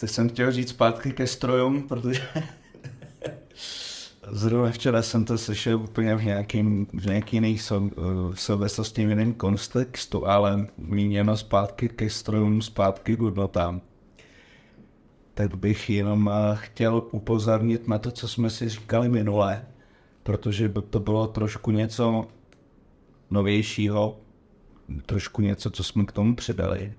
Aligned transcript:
teď 0.00 0.10
jsem 0.10 0.28
chtěl 0.28 0.52
říct 0.52 0.68
zpátky 0.68 1.12
ke 1.12 1.26
strojům, 1.26 1.88
protože 1.88 2.28
Zrovna 4.32 4.70
včera 4.70 5.02
jsem 5.02 5.24
to 5.24 5.38
slyšel 5.38 5.80
úplně 5.80 6.16
v, 6.16 6.24
nějakým, 6.24 6.86
v 6.86 7.06
nějaký 7.06 7.36
jiný 7.36 7.58
sou, 7.58 7.90
souvislosti, 8.34 9.06
v 9.06 9.08
jiném 9.08 9.34
kontextu, 9.34 10.26
ale 10.26 10.66
míněno 10.78 11.36
zpátky 11.36 11.88
ke 11.88 12.10
strojům, 12.10 12.62
zpátky 12.62 13.16
k 13.16 13.20
hodnotám. 13.20 13.80
Tak 15.34 15.54
bych 15.54 15.90
jenom 15.90 16.30
chtěl 16.54 17.02
upozornit 17.10 17.88
na 17.88 17.98
to, 17.98 18.10
co 18.10 18.28
jsme 18.28 18.50
si 18.50 18.68
říkali 18.68 19.08
minule, 19.08 19.64
protože 20.22 20.68
by 20.68 20.82
to 20.90 21.00
bylo 21.00 21.26
trošku 21.26 21.70
něco 21.70 22.26
novějšího, 23.30 24.20
trošku 25.06 25.42
něco, 25.42 25.70
co 25.70 25.84
jsme 25.84 26.04
k 26.04 26.12
tomu 26.12 26.36
přidali. 26.36 26.92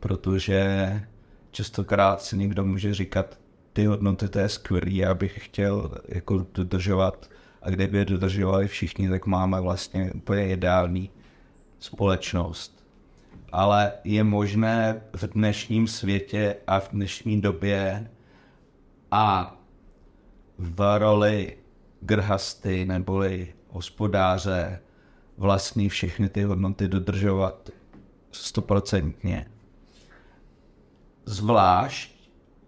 Protože 0.00 1.00
častokrát 1.50 2.22
si 2.22 2.38
někdo 2.38 2.64
může 2.64 2.94
říkat, 2.94 3.41
ty 3.72 3.86
hodnoty, 3.86 4.28
to 4.28 4.38
je 4.38 4.48
skvělý, 4.48 4.96
já 4.96 5.14
bych 5.14 5.44
chtěl 5.46 5.94
jako 6.08 6.46
dodržovat 6.54 7.30
a 7.62 7.70
kdyby 7.70 7.98
je 7.98 8.04
dodržovali 8.04 8.68
všichni, 8.68 9.08
tak 9.08 9.26
máme 9.26 9.60
vlastně 9.60 10.12
úplně 10.12 10.48
ideální 10.48 11.10
společnost. 11.78 12.84
Ale 13.52 13.92
je 14.04 14.24
možné 14.24 15.02
v 15.16 15.26
dnešním 15.26 15.86
světě 15.86 16.56
a 16.66 16.80
v 16.80 16.90
dnešní 16.90 17.40
době 17.40 18.10
a 19.10 19.56
v 20.58 20.98
roli 20.98 21.56
grhasty 22.00 22.84
neboli 22.84 23.54
hospodáře 23.68 24.80
vlastní 25.36 25.88
všechny 25.88 26.28
ty 26.28 26.42
hodnoty 26.42 26.88
dodržovat 26.88 27.70
stoprocentně. 28.32 29.46
Zvlášť 31.24 32.21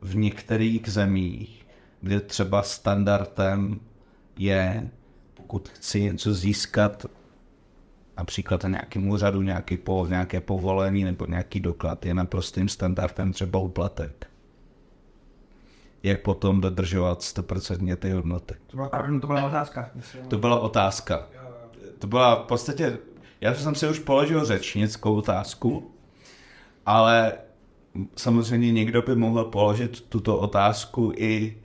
v 0.05 0.17
některých 0.17 0.89
zemích, 0.89 1.67
kde 2.01 2.21
třeba 2.21 2.63
standardem 2.63 3.81
je, 4.39 4.91
pokud 5.35 5.69
chci 5.69 6.03
něco 6.03 6.35
získat, 6.35 7.07
například 8.17 8.63
na 8.63 8.69
nějakém 8.69 9.09
úřadu 9.09 9.43
nějaký 9.43 9.77
po, 9.77 10.07
nějaké 10.11 10.41
povolení 10.41 11.05
nebo 11.05 11.27
nějaký 11.27 11.61
doklad, 11.61 12.07
je 12.07 12.15
naprostým 12.15 12.69
standardem 12.69 13.33
třeba 13.33 13.59
uplatek. 13.59 14.27
Jak 16.03 16.23
potom 16.23 16.61
dodržovat 16.61 17.21
100% 17.21 17.97
ty 17.97 18.11
hodnoty? 18.11 18.55
To 18.67 18.77
byla, 18.77 18.89
to 19.21 19.27
byla 19.27 19.47
otázka. 19.47 19.91
To 20.29 20.39
byla 20.39 20.61
otázka. 20.61 21.27
To 21.99 22.07
byla 22.07 22.35
v 22.35 22.47
podstatě, 22.47 22.99
já 23.41 23.55
jsem 23.55 23.75
si 23.75 23.89
už 23.89 23.99
položil 23.99 24.45
řečnickou 24.45 25.17
otázku, 25.17 25.95
ale 26.87 27.33
samozřejmě 28.17 28.73
někdo 28.73 29.03
by 29.03 29.17
mohl 29.17 29.45
položit 29.45 30.01
tuto 30.01 30.39
otázku 30.39 31.13
i 31.17 31.57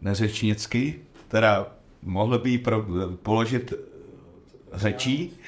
neřečnicky, 0.00 1.00
teda 1.28 1.66
mohl 2.02 2.38
by 2.38 2.58
pro, 2.58 2.86
položit 3.22 3.72
řečí, 4.72 5.38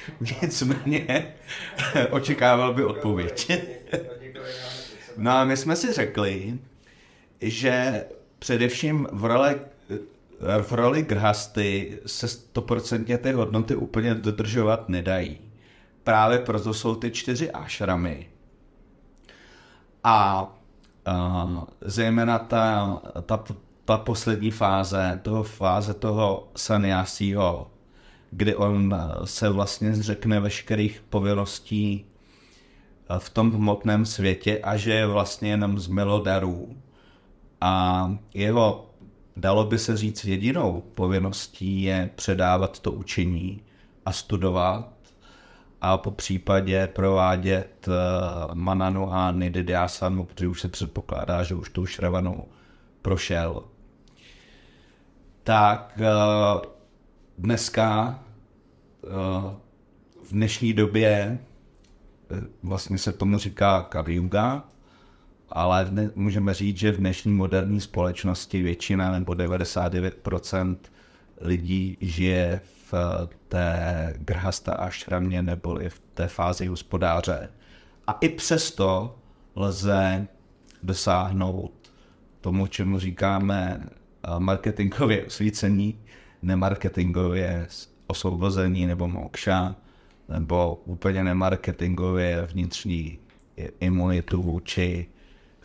nicméně 0.43 1.35
očekával 2.11 2.75
by 2.75 2.85
odpověď. 2.85 3.53
no 5.17 5.31
a 5.31 5.45
my 5.45 5.57
jsme 5.57 5.77
si 5.77 5.93
řekli, 5.93 6.59
že 7.41 8.05
především 8.39 9.09
v 9.13 9.25
roli, 9.25 9.57
v 10.63 10.73
roli 10.73 11.03
grhasty 11.03 11.99
se 12.07 12.27
100% 12.27 13.19
ty 13.19 13.33
hodnoty 13.33 13.75
úplně 13.75 14.15
dodržovat 14.15 14.89
nedají. 14.89 15.39
Právě 16.05 16.39
proto 16.39 16.75
jsou 16.75 16.95
ty 16.95 17.11
čtyři 17.11 17.51
ašramy, 17.51 18.27
a 20.05 20.43
uh, 21.09 21.65
zejména 21.81 22.39
ta, 22.39 23.01
ta, 23.27 23.45
ta 23.85 23.99
poslední 23.99 24.51
fáze, 24.51 25.21
toho 25.23 25.43
fáze 25.43 25.95
toho 25.95 26.49
saniasího, 26.57 27.71
kdy 28.31 28.57
on 28.57 28.95
se 29.25 29.49
vlastně 29.49 29.95
zřekne 29.95 30.41
veškerých 30.41 31.05
povinností 31.11 32.05
v 33.19 33.31
tom 33.31 33.53
hmotném 33.53 34.07
světě 34.07 34.61
a 34.63 34.77
že 34.77 34.93
je 34.93 35.07
vlastně 35.07 35.51
jenom 35.51 35.79
z 35.79 35.87
milodarů. 35.87 36.77
A 37.61 38.15
jeho, 38.35 38.91
dalo 39.37 39.65
by 39.65 39.79
se 39.79 39.97
říct, 39.97 40.25
jedinou 40.25 40.83
povinností 40.95 41.83
je 41.83 42.11
předávat 42.15 42.79
to 42.79 42.93
učení 42.93 43.61
a 44.07 44.13
studovat 44.13 44.94
a 45.85 45.99
po 45.99 46.11
případě 46.11 46.87
provádět 46.87 47.89
uh, 47.89 48.55
Mananu 48.55 49.13
a 49.13 49.31
Nididyasanu, 49.33 50.25
protože 50.25 50.49
už 50.49 50.61
se 50.61 50.69
předpokládá, 50.69 51.43
že 51.43 51.55
už 51.55 51.71
tou 51.71 51.87
Šravanou 51.87 52.49
prošel. 53.03 53.65
Tak 55.43 55.99
uh, 56.01 56.63
dneska 57.39 58.19
uh, 59.03 59.11
v 60.25 60.33
dnešní 60.33 60.73
době 60.73 61.39
vlastně 62.63 62.99
se 62.99 63.13
tomu 63.13 63.39
říká 63.39 63.83
Kaliuga, 63.83 64.65
ale 65.49 65.91
můžeme 66.15 66.55
říct, 66.55 66.77
že 66.77 66.93
v 66.93 66.97
dnešní 66.97 67.33
moderní 67.33 67.81
společnosti 67.81 68.63
většina 68.63 69.13
nebo 69.13 69.33
99% 69.33 70.77
lidí 71.41 71.97
žije 72.01 72.61
v 72.65 72.84
té 73.49 74.15
grhasta 74.19 74.73
ašramě 74.73 75.43
neboli 75.43 75.91
v 75.91 76.03
té 76.15 76.29
fázi 76.29 76.67
hospodáře. 76.67 77.51
A 78.07 78.13
i 78.13 78.29
přesto 78.29 79.19
lze 79.57 80.27
dosáhnout 80.83 81.93
tomu, 82.41 82.67
čemu 82.67 82.99
říkáme 82.99 83.81
eh, 83.83 84.29
marketingově 84.39 85.25
osvícení, 85.25 86.01
nemarketingově 86.43 87.67
osvobození 88.07 88.87
nebo 88.87 89.09
mokša, 89.09 89.77
nebo 90.29 90.83
úplně 90.85 91.25
nemarketingově 91.25 92.49
vnitřní 92.53 93.19
imunitu 93.81 94.43
vůči 94.43 95.07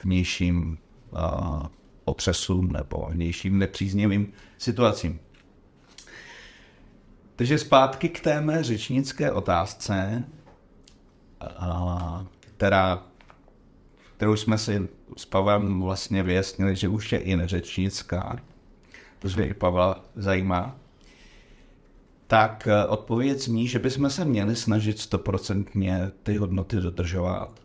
vnějším 0.03 0.77
uh, 1.11 1.63
otřesům 2.05 2.71
nebo 2.71 3.07
vnějším 3.11 3.59
nepříznivým 3.59 4.33
situacím. 4.57 5.19
Takže 7.39 7.57
zpátky 7.57 8.09
k 8.09 8.19
té 8.19 8.41
mé 8.41 8.63
řečnické 8.63 9.31
otázce, 9.31 10.23
která, 12.39 13.03
kterou 14.17 14.35
jsme 14.35 14.57
si 14.57 14.87
s 15.17 15.25
Pavlem 15.25 15.81
vlastně 15.81 16.23
vyjasnili, 16.23 16.75
že 16.75 16.87
už 16.87 17.11
je 17.11 17.19
i 17.19 17.35
neřečnická, 17.35 18.39
protože 19.19 19.43
i 19.43 19.53
Pavla 19.53 20.05
zajímá, 20.15 20.75
tak 22.27 22.67
eh, 22.67 22.85
odpověď 22.85 23.39
zní, 23.39 23.67
že 23.67 23.79
bychom 23.79 24.09
se 24.09 24.25
měli 24.25 24.55
snažit 24.55 24.99
stoprocentně 24.99 26.11
ty 26.23 26.37
hodnoty 26.37 26.75
dodržovat. 26.77 27.61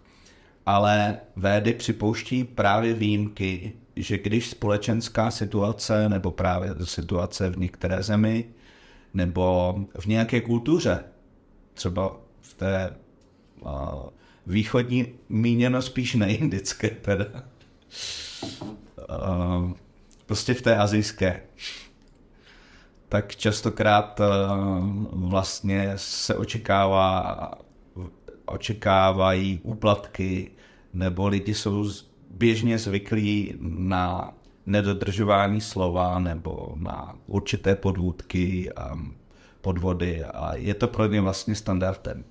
Ale 0.66 1.16
védy 1.36 1.74
připouští 1.74 2.44
právě 2.44 2.94
výjimky, 2.94 3.72
že 3.96 4.18
když 4.18 4.50
společenská 4.50 5.30
situace 5.30 6.08
nebo 6.08 6.30
právě 6.30 6.74
situace 6.84 7.50
v 7.50 7.58
některé 7.58 8.02
zemi 8.02 8.44
nebo 9.14 9.74
v 9.98 10.06
nějaké 10.06 10.40
kultuře, 10.40 11.04
třeba 11.74 12.16
v 12.40 12.54
té 12.54 12.96
uh, 13.60 13.70
východní, 14.46 15.06
míněno 15.28 15.82
spíš 15.82 16.14
neindické 16.14 16.90
teda, 16.90 17.24
uh, 19.08 19.72
prostě 20.26 20.54
v 20.54 20.62
té 20.62 20.76
azijské, 20.76 21.42
tak 23.08 23.36
častokrát 23.36 24.20
uh, 24.20 24.26
vlastně 25.10 25.92
se 25.96 26.34
očekává, 26.34 27.50
očekávají 28.46 29.60
úplatky, 29.62 30.50
nebo 30.92 31.28
lidi 31.28 31.54
jsou 31.54 31.90
běžně 32.30 32.78
zvyklí 32.78 33.54
na 33.60 34.34
nedodržování 34.66 35.60
slova 35.60 36.18
nebo 36.18 36.74
na 36.76 37.14
určité 37.26 37.74
podvůdky 37.74 38.72
a 38.72 38.98
podvody 39.60 40.24
a 40.24 40.54
je 40.54 40.74
to 40.74 40.88
pro 40.88 41.06
ně 41.06 41.20
vlastně 41.20 41.54
standardem. 41.54 42.24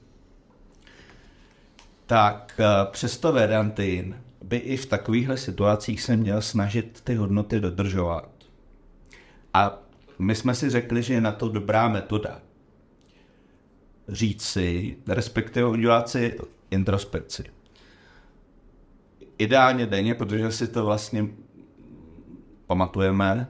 Tak 2.05 2.59
eh, 2.59 2.65
přesto 2.91 3.31
Vedantin 3.31 4.21
by 4.43 4.57
i 4.57 4.77
v 4.77 4.85
takovýchhle 4.85 5.37
situacích 5.37 6.01
se 6.01 6.17
měl 6.17 6.41
snažit 6.41 7.01
ty 7.03 7.15
hodnoty 7.15 7.59
dodržovat. 7.59 8.29
A 9.53 9.79
my 10.19 10.35
jsme 10.35 10.55
si 10.55 10.69
řekli, 10.69 11.03
že 11.03 11.13
je 11.13 11.21
na 11.21 11.31
to 11.31 11.49
dobrá 11.49 11.87
metoda. 11.87 12.41
Říct 14.07 14.43
si, 14.43 14.97
respektive 15.07 15.67
udělat 15.67 16.09
si 16.09 16.37
introspekci. 16.71 17.43
Ideálně 19.37 19.85
denně, 19.85 20.15
protože 20.15 20.51
si 20.51 20.67
to 20.67 20.85
vlastně 20.85 21.27
pamatujeme, 22.73 23.47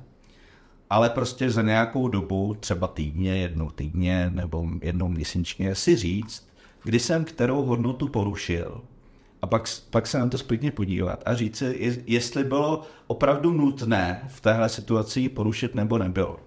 ale 0.89 1.09
prostě 1.09 1.49
za 1.49 1.61
nějakou 1.61 2.07
dobu, 2.07 2.55
třeba 2.59 2.87
týdně, 2.87 3.37
jednou 3.37 3.69
týdně 3.69 4.29
nebo 4.33 4.67
jednou 4.81 5.07
měsíčně, 5.07 5.75
si 5.75 5.95
říct, 5.95 6.47
kdy 6.83 6.99
jsem 6.99 7.23
kterou 7.25 7.63
hodnotu 7.63 8.07
porušil. 8.07 8.81
A 9.41 9.47
pak, 9.47 9.63
pak 9.89 10.07
se 10.07 10.19
na 10.19 10.27
to 10.27 10.37
zpětně 10.37 10.71
podívat 10.71 11.23
a 11.25 11.35
říct 11.35 11.57
si, 11.57 12.03
jestli 12.07 12.43
bylo 12.43 12.81
opravdu 13.07 13.53
nutné 13.53 14.23
v 14.27 14.41
téhle 14.41 14.69
situaci 14.69 15.29
porušit 15.29 15.75
nebo 15.75 15.97
nebylo. 15.97 16.39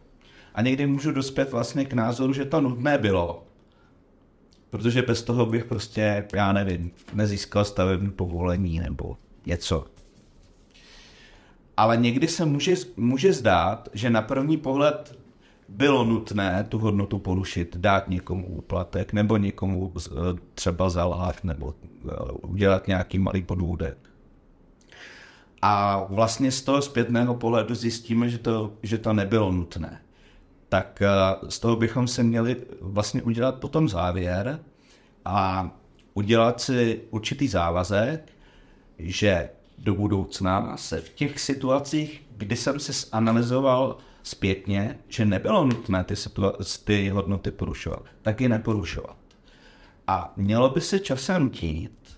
A 0.54 0.62
někdy 0.62 0.86
můžu 0.86 1.12
dospět 1.12 1.52
vlastně 1.52 1.84
k 1.84 1.92
názoru, 1.92 2.32
že 2.32 2.44
to 2.44 2.60
nutné 2.60 2.98
bylo, 2.98 3.46
protože 4.70 5.02
bez 5.02 5.22
toho 5.22 5.46
bych 5.46 5.64
prostě, 5.64 6.28
já 6.34 6.52
nevím, 6.52 6.90
nezískal 7.14 7.64
stavební 7.64 8.10
povolení 8.10 8.80
nebo 8.80 9.16
něco 9.46 9.95
ale 11.76 11.96
někdy 11.96 12.28
se 12.28 12.44
může, 12.44 12.74
může 12.96 13.32
zdát, 13.32 13.88
že 13.92 14.10
na 14.10 14.22
první 14.22 14.56
pohled 14.56 15.18
bylo 15.68 16.04
nutné 16.04 16.66
tu 16.68 16.78
hodnotu 16.78 17.18
porušit, 17.18 17.76
dát 17.76 18.08
někomu 18.08 18.46
úplatek 18.46 19.12
nebo 19.12 19.36
někomu 19.36 19.92
eh, 19.98 20.10
třeba 20.54 20.90
zalát 20.90 21.44
nebo 21.44 21.74
eh, 21.84 22.12
udělat 22.42 22.86
nějaký 22.86 23.18
malý 23.18 23.42
podvůdek. 23.42 23.98
A 25.62 26.04
vlastně 26.08 26.52
z 26.52 26.62
toho 26.62 26.82
zpětného 26.82 27.34
pohledu 27.34 27.74
zjistíme, 27.74 28.28
že 28.28 28.38
to, 28.38 28.72
že 28.82 28.98
to 28.98 29.12
nebylo 29.12 29.52
nutné. 29.52 30.00
Tak 30.68 31.02
eh, 31.02 31.08
z 31.48 31.58
toho 31.58 31.76
bychom 31.76 32.08
se 32.08 32.22
měli 32.22 32.56
vlastně 32.80 33.22
udělat 33.22 33.54
potom 33.54 33.88
závěr 33.88 34.60
a 35.24 35.70
udělat 36.14 36.60
si 36.60 37.00
určitý 37.10 37.48
závazek, 37.48 38.32
že 38.98 39.48
do 39.78 39.94
budoucna 39.94 40.76
se 40.76 41.00
v 41.00 41.08
těch 41.08 41.40
situacích, 41.40 42.22
kdy 42.36 42.56
jsem 42.56 42.80
si 42.80 43.06
analyzoval 43.12 43.96
zpětně, 44.22 44.98
že 45.08 45.24
nebylo 45.24 45.64
nutné 45.64 46.04
ty, 46.04 46.14
ty 46.84 47.08
hodnoty 47.08 47.50
porušovat, 47.50 48.02
tak 48.22 48.40
je 48.40 48.48
neporušovat. 48.48 49.16
A 50.06 50.32
mělo 50.36 50.70
by 50.70 50.80
se 50.80 50.98
časem 50.98 51.42
nutít, 51.42 52.16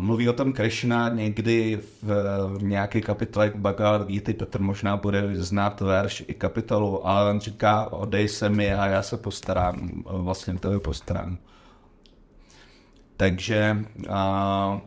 Mluví 0.00 0.28
o 0.28 0.32
tom 0.32 0.52
Krishna 0.52 1.08
někdy 1.08 1.80
v, 2.02 2.12
v 2.58 2.62
nějaké 2.62 3.00
kapitole 3.00 3.52
Bhagavad 3.54 4.06
Gita, 4.06 4.32
Petr 4.32 4.60
možná 4.60 4.96
bude 4.96 5.34
znát 5.34 5.80
verš 5.80 6.24
i 6.26 6.34
kapitolu, 6.34 7.06
ale 7.06 7.30
on 7.30 7.40
říká, 7.40 7.92
odej 7.92 8.28
se 8.28 8.48
mi 8.48 8.74
a 8.74 8.86
já 8.86 9.02
se 9.02 9.16
postarám, 9.16 10.02
vlastně 10.04 10.58
to 10.58 10.80
postarám. 10.80 11.38
Takže 13.16 13.84
a, 14.08 14.80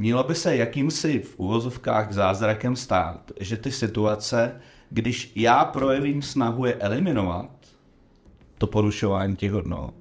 Mělo 0.00 0.24
by 0.24 0.34
se 0.34 0.56
jakýmsi 0.56 1.18
v 1.18 1.38
úvozovkách 1.38 2.12
zázrakem 2.12 2.76
stát, 2.76 3.32
že 3.40 3.56
ty 3.56 3.72
situace, 3.72 4.60
když 4.90 5.32
já 5.36 5.64
projevím 5.64 6.22
snahu 6.22 6.64
je 6.64 6.74
eliminovat, 6.74 7.50
to 8.58 8.66
porušování 8.66 9.36
těch 9.36 9.52
hodnot, 9.52 9.94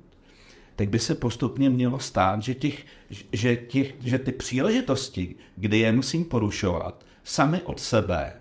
tak 0.75 0.89
by 0.89 0.99
se 0.99 1.15
postupně 1.15 1.69
mělo 1.69 1.99
stát, 1.99 2.41
že, 2.41 2.55
těch, 2.55 2.85
že, 3.31 3.55
těch, 3.55 3.93
že 3.99 4.19
ty 4.19 4.31
příležitosti, 4.31 5.35
kdy 5.55 5.79
je 5.79 5.91
musím 5.91 6.25
porušovat, 6.25 7.05
sami 7.23 7.61
od 7.61 7.79
sebe, 7.79 8.33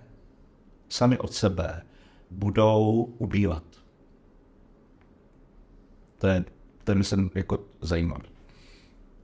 sami 0.88 1.18
od 1.18 1.32
sebe 1.32 1.82
budou 2.30 3.14
ubývat. 3.18 3.64
To 6.18 6.26
je, 6.26 6.44
to 6.84 6.90
je 6.90 6.94
myslím 6.94 7.30
jako 7.34 7.58
zajímavé. 7.80 8.24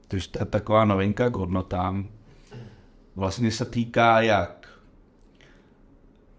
Takže 0.07 0.29
to 0.29 0.39
je 0.39 0.45
taková 0.45 0.85
novinka 0.85 1.29
k 1.29 1.35
hodnotám, 1.35 2.09
vlastně 3.15 3.51
se 3.51 3.65
týká 3.65 4.21
jak 4.21 4.69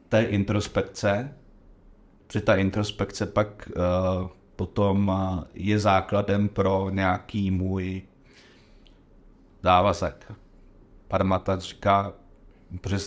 té 0.08 0.22
introspekce, 0.22 1.34
při 2.26 2.40
ta 2.40 2.56
introspekce 2.56 3.26
pak 3.26 3.68
uh, 3.68 4.28
potom 4.56 5.08
uh, 5.08 5.44
je 5.54 5.78
základem 5.78 6.48
pro 6.48 6.90
nějaký 6.90 7.50
můj 7.50 8.02
závazek. 9.62 10.32
Parmata 11.08 11.58
říká, 11.58 12.12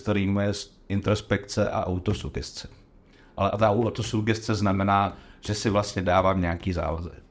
který 0.02 0.34
je 0.40 0.52
introspekce 0.88 1.70
a 1.70 1.86
autosugestce. 1.86 2.68
Ale 3.36 3.50
ta 3.58 3.70
autosugestce 3.70 4.54
znamená, 4.54 5.16
že 5.40 5.54
si 5.54 5.70
vlastně 5.70 6.02
dávám 6.02 6.40
nějaký 6.40 6.72
závazek. 6.72 7.22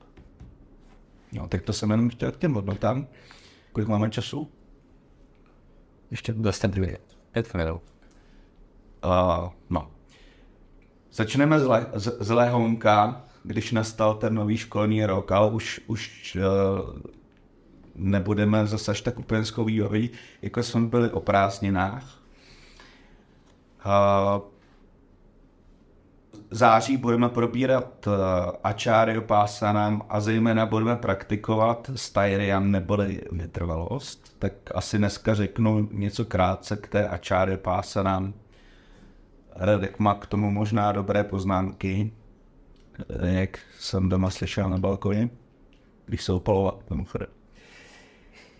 No, 1.32 1.48
tak 1.48 1.62
to 1.62 1.74
jsem 1.74 1.92
jenom 1.92 2.10
chtěl 2.10 2.32
k 2.32 2.38
těm 2.38 2.54
hodnotám. 2.54 3.08
Kolik 3.72 3.90
máme 3.90 4.10
času? 4.10 4.52
Ještě 6.12 6.34
dvě. 6.68 6.98
Pět 7.32 7.54
minut. 7.54 7.82
Uh, 9.06 9.50
no. 9.70 9.92
Začneme 11.12 11.60
z, 11.60 11.66
le, 11.66 11.86
z, 11.94 12.18
z 12.20 12.30
lehonka, 12.30 13.24
když 13.44 13.72
nastal 13.72 14.16
ten 14.16 14.34
nový 14.34 14.58
školní 14.58 15.06
rok, 15.06 15.32
ale 15.32 15.52
už, 15.52 15.82
už 15.88 16.38
uh, 16.38 17.00
nebudeme 17.96 18.68
zase 18.68 18.92
až 18.92 19.02
tak 19.02 19.20
úplně 19.20 19.46
schovývaví, 19.46 20.10
jako 20.42 20.64
jsme 20.64 20.88
byli 20.88 21.12
o 21.12 21.20
prázdninách. 21.20 22.20
Uh, 23.86 24.42
září 26.52 26.98
budeme 26.98 27.30
probírat 27.30 28.08
uh, 28.08 28.14
Acharya 28.64 29.22
Pásanam 29.22 30.02
a 30.10 30.20
zejména 30.20 30.66
budeme 30.66 30.96
praktikovat 30.96 31.92
Styrian 31.96 32.72
neboli 32.72 33.22
vytrvalost. 33.32 34.40
Tak 34.40 34.54
asi 34.76 34.98
dneska 34.98 35.36
řeknu 35.36 35.90
něco 35.92 36.26
krátce 36.26 36.78
k 36.78 36.88
té 36.88 37.08
Acharya 37.08 37.58
Pásanam. 37.58 38.34
Radek 39.56 40.00
má 40.00 40.14
k 40.14 40.26
tomu 40.26 40.52
možná 40.52 40.92
dobré 40.92 41.24
poznámky, 41.24 42.12
jak 43.22 43.60
jsem 43.80 44.10
doma 44.10 44.30
slyšel 44.30 44.70
na 44.70 44.78
balkoně, 44.78 45.30
když 46.06 46.24
se 46.24 46.34
opaloval 46.34 46.80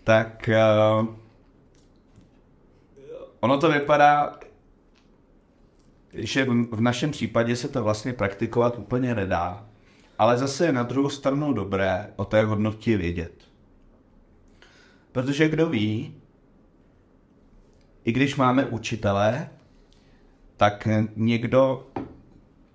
Tak 0.04 0.50
uh, 1.00 1.08
ono 3.40 3.58
to 3.58 3.72
vypadá 3.72 4.40
že 6.14 6.46
v 6.72 6.82
našem 6.82 7.12
případě 7.12 7.56
se 7.56 7.68
to 7.68 7.84
vlastně 7.84 8.14
praktikovat 8.14 8.78
úplně 8.78 9.16
nedá, 9.16 9.66
ale 10.18 10.38
zase 10.38 10.66
je 10.66 10.72
na 10.72 10.84
druhou 10.84 11.10
stranu 11.10 11.54
dobré 11.54 12.14
o 12.16 12.26
té 12.26 12.44
hodnotě 12.44 12.98
vědět. 12.98 13.44
Protože 15.12 15.50
kdo 15.50 15.70
ví, 15.70 16.16
i 18.04 18.12
když 18.12 18.36
máme 18.36 18.66
učitele, 18.66 19.50
tak 20.58 20.88
někdo 21.16 21.88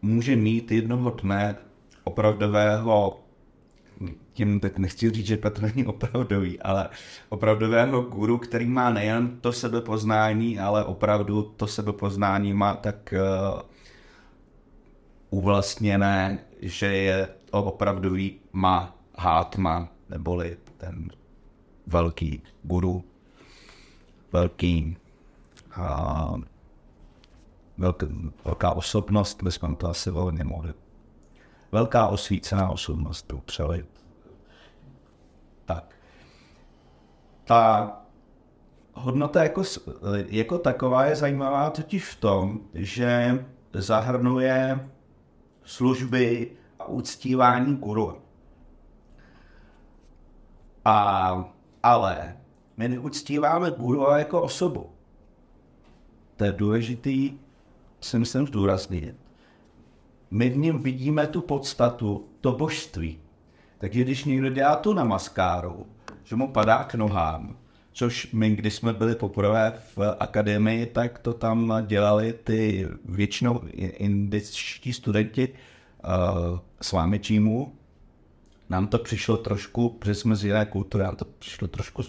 může 0.03 0.37
mít 0.37 0.73
jednoho 0.73 1.11
dne 1.11 1.57
opravdového, 2.05 3.24
tím 4.35 4.61
teď 4.61 4.79
nechci 4.79 5.11
říct, 5.11 5.26
že 5.26 5.37
Petr 5.37 5.62
není 5.62 5.87
opravdový, 5.87 6.61
ale 6.61 6.88
opravdového 7.29 8.03
guru, 8.03 8.38
který 8.38 8.67
má 8.67 8.91
nejen 8.91 9.41
to 9.41 9.53
sebepoznání, 9.53 10.59
ale 10.59 10.85
opravdu 10.85 11.43
to 11.43 11.67
sebepoznání 11.67 12.53
má 12.53 12.75
tak 12.75 13.14
uh, 13.14 13.61
uvlastněné, 15.31 16.38
že 16.62 16.87
je 16.87 17.29
opravdový 17.50 18.38
má 18.53 18.97
hátma, 19.19 19.88
neboli 20.11 20.57
ten 20.76 21.11
velký 21.87 22.43
guru, 22.62 23.05
velký 24.33 24.97
uh, 25.79 26.41
velká, 27.79 28.07
velká 28.45 28.71
osobnost, 28.71 29.43
bychom 29.43 29.76
to 29.76 29.88
asi 29.88 30.11
volně 30.11 30.45
mohli. 30.45 30.75
Velká 31.73 32.07
osvícená 32.07 32.71
osobnost 32.71 33.23
tu 33.26 33.38
přelit. 33.38 33.94
Tak. 35.64 35.94
Ta 37.44 37.92
hodnota 38.92 39.42
jako, 39.42 39.62
jako 40.26 40.59
taková 40.59 41.04
je 41.04 41.16
zajímavá 41.16 41.71
totiž 41.71 42.04
v 42.04 42.21
tom, 42.21 42.61
že 42.75 43.44
zahrnuje 43.73 44.88
služby 45.64 46.50
a 46.78 46.87
uctívání 46.87 47.76
guru. 47.76 48.18
A, 50.85 51.44
ale 51.83 52.37
my 52.76 52.88
neuctíváme 52.88 53.71
guru 53.71 54.11
jako 54.11 54.42
osobu. 54.42 54.90
To 56.37 56.44
je 56.44 56.52
důležitý 56.52 57.38
si 58.00 58.18
myslím 58.18 58.47
zdůraznit. 58.47 59.16
My 60.30 60.50
v 60.50 60.56
něm 60.56 60.78
vidíme 60.78 61.26
tu 61.26 61.40
podstatu, 61.40 62.28
to 62.40 62.52
božství. 62.52 63.21
Takže 63.85 64.00
když 64.00 64.25
někdo 64.25 64.49
dělá 64.49 64.76
tu 64.76 64.95
namaskáru, 64.95 65.87
že 66.25 66.37
mu 66.37 66.53
padá 66.53 66.85
k 66.85 66.95
nohám, 66.95 67.57
což 67.93 68.33
my, 68.33 68.57
když 68.57 68.75
jsme 68.75 68.93
byli 68.93 69.14
poprvé 69.14 69.73
v 69.97 70.17
akademii, 70.19 70.87
tak 70.87 71.19
to 71.19 71.33
tam 71.33 71.83
dělali 71.87 72.33
ty 72.33 72.88
většinou 73.05 73.61
indičtí 73.76 74.93
studenti 74.93 75.49
uh, 75.49 76.59
s 76.81 76.93
vámi 76.93 77.19
čímu. 77.19 77.75
Nám 78.69 78.87
to 78.87 78.99
přišlo 78.99 79.37
trošku, 79.37 79.88
protože 79.88 80.14
jsme 80.14 80.37
z 80.37 80.45
jiné 80.45 80.67
kultury, 80.67 81.05
nám 81.05 81.17
to 81.17 81.25
přišlo 81.25 81.69
trošku 81.69 82.03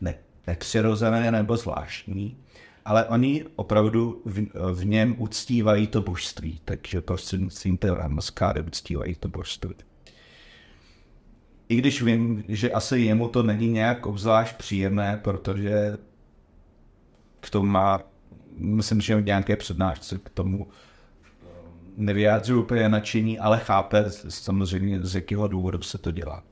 ne, 0.00 0.14
nepřirozené 0.46 1.30
nebo 1.30 1.56
zvláštní 1.56 2.36
ale 2.84 3.04
oni 3.04 3.44
opravdu 3.56 4.22
v, 4.24 4.46
v 4.74 4.84
něm 4.84 5.14
uctívají 5.18 5.86
to 5.86 6.02
božství, 6.02 6.60
takže 6.64 7.00
prostřednictvím 7.00 7.76
té 7.76 8.08
maskáry 8.08 8.62
uctívají 8.62 9.14
to 9.14 9.28
božství. 9.28 9.74
I 11.68 11.76
když 11.76 12.02
vím, 12.02 12.44
že 12.48 12.70
asi 12.70 12.98
jemu 12.98 13.28
to 13.28 13.42
není 13.42 13.68
nějak 13.68 14.06
obzvlášť 14.06 14.56
příjemné, 14.56 15.20
protože 15.24 15.96
k 17.40 17.50
tomu 17.50 17.66
má, 17.66 18.00
myslím, 18.56 19.00
že 19.00 19.22
nějaké 19.22 19.56
přednášce 19.56 20.18
k 20.18 20.30
tomu 20.30 20.68
nevyjádřují 21.96 22.62
úplně 22.62 22.88
nadšení, 22.88 23.38
ale 23.38 23.58
chápe 23.58 24.04
samozřejmě, 24.28 25.02
z 25.02 25.14
jakého 25.14 25.48
důvodu 25.48 25.82
se 25.82 25.98
to 25.98 26.10
dělá. 26.10 26.42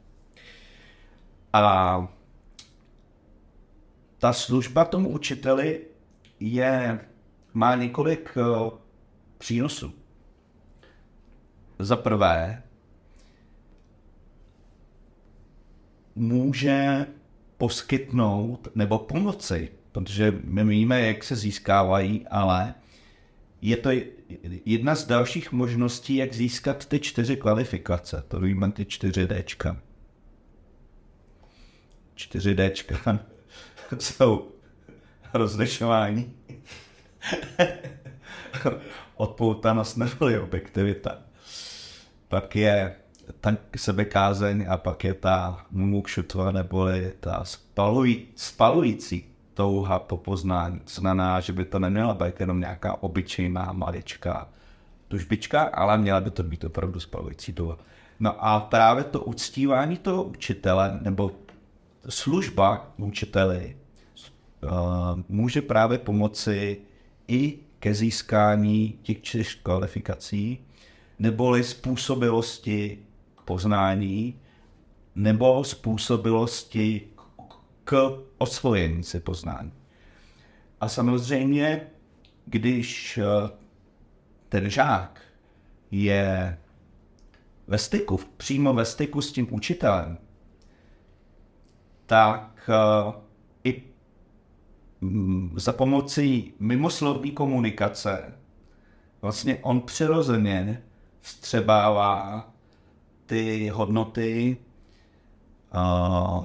A 1.52 2.08
ta 4.18 4.32
služba 4.32 4.84
tomu 4.84 5.08
učiteli 5.08 5.80
je, 6.40 7.00
má 7.54 7.74
několik 7.74 8.36
uh, 8.36 8.70
přínosů. 9.38 9.92
Za 11.78 11.96
prvé, 11.96 12.62
může 16.14 17.06
poskytnout 17.58 18.68
nebo 18.74 18.98
pomoci, 18.98 19.68
protože 19.92 20.34
my 20.44 20.64
víme, 20.64 21.00
jak 21.00 21.24
se 21.24 21.36
získávají, 21.36 22.26
ale 22.30 22.74
je 23.62 23.76
to 23.76 23.90
jedna 24.64 24.94
z 24.94 25.06
dalších 25.06 25.52
možností, 25.52 26.16
jak 26.16 26.32
získat 26.32 26.86
ty 26.86 27.00
čtyři 27.00 27.36
kvalifikace. 27.36 28.24
To 28.28 28.40
víme 28.40 28.72
ty 28.72 28.84
čtyři 28.84 29.28
Dčka. 29.42 29.76
Čtyři 32.14 32.56
Dčka 32.56 33.18
jsou 33.98 34.50
rozlišování. 35.34 36.34
Odpoutanost 39.14 39.96
neboli 39.96 40.38
objektivita. 40.38 41.22
Pak 42.28 42.56
je 42.56 42.96
ta 43.40 43.56
sebekázeň 43.76 44.66
a 44.68 44.76
pak 44.76 45.04
je 45.04 45.14
ta 45.14 45.66
mumukšutva 45.70 46.52
neboli 46.52 47.12
ta 47.20 47.44
spalují, 47.44 48.26
spalující 48.36 49.24
touha 49.54 49.98
po 49.98 50.16
poznání. 50.16 50.80
To 50.80 51.00
znamená, 51.00 51.40
že 51.40 51.52
by 51.52 51.64
to 51.64 51.78
neměla 51.78 52.14
být 52.14 52.40
jenom 52.40 52.60
nějaká 52.60 53.02
obyčejná 53.02 53.72
maličká 53.72 54.48
tužbička, 55.08 55.62
ale 55.62 55.98
měla 55.98 56.20
by 56.20 56.30
to 56.30 56.42
být 56.42 56.64
opravdu 56.64 57.00
spalující 57.00 57.52
touha. 57.52 57.78
No 58.20 58.44
a 58.44 58.60
právě 58.60 59.04
to 59.04 59.20
uctívání 59.20 59.96
toho 59.96 60.22
učitele 60.22 60.98
nebo 61.02 61.30
služba 62.08 62.92
učiteli 62.96 63.76
může 65.28 65.62
právě 65.62 65.98
pomoci 65.98 66.80
i 67.28 67.58
ke 67.78 67.94
získání 67.94 68.98
těch 69.02 69.22
čtyř 69.22 69.54
kvalifikací, 69.54 70.58
neboli 71.18 71.64
způsobilosti 71.64 72.98
poznání, 73.52 74.40
nebo 75.14 75.64
způsobilosti 75.64 77.08
k 77.84 78.18
osvojení 78.38 79.02
si 79.02 79.20
poznání. 79.20 79.72
A 80.80 80.88
samozřejmě, 80.88 81.86
když 82.46 83.18
eh, 83.18 83.50
ten 84.48 84.70
žák 84.70 85.20
je 85.90 86.58
ve 87.66 87.78
styku, 87.78 88.20
přímo 88.36 88.74
ve 88.74 88.84
styku 88.84 89.20
s 89.20 89.32
tím 89.32 89.54
učitelem, 89.54 90.18
tak 92.06 92.70
eh, 92.70 93.12
i 93.64 93.82
za 95.56 95.72
pomocí 95.72 96.54
mimoslovní 96.58 97.30
komunikace 97.30 98.32
vlastně 99.22 99.58
on 99.62 99.80
přirozeně 99.80 100.82
vstřebává 101.20 102.51
ty 103.26 103.68
hodnoty, 103.68 104.56
uh, 105.74 106.44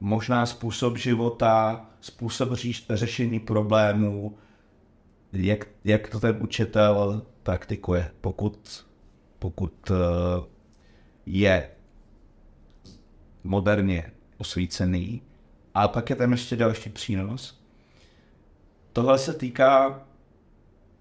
možná 0.00 0.46
způsob 0.46 0.96
života, 0.96 1.86
způsob 2.00 2.52
říš, 2.52 2.86
řešení 2.90 3.40
problémů, 3.40 4.38
jak, 5.32 5.66
jak 5.84 6.08
to 6.08 6.20
ten 6.20 6.38
učitel 6.40 7.22
praktikuje, 7.42 8.10
pokud, 8.20 8.86
pokud 9.38 9.90
uh, 9.90 9.96
je 11.26 11.70
moderně 13.44 14.12
osvícený. 14.38 15.22
A 15.74 15.88
pak 15.88 16.10
je 16.10 16.16
tam 16.16 16.32
ještě 16.32 16.56
další 16.56 16.90
přínos, 16.90 17.60
tohle 18.92 19.18
se 19.18 19.34
týká 19.34 20.02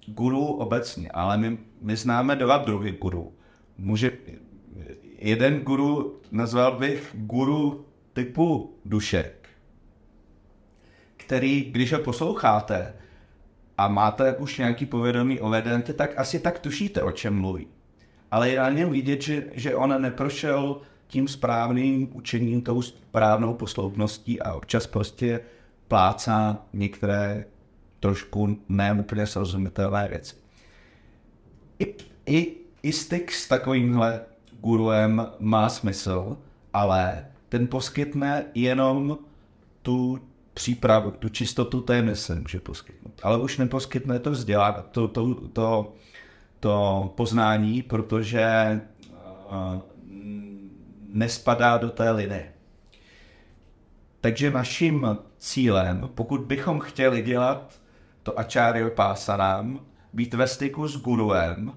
guru 0.07 0.45
obecně, 0.45 1.11
ale 1.11 1.37
my, 1.37 1.57
my 1.81 1.95
známe 1.95 2.35
dva 2.35 2.57
druhy 2.57 2.91
guru. 2.91 3.33
Může, 3.77 4.11
jeden 5.17 5.59
guru 5.59 6.19
nazval 6.31 6.77
bych 6.77 7.11
guru 7.13 7.85
typu 8.13 8.77
dušek, 8.85 9.49
který, 11.17 11.61
když 11.61 11.93
ho 11.93 11.99
posloucháte 11.99 12.93
a 13.77 13.87
máte 13.87 14.35
už 14.35 14.57
nějaký 14.57 14.85
povědomí 14.85 15.39
o 15.39 15.49
vedence, 15.49 15.93
tak 15.93 16.17
asi 16.17 16.39
tak 16.39 16.59
tušíte, 16.59 17.01
o 17.01 17.11
čem 17.11 17.41
mluví. 17.41 17.67
Ale 18.31 18.49
je 18.49 18.59
na 18.59 18.69
něm 18.69 18.89
vidět, 18.89 19.21
že, 19.21 19.43
že 19.53 19.75
on 19.75 20.01
neprošel 20.01 20.81
tím 21.07 21.27
správným 21.27 22.09
učením, 22.15 22.61
tou 22.61 22.81
správnou 22.81 23.53
posloupností 23.53 24.41
a 24.41 24.53
občas 24.53 24.87
prostě 24.87 25.39
plácá 25.87 26.65
některé 26.73 27.45
trošku 27.99 28.57
neúplně 28.69 29.27
srozumitelné 29.27 30.07
věci. 30.07 30.35
I, 31.79 31.95
i, 32.25 32.55
I 32.83 32.91
styk 32.91 33.31
s 33.31 33.47
takovýmhle 33.47 34.21
guruem 34.61 35.27
má 35.39 35.69
smysl, 35.69 36.37
ale 36.73 37.25
ten 37.49 37.67
poskytne 37.67 38.45
jenom 38.55 39.17
tu 39.81 40.19
přípravu, 40.53 41.11
tu 41.11 41.29
čistotu 41.29 41.81
té 41.81 42.01
mysli 42.01 42.39
může 42.39 42.59
poskytnout. 42.59 43.21
Ale 43.23 43.37
už 43.37 43.57
neposkytne 43.57 44.19
to 44.19 44.31
vzdělání, 44.31 44.75
to, 44.91 45.07
to, 45.07 45.35
to, 45.35 45.93
to 46.59 47.13
poznání, 47.15 47.81
protože 47.81 48.81
uh, 49.51 49.81
nespadá 51.13 51.77
do 51.77 51.89
té 51.89 52.11
linie. 52.11 52.53
Takže 54.21 54.51
naším 54.51 55.17
cílem, 55.37 56.09
pokud 56.15 56.41
bychom 56.41 56.79
chtěli 56.79 57.21
dělat 57.21 57.79
to 58.23 58.39
Acharya 58.39 58.89
Pásanám, 58.89 59.79
být 60.13 60.33
ve 60.33 60.47
styku 60.47 60.87
s 60.87 60.97
guruem 60.97 61.73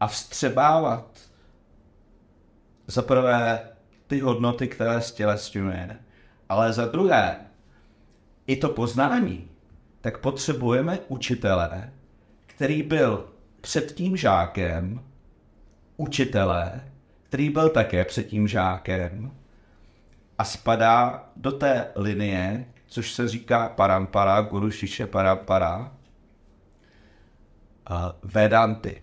a 0.00 0.06
vstřebávat 0.06 1.25
za 2.86 3.02
prvé 3.02 3.68
ty 4.06 4.20
hodnoty, 4.20 4.68
které 4.68 5.00
stělesňuje, 5.00 5.98
ale 6.48 6.72
za 6.72 6.86
druhé 6.86 7.36
i 8.46 8.56
to 8.56 8.68
poznání, 8.68 9.48
tak 10.00 10.18
potřebujeme 10.18 10.98
učitele, 11.08 11.92
který 12.46 12.82
byl 12.82 13.28
před 13.60 13.92
tím 13.92 14.16
žákem, 14.16 15.00
učitele, 15.96 16.80
který 17.22 17.50
byl 17.50 17.68
také 17.68 18.04
před 18.04 18.26
tím 18.26 18.48
žákem 18.48 19.30
a 20.38 20.44
spadá 20.44 21.28
do 21.36 21.52
té 21.52 21.90
linie, 21.96 22.66
což 22.86 23.12
se 23.12 23.28
říká 23.28 23.68
parampara, 23.68 24.40
guru 24.40 24.70
šiše 24.70 25.06
parampara, 25.06 25.92
a 27.86 28.16
Vedanty. 28.22 29.02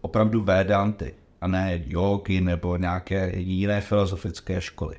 Opravdu 0.00 0.44
Vedanty, 0.44 1.14
a 1.42 1.46
ne 1.46 1.82
jogy 1.86 2.40
nebo 2.40 2.76
nějaké 2.76 3.32
jiné 3.36 3.80
filozofické 3.80 4.60
školy. 4.60 4.96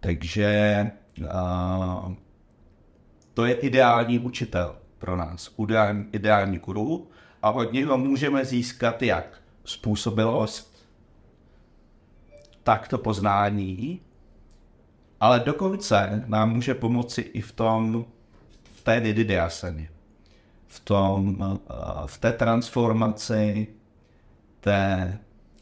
Takže 0.00 0.90
a, 1.30 2.12
to 3.34 3.44
je 3.44 3.54
ideální 3.54 4.18
učitel 4.18 4.76
pro 4.98 5.16
nás, 5.16 5.54
ideální, 5.64 6.06
ideální 6.12 6.58
guru. 6.58 7.10
A 7.42 7.50
od 7.50 7.72
něho 7.72 7.98
můžeme 7.98 8.44
získat 8.44 9.02
jak? 9.02 9.42
Způsobilost, 9.64 10.88
tak 12.62 12.88
to 12.88 12.98
poznání, 12.98 14.00
ale 15.20 15.40
dokonce 15.40 16.24
nám 16.26 16.54
může 16.54 16.74
pomoci 16.74 17.20
i 17.20 17.40
v 17.40 17.52
tom, 17.52 18.04
v 18.74 18.80
té 18.80 19.00
nididiasaně, 19.00 19.90
v, 20.66 20.80
tom, 20.80 21.38
v 22.06 22.18
té 22.18 22.32
transformaci 22.32 23.66
té 24.60 25.18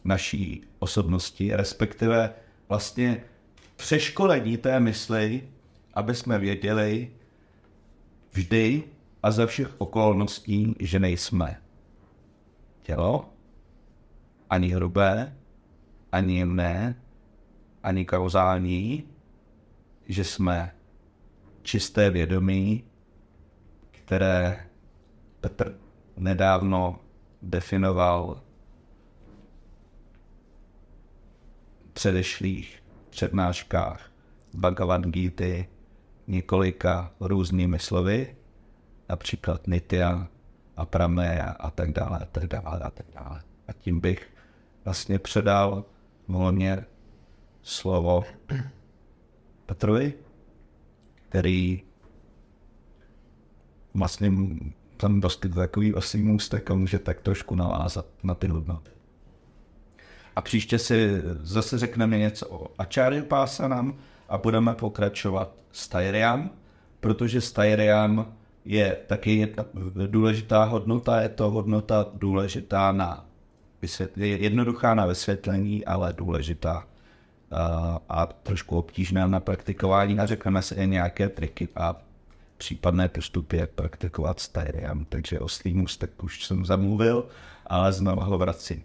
naší 0.06 0.64
osobnosti, 0.78 1.56
respektive 1.56 2.34
vlastně 2.68 3.24
přeškolení 3.76 4.56
té 4.56 4.80
mysli, 4.80 5.48
aby 5.94 6.14
jsme 6.14 6.38
věděli 6.38 7.10
vždy 8.32 8.82
a 9.22 9.30
ze 9.30 9.46
všech 9.46 9.80
okolností, 9.80 10.74
že 10.80 10.98
nejsme. 10.98 11.62
Tělo, 12.82 13.28
ani 14.50 14.68
hrubé, 14.68 15.36
ani 16.12 16.38
jemné, 16.38 17.02
ani 17.82 18.04
kauzální, 18.04 19.04
že 20.08 20.24
jsme 20.24 20.74
čisté 21.62 22.10
vědomí, 22.10 22.84
které 23.90 24.66
Petr 25.40 25.78
nedávno 26.16 27.00
definoval 27.42 28.40
předešlých 31.96 32.82
přednáškách 33.10 34.10
Bhagavad 34.54 35.06
Gita 35.06 35.68
několika 36.26 37.12
různými 37.20 37.78
slovy, 37.78 38.36
například 39.08 39.66
Nitya 39.66 40.28
a 40.76 40.86
Prameya 40.86 41.50
a 41.50 41.70
tak 41.70 41.92
dále, 41.92 42.18
a 42.18 42.24
tak 42.24 42.46
dále, 42.46 42.80
a 42.80 42.90
tak 42.90 43.06
dále. 43.14 43.42
A 43.68 43.72
tím 43.72 44.00
bych 44.00 44.28
vlastně 44.84 45.18
předal 45.18 45.84
volně 46.28 46.84
slovo 47.62 48.24
Petrovi, 49.66 50.14
který 51.28 51.82
vlastně 53.94 54.32
tam 54.96 55.20
dostat 55.20 55.54
takový 55.54 55.94
asi 55.94 56.18
můstek 56.18 56.70
a 56.70 56.74
může 56.74 56.98
tak 56.98 57.20
trošku 57.20 57.54
navázat 57.54 58.06
na 58.22 58.34
ty 58.34 58.48
hodnoty. 58.48 58.95
A 60.36 60.40
příště 60.40 60.78
si 60.78 61.22
zase 61.42 61.78
řekneme 61.78 62.18
něco 62.18 62.48
o 62.48 62.70
Acharya 62.78 63.24
Pásanam 63.24 63.94
a 64.28 64.38
budeme 64.38 64.74
pokračovat 64.74 65.52
s 65.72 65.88
Tajriam, 65.88 66.50
protože 67.00 67.40
Tajriam 67.52 68.32
je 68.64 68.96
taky 69.06 69.36
jedna 69.36 69.64
důležitá 70.06 70.64
hodnota, 70.64 71.20
je 71.20 71.28
to 71.28 71.50
hodnota 71.50 72.06
důležitá 72.14 72.92
na 72.92 73.26
vysvětlení, 73.82 74.42
jednoduchá 74.42 74.94
na 74.94 75.06
vysvětlení, 75.06 75.84
ale 75.84 76.12
důležitá 76.12 76.86
a, 77.52 77.98
a 78.08 78.26
trošku 78.26 78.78
obtížná 78.78 79.26
na 79.26 79.40
praktikování 79.40 80.18
a 80.18 80.26
řekneme 80.26 80.62
si 80.62 80.74
i 80.74 80.86
nějaké 80.86 81.28
triky 81.28 81.68
a 81.76 81.96
případné 82.56 83.08
postupy, 83.08 83.56
jak 83.56 83.70
praktikovat 83.70 84.40
s 84.40 84.48
Tyriam. 84.48 85.04
Takže 85.04 85.40
o 85.40 85.48
svým 85.48 85.84
ústek 85.84 86.24
už 86.24 86.44
jsem 86.44 86.64
zamluvil, 86.64 87.26
ale 87.66 87.92
znovu 87.92 88.20
ho 88.20 88.38
vracím. 88.38 88.82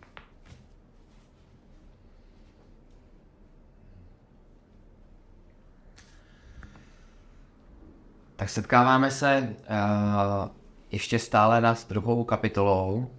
Tak 8.42 8.50
setkáváme 8.50 9.12
se 9.12 9.56
uh, 9.60 10.50
ještě 10.92 11.20
stále 11.20 11.62
na 11.62 11.76
druhou 11.90 12.24
kapitolou, 12.24 13.12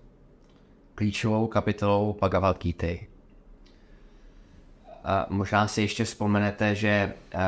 klíčovou 0.94 1.46
kapitolou 1.46 2.16
Bhagavad 2.20 2.62
Gita. 2.62 2.86
Uh, 2.86 2.96
možná 5.28 5.68
si 5.68 5.82
ještě 5.82 6.04
vzpomenete, 6.04 6.74
že 6.74 7.14
uh, 7.34 7.40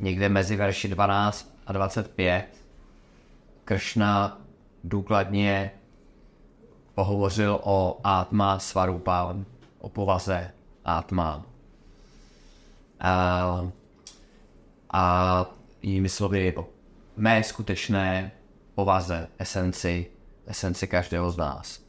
někde 0.00 0.28
mezi 0.28 0.56
verši 0.56 0.88
12 0.88 1.54
a 1.66 1.72
25 1.72 2.46
Kršna 3.64 4.40
důkladně 4.84 5.70
pohovořil 6.94 7.60
o 7.62 8.00
Atma 8.04 8.58
Svarupa, 8.58 9.36
o 9.78 9.88
povaze 9.88 10.50
Atma. 10.84 11.42
Uh, 13.62 13.70
a 14.96 15.46
jinými 15.82 16.08
slovy 16.08 16.56
o 16.56 16.68
mé 17.16 17.42
skutečné 17.42 18.32
povaze, 18.74 19.28
esenci, 19.38 20.06
esenci 20.46 20.86
každého 20.86 21.30
z 21.30 21.36
nás. 21.36 21.80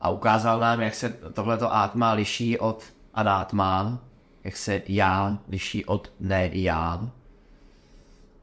A 0.00 0.10
ukázal 0.10 0.60
nám, 0.60 0.80
jak 0.80 0.94
se 0.94 1.08
tohleto 1.08 1.74
átma 1.74 2.12
liší 2.12 2.58
od 2.58 2.84
anátma, 3.14 3.98
jak 4.44 4.56
se 4.56 4.82
já 4.88 5.38
liší 5.48 5.84
od 5.84 6.12
ne 6.20 6.50
já. 6.52 7.10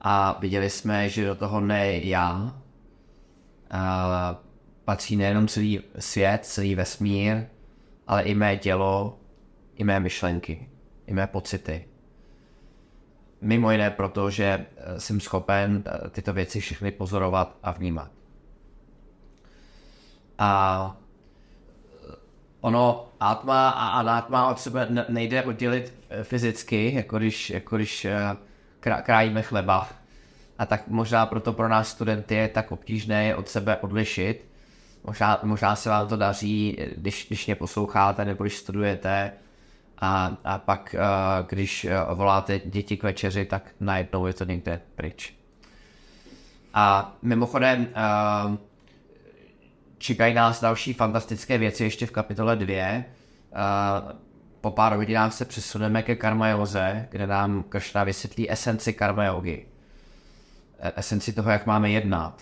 A 0.01 0.37
viděli 0.39 0.69
jsme, 0.69 1.09
že 1.09 1.25
do 1.25 1.35
toho 1.35 1.61
ne 1.61 1.93
já 1.93 2.55
a 3.71 4.35
patří 4.85 5.15
nejenom 5.15 5.47
celý 5.47 5.81
svět, 5.99 6.45
celý 6.45 6.75
vesmír, 6.75 7.43
ale 8.07 8.23
i 8.23 8.35
mé 8.35 8.57
tělo, 8.57 9.19
i 9.75 9.83
mé 9.83 9.99
myšlenky, 9.99 10.69
i 11.07 11.13
mé 11.13 11.27
pocity. 11.27 11.90
Mimo 13.41 13.71
jiné 13.71 13.89
proto, 13.89 14.29
že 14.29 14.45
eh, 14.77 14.99
jsem 14.99 15.19
schopen 15.19 15.83
eh, 15.85 16.09
tyto 16.09 16.33
věci 16.33 16.59
všechny 16.59 16.91
pozorovat 16.91 17.57
a 17.63 17.71
vnímat. 17.71 18.11
A 20.37 20.95
eh, 22.09 22.15
ono 22.61 23.09
atma 23.19 23.69
a 23.69 23.87
anatma 23.87 24.49
od 24.49 24.59
sebe 24.59 24.87
nejde 25.09 25.43
oddělit 25.43 25.93
fyzicky, 26.23 26.93
jako 26.95 27.17
když, 27.17 27.49
jako 27.49 27.75
když 27.75 28.07
krájíme 28.79 29.41
chleba. 29.41 29.89
A 30.57 30.65
tak 30.65 30.87
možná 30.87 31.25
proto 31.25 31.53
pro 31.53 31.69
nás 31.69 31.89
studenty 31.89 32.35
je 32.35 32.47
tak 32.47 32.71
obtížné 32.71 33.25
je 33.25 33.35
od 33.35 33.49
sebe 33.49 33.77
odlišit. 33.77 34.45
Možná, 35.03 35.39
možná 35.43 35.75
se 35.75 35.89
vám 35.89 36.07
to 36.07 36.17
daří, 36.17 36.77
když, 36.95 37.27
když 37.27 37.45
mě 37.45 37.55
posloucháte 37.55 38.25
nebo 38.25 38.43
když 38.43 38.57
studujete, 38.57 39.31
a, 40.01 40.37
a 40.43 40.57
pak, 40.57 40.95
uh, 40.97 41.47
když 41.49 41.85
uh, 41.85 42.17
voláte 42.17 42.59
děti 42.65 42.97
k 42.97 43.03
večeři, 43.03 43.45
tak 43.45 43.71
najednou 43.79 44.25
je 44.25 44.33
to 44.33 44.43
někde 44.43 44.81
pryč. 44.95 45.33
A 46.73 47.15
mimochodem, 47.21 47.81
uh, 47.81 48.55
čekají 49.97 50.33
nás 50.33 50.61
další 50.61 50.93
fantastické 50.93 51.57
věci 51.57 51.83
ještě 51.83 52.05
v 52.05 52.11
kapitole 52.11 52.55
2. 52.55 52.95
Uh, 52.95 53.03
po 54.61 54.71
pár 54.71 54.95
hodinách 54.95 55.33
se 55.33 55.45
přesuneme 55.45 56.03
ke 56.03 56.15
karma 56.15 56.47
joze, 56.47 57.07
kde 57.11 57.27
nám 57.27 57.63
Kršna 57.63 58.03
vysvětlí 58.03 58.51
esenci 58.51 58.93
karma 58.93 59.25
jogy. 59.25 59.65
Esenci 60.95 61.33
toho, 61.33 61.51
jak 61.51 61.65
máme 61.65 61.89
jednat. 61.89 62.41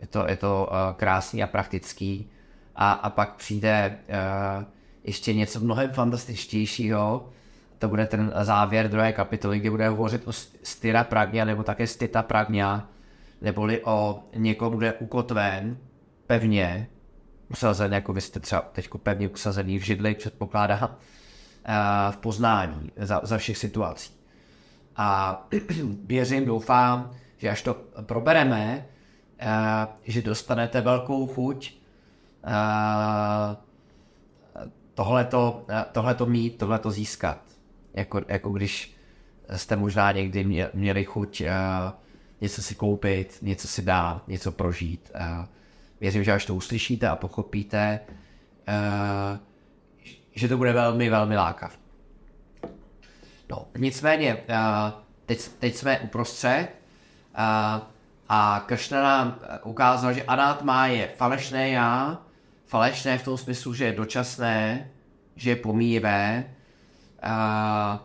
Je 0.00 0.06
to, 0.06 0.28
je 0.28 0.36
to 0.36 0.70
krásný 0.96 1.42
a 1.42 1.46
praktický. 1.46 2.30
A, 2.76 2.92
a 2.92 3.10
pak 3.10 3.34
přijde 3.34 3.98
uh, 4.08 4.64
ještě 5.04 5.34
něco 5.34 5.60
mnohem 5.60 5.90
fantastičtějšího. 5.90 7.28
To 7.78 7.88
bude 7.88 8.06
ten 8.06 8.32
závěr 8.42 8.88
druhé 8.88 9.12
kapitoly, 9.12 9.60
kde 9.60 9.70
bude 9.70 9.88
hovořit 9.88 10.28
o 10.28 10.32
styra 10.62 11.04
pragnia 11.04 11.44
nebo 11.44 11.62
také 11.62 11.86
stita 11.86 12.22
pragnia, 12.22 12.88
neboli 13.40 13.84
o 13.84 14.22
někom, 14.36 14.76
kdo 14.76 14.86
je 14.86 14.92
ukotven 14.92 15.78
pevně, 16.26 16.88
usazen, 17.48 17.92
jako 17.92 18.12
vy 18.12 18.20
jste 18.20 18.40
třeba 18.40 18.60
teď 18.72 18.88
pevně 19.02 19.28
usazený 19.28 19.78
v 19.78 19.82
židli, 19.82 20.14
předpokládá, 20.14 20.98
eh, 21.64 21.72
v 22.12 22.16
poznání 22.16 22.92
za, 22.96 23.20
za 23.22 23.38
všech 23.38 23.58
situací. 23.58 24.20
A 24.96 25.48
věřím, 26.04 26.44
doufám, 26.44 27.10
že 27.36 27.50
až 27.50 27.62
to 27.62 27.74
probereme, 28.02 28.86
uh, 29.42 29.92
že 30.04 30.22
dostanete 30.22 30.80
velkou 30.80 31.26
chuť 31.26 31.74
uh, 32.44 32.50
tohleto, 35.00 35.64
tohleto 35.92 36.26
mít, 36.26 36.58
tohleto 36.58 36.90
získat. 36.90 37.38
Jako, 37.94 38.20
jako 38.28 38.50
když 38.50 38.96
jste 39.56 39.76
možná 39.76 40.12
někdy 40.12 40.68
měli 40.74 41.04
chuť 41.04 41.40
uh, 41.40 41.46
něco 42.40 42.62
si 42.62 42.74
koupit, 42.74 43.38
něco 43.42 43.68
si 43.68 43.82
dát, 43.82 44.28
něco 44.28 44.52
prožít. 44.52 45.10
Uh, 45.14 45.44
věřím, 46.00 46.24
že 46.24 46.32
až 46.32 46.46
to 46.46 46.54
uslyšíte 46.54 47.08
a 47.08 47.16
pochopíte, 47.16 48.00
uh, 48.68 49.38
že 50.34 50.48
to 50.48 50.56
bude 50.56 50.72
velmi, 50.72 51.10
velmi 51.10 51.36
lákav. 51.36 51.78
No, 53.50 53.66
nicméně, 53.78 54.34
uh, 54.34 55.00
teď, 55.26 55.48
teď 55.48 55.74
jsme 55.74 56.00
uprostřed 56.00 56.68
uh, 56.68 57.82
a 58.28 58.64
Kršna 58.66 59.02
nám 59.02 59.38
ukázal, 59.64 60.12
že 60.12 60.22
anátma 60.22 60.86
je 60.86 61.08
falešné 61.16 61.68
já, 61.68 62.18
falešné 62.70 63.18
v 63.18 63.24
tom 63.24 63.38
smyslu, 63.38 63.74
že 63.74 63.84
je 63.84 63.92
dočasné, 63.92 64.90
že 65.36 65.50
je 65.50 65.56
pomíjivé. 65.56 66.44
Uh, 67.24 67.98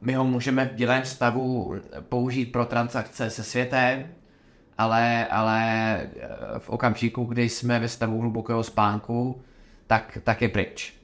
my 0.00 0.14
ho 0.14 0.24
můžeme 0.24 0.64
v 0.64 0.74
dělém 0.74 1.04
stavu 1.04 1.74
použít 2.08 2.46
pro 2.46 2.64
transakce 2.64 3.30
se 3.30 3.42
světem, 3.44 4.06
ale, 4.78 5.26
ale 5.26 5.60
v 6.58 6.70
okamžiku, 6.70 7.24
kdy 7.24 7.48
jsme 7.48 7.78
ve 7.78 7.88
stavu 7.88 8.20
hlubokého 8.20 8.64
spánku, 8.64 9.42
tak, 9.86 10.18
tak 10.24 10.42
je 10.42 10.48
pryč. 10.48 10.94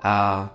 A, 0.00 0.48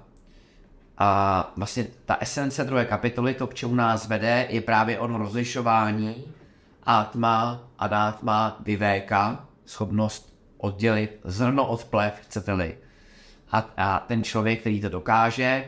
a 0.97 1.51
vlastně 1.57 1.87
ta 2.05 2.17
esence 2.19 2.63
druhé 2.63 2.85
kapitoly, 2.85 3.33
to, 3.33 3.47
k 3.47 3.53
čemu 3.53 3.75
nás 3.75 4.07
vede, 4.07 4.47
je 4.49 4.61
právě 4.61 4.99
ono 4.99 5.17
rozlišování 5.17 6.23
atma, 6.83 7.67
adátma, 7.79 8.57
vivéka, 8.59 9.45
schopnost 9.65 10.28
oddělit 10.59 11.19
zrno 11.23 11.67
od 11.67 11.85
plev, 11.85 12.13
chcete-li. 12.21 12.77
A, 13.51 13.65
a 13.77 13.99
ten 13.99 14.23
člověk, 14.23 14.59
který 14.59 14.81
to 14.81 14.89
dokáže, 14.89 15.65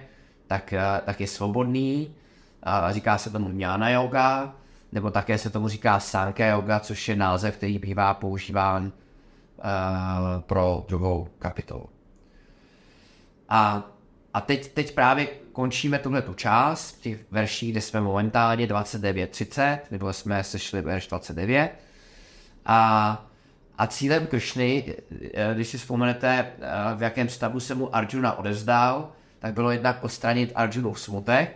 tak, 0.48 0.74
tak 1.06 1.22
je 1.22 1.28
svobodný, 1.28 2.16
a 2.64 2.92
říká 2.92 3.18
se 3.18 3.30
tomu 3.30 3.50
jnana 3.50 3.90
yoga, 3.90 4.56
nebo 4.92 5.12
také 5.12 5.38
se 5.38 5.50
tomu 5.50 5.68
říká 5.68 6.00
sanka 6.00 6.46
yoga, 6.46 6.80
což 6.80 7.10
je 7.10 7.16
název, 7.16 7.58
který 7.58 7.80
bývá 7.80 8.14
používán 8.14 8.84
uh, 8.84 10.42
pro 10.42 10.86
druhou 10.88 11.28
kapitolu. 11.40 11.90
A, 13.50 13.84
a 14.34 14.42
teď, 14.42 14.74
teď 14.74 14.96
právě 14.96 15.28
končíme 15.52 16.00
tuhle 16.00 16.22
tu 16.22 16.34
část 16.34 16.92
v 16.96 17.02
těch 17.02 17.32
verších, 17.32 17.72
kde 17.72 17.82
jsme 17.82 18.02
momentálně 18.02 18.68
29.30, 18.68 19.80
nebo 19.92 20.14
jsme 20.14 20.44
sešli 20.44 20.82
verš 20.82 21.08
29. 21.08 21.72
A, 22.66 23.26
a 23.78 23.88
cílem 23.88 24.28
Kršny, 24.28 24.96
když 25.54 25.68
si 25.68 25.78
vzpomenete, 25.78 26.52
v 26.96 27.04
jakém 27.04 27.30
stavu 27.30 27.60
se 27.60 27.76
mu 27.76 27.96
Arjuna 27.96 28.40
odezdal, 28.40 29.12
tak 29.40 29.54
bylo 29.54 29.72
jednak 29.72 30.04
odstranit 30.04 30.52
Arjunův 30.56 31.00
smutek 31.00 31.56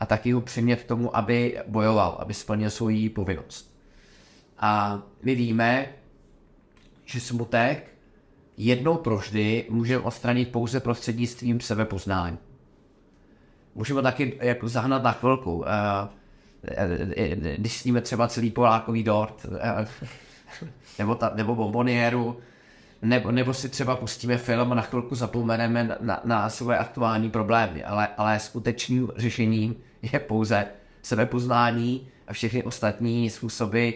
a 0.00 0.06
taky 0.06 0.32
ho 0.32 0.40
přimět 0.40 0.82
k 0.82 0.86
tomu, 0.86 1.16
aby 1.16 1.58
bojoval, 1.66 2.16
aby 2.20 2.34
splnil 2.34 2.70
svoji 2.70 3.08
povinnost. 3.08 3.76
A 4.58 5.02
my 5.22 5.34
víme, 5.34 5.86
že 7.04 7.20
smutek 7.20 7.90
jednou 8.56 8.96
proždy 8.96 9.66
můžeme 9.70 10.04
odstranit 10.04 10.52
pouze 10.52 10.80
prostřednictvím 10.80 11.60
sebepoznání. 11.60 12.38
Můžeme 13.74 14.02
taky 14.02 14.38
jako 14.40 14.68
zahnat 14.68 15.02
na 15.02 15.12
chvilku. 15.12 15.64
Když 17.56 17.78
sníme 17.78 18.00
třeba 18.00 18.28
celý 18.28 18.50
polákový 18.50 19.02
dort, 19.02 19.46
nebo, 20.98 21.14
ta, 21.14 21.32
nebo 21.34 21.54
bombonieru, 21.54 22.40
nebo, 23.02 23.30
nebo 23.30 23.54
si 23.54 23.68
třeba 23.68 23.96
pustíme 23.96 24.38
film 24.38 24.72
a 24.72 24.74
na 24.74 24.82
chvilku 24.82 25.14
zapomeneme 25.14 25.84
na, 25.84 25.96
na, 26.00 26.20
na 26.24 26.48
své 26.48 26.78
aktuální 26.78 27.30
problémy, 27.30 27.84
ale, 27.84 28.08
ale 28.16 28.38
skutečným 28.38 29.08
řešením 29.16 29.76
je 30.02 30.18
pouze 30.18 30.66
sebepoznání 31.02 32.08
a 32.28 32.32
všechny 32.32 32.62
ostatní 32.62 33.30
způsoby 33.30 33.90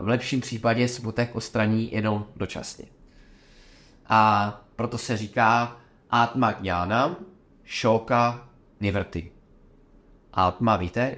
v 0.00 0.08
lepším 0.08 0.40
případě 0.40 0.88
smutek 0.88 1.36
odstraní 1.36 1.92
jenom 1.92 2.26
dočasně. 2.36 2.84
A 4.06 4.60
proto 4.76 4.98
se 4.98 5.16
říká 5.16 5.76
Atma 6.10 6.50
Jnana, 6.60 7.16
Šoka 7.64 8.48
Nivrty. 8.80 9.32
Atma, 10.32 10.76
víte, 10.76 11.16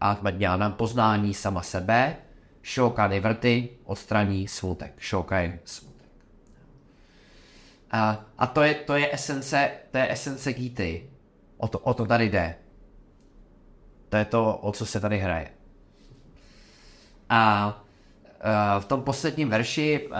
Atma 0.00 0.30
Jnana, 0.30 0.70
poznání 0.70 1.34
sama 1.34 1.62
sebe, 1.62 2.16
Šoka 2.66 3.06
Nivrty, 3.06 3.68
odstraní 3.84 4.48
smutek. 4.48 4.94
Šoka 4.98 5.38
je 5.38 5.58
smutek. 5.64 6.08
A, 7.90 8.24
a 8.38 8.46
to, 8.46 8.62
je, 8.62 8.74
to 8.74 8.94
je 8.94 9.14
esence, 9.14 9.70
to 9.90 9.98
je 9.98 10.12
esence 10.12 10.52
Gíty. 10.52 11.10
O 11.56 11.68
to, 11.68 11.78
o 11.78 11.94
to 11.94 12.06
tady 12.06 12.30
jde. 12.30 12.54
To 14.08 14.16
je 14.16 14.24
to, 14.24 14.56
o 14.56 14.72
co 14.72 14.86
se 14.86 15.00
tady 15.00 15.18
hraje. 15.18 15.50
A 17.28 17.72
uh, 18.76 18.82
v 18.82 18.84
tom 18.84 19.02
posledním 19.02 19.48
verši 19.48 20.08
uh, 20.10 20.16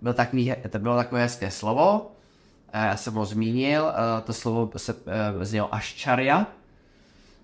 byl 0.00 0.14
takový, 0.14 0.54
to 0.70 0.78
bylo 0.78 0.96
takové 0.96 1.20
hezké 1.20 1.50
slovo, 1.50 2.00
uh, 2.00 2.80
já 2.84 2.96
jsem 2.96 3.14
ho 3.14 3.24
zmínil, 3.24 3.84
uh, 3.84 4.24
to 4.24 4.32
slovo 4.32 4.70
se 4.76 4.94
uh, 4.94 5.00
znělo 5.42 5.74
aščarja, 5.74 6.46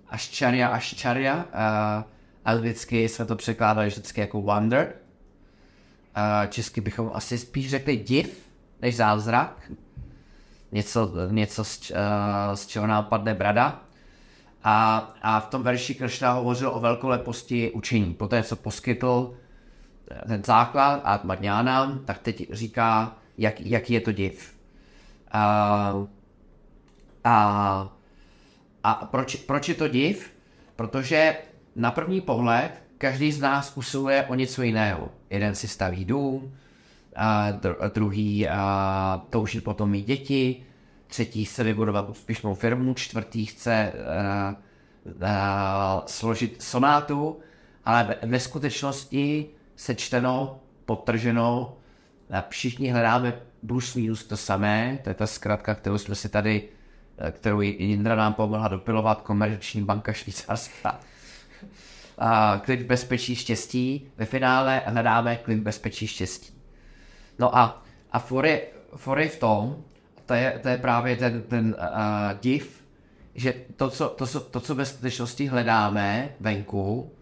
aščarja, 0.09 0.69
aščarja, 0.69 1.45
anglicky 2.45 3.09
jsme 3.09 3.25
to 3.25 3.37
překládali 3.37 3.89
vždycky 3.89 4.21
jako 4.21 4.41
wonder, 4.43 4.95
česky 6.49 6.81
bychom 6.81 7.11
asi 7.15 7.39
spíš 7.39 7.71
řekli 7.71 7.97
div, 7.97 8.49
než 8.83 8.97
zázrak, 8.97 9.71
něco, 10.73 11.13
něco 11.31 11.65
z, 11.65 11.91
uh, 11.91 11.97
z 12.55 12.67
čeho 12.67 12.87
nám 12.87 13.05
padne 13.05 13.35
brada. 13.35 13.81
A, 14.65 14.99
a 15.23 15.41
v 15.41 15.47
tom 15.47 15.63
verši 15.63 15.95
Kršna 15.95 16.33
hovořil 16.33 16.71
o 16.75 16.81
velkoleposti 16.81 17.71
učení. 17.71 18.15
Poté, 18.15 18.43
co 18.43 18.57
poskytl 18.57 19.35
eh, 20.11 20.29
ten 20.29 20.45
základ 20.45 21.01
a 21.05 21.21
Madňána, 21.25 21.99
tak 22.05 22.19
teď 22.19 22.53
říká, 22.53 23.17
jak, 23.39 23.61
jaký 23.61 23.93
je 23.93 24.01
to 24.01 24.13
div. 24.13 24.55
A, 25.33 25.95
a, 27.25 27.89
a 28.85 28.95
proč, 28.95 29.37
proč 29.37 29.69
je 29.69 29.75
to 29.75 29.89
div? 29.89 30.33
Protože 30.77 31.37
na 31.77 31.91
první 31.91 32.21
pohled 32.21 32.71
každý 32.99 33.33
z 33.33 33.41
nás 33.41 33.73
usiluje 33.77 34.25
o 34.25 34.35
něco 34.35 34.63
jiného. 34.63 35.09
Jeden 35.31 35.55
si 35.55 35.69
staví 35.69 36.05
dům, 36.05 36.53
a 37.17 37.51
druhý 37.95 38.49
a 38.49 39.23
toužit 39.31 39.65
potom 39.65 39.91
mít 39.91 40.07
děti, 40.07 40.63
třetí 41.07 41.45
chce 41.45 41.65
vybudovat 41.65 42.09
úspěšnou 42.09 42.55
firmu, 42.55 42.95
čtvrtý 42.95 43.47
chce 43.47 43.93
uh, 43.95 45.13
uh, 45.13 45.21
složit 46.07 46.63
sonátu, 46.63 47.39
ale 47.85 48.17
ve 48.23 48.41
skutečnosti 48.41 49.47
sečteno, 49.77 50.61
potrženo, 50.85 51.77
všichni 52.49 52.91
hledáme 52.91 53.41
plus 53.67 53.95
minus 53.95 54.25
to 54.25 54.37
samé, 54.37 54.99
to 55.05 55.11
je 55.11 55.15
ta 55.15 55.27
zkratka, 55.27 55.75
kterou 55.75 55.99
jsme 55.99 56.15
si 56.15 56.29
tady, 56.29 56.69
kterou 57.31 57.61
Jindra 57.61 58.15
nám 58.15 58.35
pomohla 58.35 58.69
dopilovat, 58.69 59.21
komerční 59.21 59.83
banka 59.83 60.13
švýcarská. 60.13 61.01
A 62.19 62.61
klid 62.65 62.83
bezpečí 62.83 63.37
štěstí, 63.37 64.07
ve 64.17 64.25
finále 64.25 64.83
hledáme 64.87 65.37
klid 65.37 65.61
bezpečí 65.61 66.07
štěstí. 66.07 66.55
No 67.39 67.57
a, 67.57 67.83
a 68.13 68.19
for, 68.19 68.47
je, 68.47 68.63
for 68.97 69.19
je 69.19 69.29
v 69.29 69.39
tom, 69.39 69.77
to 70.27 70.35
je, 70.35 70.59
to 70.63 70.69
je 70.69 70.79
právě 70.79 71.17
ten, 71.17 71.43
ten 71.43 71.77
uh, 71.79 72.39
div, 72.41 72.85
že 73.35 73.55
to 73.77 73.91
co, 73.91 74.09
to, 74.09 74.27
co, 74.27 74.41
to, 74.41 74.61
co 74.61 74.75
ve 74.75 74.87
skutečnosti 74.87 75.47
hledáme 75.47 76.29
venku, 76.41 77.13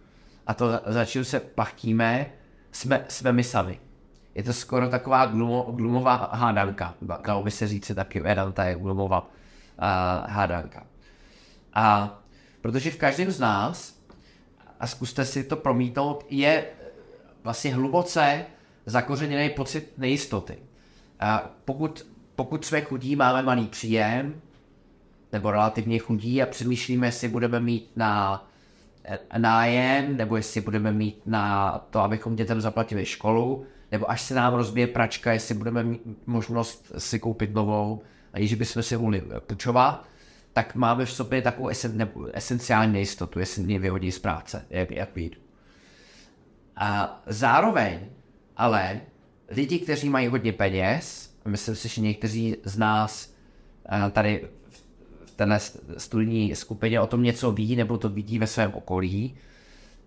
a 0.47 0.55
to 0.55 0.81
za 0.87 1.07
se 1.23 1.41
pachtíme, 1.41 2.27
jsme, 2.73 3.05
jsme 3.09 3.33
my 3.33 3.45
sami. 3.45 3.81
Je 4.35 4.43
to 4.43 4.53
skoro 4.53 4.89
taková 4.89 5.27
glumo, 5.27 5.63
glumová 5.63 6.31
hádanka. 6.33 6.95
Dalo 7.27 7.43
by 7.43 7.51
se 7.51 7.69
říct, 7.69 7.87
že 7.87 7.95
taky 7.95 8.21
Vedanta 8.21 8.65
je 8.65 8.75
glumová 8.75 9.21
uh, 9.21 9.29
hádanka. 10.31 10.87
A 11.75 12.19
protože 12.61 12.91
v 12.91 12.97
každém 12.97 13.31
z 13.31 13.41
nás, 13.41 14.02
a 14.83 14.87
zkuste 14.87 15.25
si 15.25 15.45
to 15.45 15.57
promítnout, 15.57 16.27
je 16.31 16.65
vlastně 17.45 17.75
hluboce 17.75 18.45
zakořeněný 18.87 19.51
pocit 19.51 19.93
nejistoty. 19.99 20.59
A 21.21 21.51
pokud 21.65 22.07
pokud 22.37 22.65
jsme 22.65 22.81
chudí, 22.81 23.17
máme 23.17 23.43
malý 23.43 23.67
příjem, 23.67 24.41
nebo 25.33 25.51
relativně 25.51 25.99
chudí 25.99 26.43
a 26.43 26.47
přemýšlíme, 26.47 27.07
jestli 27.07 27.29
budeme 27.29 27.61
mít 27.61 27.91
na 27.97 28.45
eh, 29.05 29.19
nájem, 29.39 30.17
nebo 30.17 30.37
jestli 30.37 30.61
budeme 30.61 30.93
mít 30.93 31.23
na 31.27 31.79
to, 31.91 32.01
abychom 32.01 32.37
dětem 32.37 32.61
zaplatili 32.61 33.05
školu, 33.07 33.67
nebo 33.93 34.11
až 34.11 34.23
se 34.23 34.35
nám 34.35 34.55
rozbije 34.55 34.87
pračka, 34.87 35.33
jestli 35.33 35.55
budeme 35.55 35.85
mít 35.85 36.03
možnost 36.27 36.93
si 36.99 37.19
koupit 37.19 37.55
novou, 37.55 38.03
a 38.33 38.47
že 38.47 38.57
bychom 38.57 38.83
si 38.83 38.97
mohli 38.97 39.23
půjčovat, 39.47 40.09
tak 40.53 40.75
máme 40.75 41.05
v 41.05 41.13
sobě 41.13 41.43
takovou 41.43 41.69
esen, 41.69 41.97
nebo 41.97 42.37
esenciální 42.37 42.93
nejistotu, 42.93 43.39
jestli 43.39 43.63
mě 43.63 43.79
vyhodí 43.79 44.13
z 44.13 44.19
práce, 44.19 44.67
jak, 44.71 44.91
jak 44.91 45.15
vyjdu. 45.15 45.41
A 46.77 47.23
zároveň, 47.27 48.01
ale 48.57 49.01
lidi, 49.49 49.79
kteří 49.79 50.09
mají 50.09 50.27
hodně 50.29 50.53
peněz, 50.53 51.35
myslím 51.45 51.75
si, 51.75 51.89
že 51.89 52.01
někteří 52.01 52.57
z 52.65 52.79
nás 52.79 53.35
a 53.87 54.11
tady 54.11 54.49
v 55.25 55.31
téhle 55.31 55.61
studijní 55.97 56.57
skupině 56.57 57.01
o 57.01 57.07
tom 57.07 57.23
něco 57.23 57.53
ví, 57.53 57.77
nebo 57.77 57.99
to 57.99 58.09
vidí 58.09 58.39
ve 58.39 58.47
svém 58.47 58.75
okolí, 58.75 59.37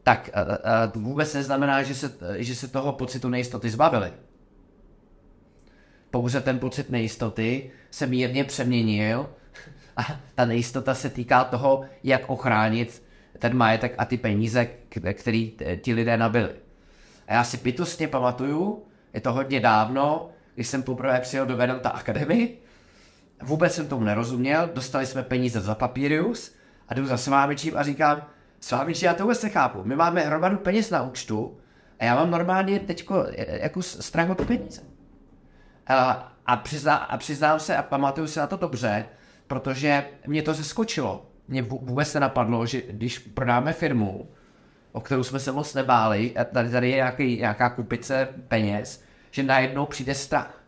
tak 0.03 0.29
a, 0.33 0.41
a, 0.41 0.91
vůbec 0.95 1.33
neznamená, 1.33 1.83
že 1.83 1.95
se, 1.95 2.17
že 2.35 2.55
se 2.55 2.67
toho 2.67 2.93
pocitu 2.93 3.29
nejistoty 3.29 3.69
zbavili. 3.69 4.13
Pouze 6.11 6.41
ten 6.41 6.59
pocit 6.59 6.89
nejistoty 6.89 7.71
se 7.91 8.07
mírně 8.07 8.43
přeměnil 8.43 9.29
a 9.97 10.19
ta 10.35 10.45
nejistota 10.45 10.95
se 10.95 11.09
týká 11.09 11.43
toho, 11.43 11.85
jak 12.03 12.29
ochránit 12.29 13.03
ten 13.39 13.57
majetek 13.57 13.95
a 13.97 14.05
ty 14.05 14.17
peníze, 14.17 14.67
který 15.13 15.53
ti 15.81 15.93
lidé 15.93 16.17
nabili. 16.17 16.49
A 17.27 17.33
já 17.33 17.43
si 17.43 17.57
bytostně 17.57 18.07
pamatuju, 18.07 18.85
je 19.13 19.21
to 19.21 19.33
hodně 19.33 19.59
dávno, 19.59 20.29
když 20.55 20.67
jsem 20.67 20.83
poprvé 20.83 21.19
přijel 21.19 21.45
do 21.45 21.57
Vedanta 21.57 21.89
Academy, 21.89 22.57
vůbec 23.43 23.75
jsem 23.75 23.87
tomu 23.87 24.03
nerozuměl, 24.03 24.69
dostali 24.73 25.05
jsme 25.05 25.23
peníze 25.23 25.61
za 25.61 25.75
papírius 25.75 26.55
a 26.87 26.93
jdu 26.93 27.05
za 27.05 27.17
Svámičím 27.17 27.77
a 27.77 27.83
říkám, 27.83 28.25
Svámiči, 28.59 29.05
já 29.05 29.13
to 29.13 29.23
vůbec 29.23 29.43
nechápu, 29.43 29.83
my 29.83 29.95
máme 29.95 30.21
hromadu 30.21 30.57
peněz 30.57 30.89
na 30.89 31.03
účtu 31.03 31.57
a 31.99 32.05
já 32.05 32.15
mám 32.15 32.31
normálně 32.31 32.79
teďko 32.79 33.25
jako 33.47 33.81
strach 33.81 34.29
od 34.29 34.47
peníze. 34.47 34.81
A, 35.87 36.31
a, 36.45 36.57
přizná, 36.57 36.95
a 36.95 37.17
přiznám 37.17 37.59
se 37.59 37.77
a 37.77 37.83
pamatuju 37.83 38.27
se 38.27 38.39
na 38.39 38.47
to 38.47 38.57
dobře, 38.57 39.05
protože 39.47 40.05
mě 40.27 40.41
to 40.41 40.53
zeskočilo. 40.53 41.25
Mě 41.47 41.61
vůbec 41.61 42.13
nenapadlo, 42.13 42.65
že 42.65 42.81
když 42.81 43.19
prodáme 43.19 43.73
firmu, 43.73 44.29
o 44.91 45.01
kterou 45.01 45.23
jsme 45.23 45.39
se 45.39 45.51
moc 45.51 45.73
nebáli, 45.73 46.37
a 46.37 46.43
tady, 46.43 46.69
tady 46.69 46.89
je 46.89 46.95
nějaký, 46.95 47.37
nějaká 47.37 47.69
kupice 47.69 48.27
peněz, 48.47 49.03
že 49.31 49.43
najednou 49.43 49.85
přijde 49.85 50.15
strach. 50.15 50.61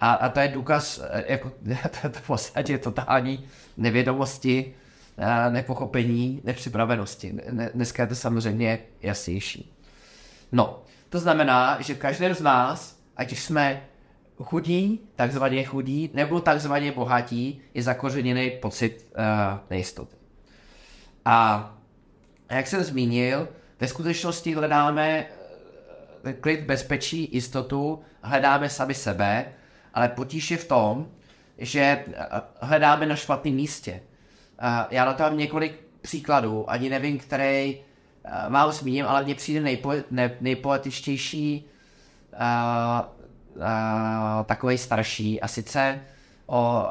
A, 0.00 0.12
a 0.12 0.28
to 0.28 0.40
je 0.40 0.48
důkaz, 0.48 1.00
eh, 1.10 1.24
jako, 1.32 1.52
to, 2.02 2.08
to 2.08 2.18
v 2.18 2.26
podstatě 2.26 2.78
totální 2.78 3.48
nevědomosti, 3.76 4.74
eh, 5.18 5.50
nepochopení, 5.50 6.40
nepřipravenosti. 6.44 7.34
Dneska 7.74 8.02
je 8.02 8.06
to 8.06 8.14
samozřejmě 8.14 8.78
jasnější. 9.02 9.72
No, 10.52 10.82
to 11.08 11.18
znamená, 11.18 11.78
že 11.80 11.94
každý 11.94 12.34
z 12.34 12.40
nás, 12.40 12.98
ať 13.16 13.32
jsme 13.32 13.82
chudí, 14.44 15.00
takzvaně 15.16 15.64
chudí, 15.64 16.10
nebo 16.14 16.40
takzvaně 16.40 16.92
bohatí, 16.92 17.60
je 17.74 17.82
zakořeněný 17.82 18.50
pocit 18.50 19.10
uh, 19.18 19.22
nejistoty. 19.70 20.16
A 21.24 21.70
jak 22.50 22.66
jsem 22.66 22.84
zmínil, 22.84 23.48
ve 23.80 23.88
skutečnosti 23.88 24.54
hledáme 24.54 25.26
uh, 26.24 26.32
klid, 26.32 26.60
bezpečí, 26.60 27.28
jistotu, 27.32 28.02
hledáme 28.22 28.70
sami 28.70 28.94
sebe, 28.94 29.52
ale 29.94 30.08
potíž 30.08 30.50
je 30.50 30.56
v 30.56 30.68
tom, 30.68 31.08
že 31.58 32.04
uh, 32.06 32.14
hledáme 32.60 33.06
na 33.06 33.16
špatném 33.16 33.54
místě. 33.54 34.02
Já 34.90 35.04
na 35.04 35.12
to 35.12 35.22
mám 35.22 35.38
několik 35.38 35.80
příkladů, 36.00 36.70
ani 36.70 36.90
nevím, 36.90 37.18
který 37.18 37.80
málo 38.48 38.72
zmíním, 38.72 39.06
ale 39.06 39.24
mně 39.24 39.34
přijde 39.34 39.60
nejpo, 39.60 39.92
ne, 40.10 40.36
nejpoetičtější 40.40 41.64
uh, 42.32 43.15
takový 44.46 44.78
starší 44.78 45.40
a 45.40 45.48
sice 45.48 46.00
o, 46.46 46.86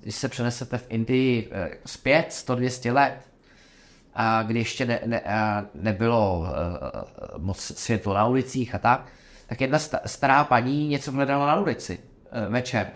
když 0.00 0.14
se 0.14 0.28
přenesete 0.28 0.78
v 0.78 0.86
Indii 0.88 1.46
uh, 1.46 1.52
zpět 1.86 2.28
100-200 2.28 2.92
let, 2.92 3.18
a 4.14 4.42
kdy 4.42 4.58
ještě 4.58 4.84
ne, 4.84 5.00
ne, 5.06 5.22
nebylo 5.74 6.38
uh, 6.38 6.46
moc 7.42 7.60
světlo 7.60 8.14
na 8.14 8.26
ulicích 8.26 8.74
a 8.74 8.78
tak, 8.78 9.06
tak 9.46 9.60
jedna 9.60 9.78
stará 10.06 10.44
paní 10.44 10.88
něco 10.88 11.12
hledala 11.12 11.46
na 11.46 11.60
ulici 11.60 11.98
uh, 11.98 12.52
večer. 12.52 12.90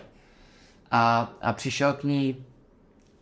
A, 0.91 1.33
a 1.41 1.53
přišel 1.53 1.93
k 1.93 2.03
ní 2.03 2.45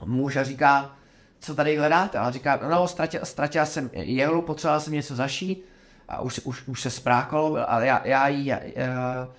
muž 0.06 0.36
a 0.36 0.44
říká, 0.44 0.96
co 1.40 1.56
tady 1.56 1.78
hledáte? 1.78 2.18
A 2.18 2.32
říká, 2.32 2.60
no, 2.70 2.88
ztratila, 2.88 3.26
ztratila 3.26 3.66
jsem 3.66 3.90
jehlu, 3.94 4.42
potřebovala 4.42 4.80
jsem 4.80 4.94
něco 4.94 5.16
zašít 5.16 5.66
a 6.08 6.22
už, 6.22 6.40
už, 6.40 6.68
už 6.68 6.82
se 6.82 6.90
sprákalo, 6.90 7.70
ale 7.72 7.88
já, 7.88 8.02
já 8.08 8.28
ji, 8.28 8.46
já, 8.46 8.60
uh, 8.60 9.34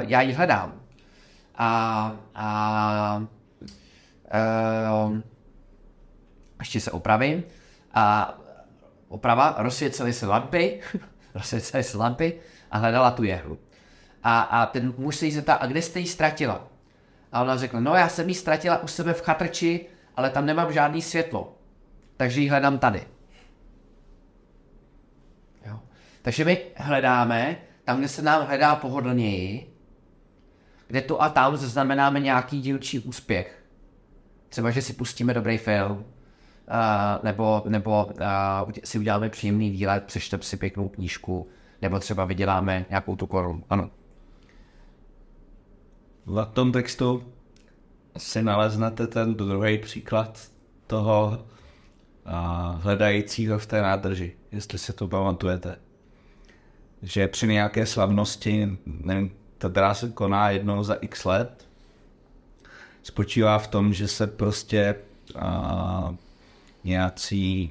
já 0.00 0.20
ji 0.20 0.32
hledám. 0.32 0.80
A, 1.54 2.12
a 2.34 3.22
uh, 5.06 5.18
ještě 6.60 6.80
se 6.80 6.90
opravím. 6.90 7.44
A 7.94 8.34
oprava, 9.08 9.54
rozsvěcely 9.58 10.12
se 10.12 10.26
lampy, 10.26 10.80
rozsvěcely 11.34 11.82
se 11.82 11.98
lampy 11.98 12.40
a 12.70 12.78
hledala 12.78 13.10
tu 13.10 13.22
jehlu. 13.22 13.58
A, 14.22 14.40
a 14.40 14.66
ten 14.66 14.94
muž 14.98 15.16
se 15.16 15.26
jí 15.26 15.32
zeptá, 15.32 15.54
a 15.54 15.66
kde 15.66 15.82
jste 15.82 16.00
ji 16.00 16.06
ztratila? 16.06 16.68
A 17.32 17.42
ona 17.42 17.56
řekla, 17.56 17.80
no 17.80 17.94
já 17.94 18.08
jsem 18.08 18.28
ji 18.28 18.34
ztratila 18.34 18.82
u 18.82 18.86
sebe 18.86 19.12
v 19.12 19.22
chatrči, 19.22 19.86
ale 20.16 20.30
tam 20.30 20.46
nemám 20.46 20.72
žádný 20.72 21.02
světlo. 21.02 21.56
Takže 22.16 22.40
ji 22.40 22.48
hledám 22.48 22.78
tady. 22.78 23.06
Jo. 25.66 25.80
Takže 26.22 26.44
my 26.44 26.58
hledáme 26.76 27.56
tam, 27.90 27.98
kde 27.98 28.08
se 28.08 28.22
nám 28.22 28.46
hledá 28.46 28.76
pohodlněji, 28.76 29.76
kde 30.86 31.00
tu 31.00 31.22
a 31.22 31.28
tam 31.28 31.56
zaznamenáme 31.56 32.20
nějaký 32.20 32.60
dílčí 32.60 32.98
úspěch. 32.98 33.64
Třeba, 34.48 34.70
že 34.70 34.82
si 34.82 34.92
pustíme 34.92 35.34
dobrý 35.34 35.58
film, 35.58 35.96
uh, 35.96 36.04
nebo, 37.22 37.62
nebo 37.68 38.04
uh, 38.04 38.72
si 38.84 38.98
uděláme 38.98 39.28
příjemný 39.28 39.70
výlet, 39.70 40.04
přečteme 40.04 40.42
si 40.42 40.56
pěknou 40.56 40.88
knížku, 40.88 41.48
nebo 41.82 41.98
třeba 41.98 42.24
vyděláme 42.24 42.86
nějakou 42.88 43.16
tu 43.16 43.26
korunu. 43.26 43.64
Ano. 43.70 43.90
V 46.26 46.44
tom 46.52 46.72
textu 46.72 47.32
si 48.16 48.42
naleznete 48.42 49.06
ten 49.06 49.34
druhý 49.34 49.78
příklad 49.78 50.48
toho 50.86 51.46
uh, 52.26 52.80
hledajícího 52.80 53.58
v 53.58 53.66
té 53.66 53.82
nádrži, 53.82 54.36
jestli 54.52 54.78
se 54.78 54.92
to 54.92 55.08
pamatujete 55.08 55.89
že 57.02 57.28
při 57.28 57.46
nějaké 57.46 57.86
slavnosti, 57.86 58.78
nevím, 58.86 59.32
ta 59.58 59.68
která 59.68 59.94
se 59.94 60.08
koná 60.08 60.50
jednou 60.50 60.82
za 60.84 60.94
x 60.94 61.24
let, 61.24 61.68
spočívá 63.02 63.58
v 63.58 63.68
tom, 63.68 63.92
že 63.92 64.08
se 64.08 64.26
prostě 64.26 64.94
a, 65.38 66.14
nějací 66.84 67.70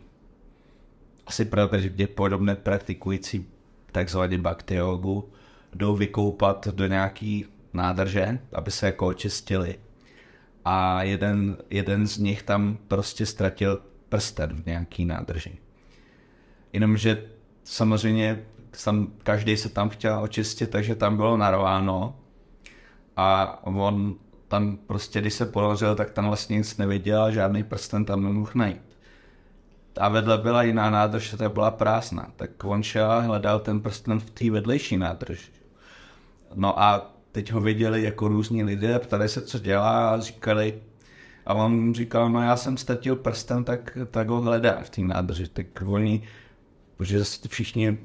asi 1.28 1.46
pravděpodobně 1.46 2.56
praktikující 2.56 3.48
takzvaně 3.92 4.38
bakteriologu 4.38 5.30
jdou 5.74 5.96
vykoupat 5.96 6.68
do 6.68 6.88
nějaký 6.88 7.46
nádrže, 7.74 8.40
aby 8.54 8.72
se 8.72 8.86
jako 8.86 9.08
očistili. 9.08 9.80
A 10.66 11.04
jeden, 11.04 11.58
jeden 11.70 12.08
z 12.08 12.18
nich 12.18 12.44
tam 12.44 12.78
prostě 12.88 13.26
ztratil 13.26 13.82
prsten 14.10 14.62
v 14.62 14.66
nějaký 14.66 15.06
nádrži. 15.06 15.58
Jenomže 16.74 17.24
samozřejmě 17.64 18.46
sam, 18.74 19.08
každý 19.24 19.58
se 19.58 19.70
tam 19.70 19.90
chtěl 19.90 20.20
očistit, 20.22 20.70
takže 20.70 20.96
tam 20.96 21.18
bylo 21.18 21.38
narováno 21.38 22.20
a 23.18 23.60
on 23.64 24.16
tam 24.48 24.78
prostě, 24.78 25.22
když 25.22 25.34
se 25.34 25.46
položil, 25.46 25.96
tak 25.96 26.12
tam 26.12 26.28
vlastně 26.28 26.58
nic 26.58 26.78
neviděl 26.78 27.32
žádný 27.32 27.64
prsten 27.64 28.06
tam 28.06 28.24
nemohl 28.24 28.52
najít. 28.56 28.82
A 30.00 30.10
vedle 30.10 30.38
byla 30.38 30.64
jiná 30.64 30.90
nádrž, 30.90 31.36
ta 31.38 31.50
byla 31.50 31.72
prázdná. 31.72 32.32
Tak 32.36 32.64
on 32.64 32.84
šel 32.84 33.12
a 33.12 33.20
hledal 33.20 33.60
ten 33.60 33.80
prsten 33.80 34.20
v 34.20 34.30
té 34.30 34.52
vedlejší 34.52 34.98
nádrž. 34.98 35.52
No 36.56 36.82
a 36.82 37.12
teď 37.32 37.52
ho 37.52 37.62
viděli 37.62 38.04
jako 38.04 38.28
různí 38.28 38.64
lidé, 38.64 39.00
ptali 39.00 39.30
se, 39.30 39.42
co 39.42 39.60
dělá 39.60 40.10
a 40.10 40.20
říkali, 40.20 40.82
a 41.46 41.54
on 41.54 41.94
říkal, 41.94 42.30
no 42.30 42.44
já 42.44 42.58
jsem 42.58 42.78
ztratil 42.78 43.16
prsten, 43.16 43.64
tak, 43.64 43.98
tak 44.12 44.28
ho 44.30 44.42
hledá 44.42 44.80
v 44.84 44.90
té 44.90 45.02
nádrži. 45.02 45.48
Tak 45.48 45.66
oni, 45.86 46.28
protože 46.98 47.24
všichni 47.48 47.98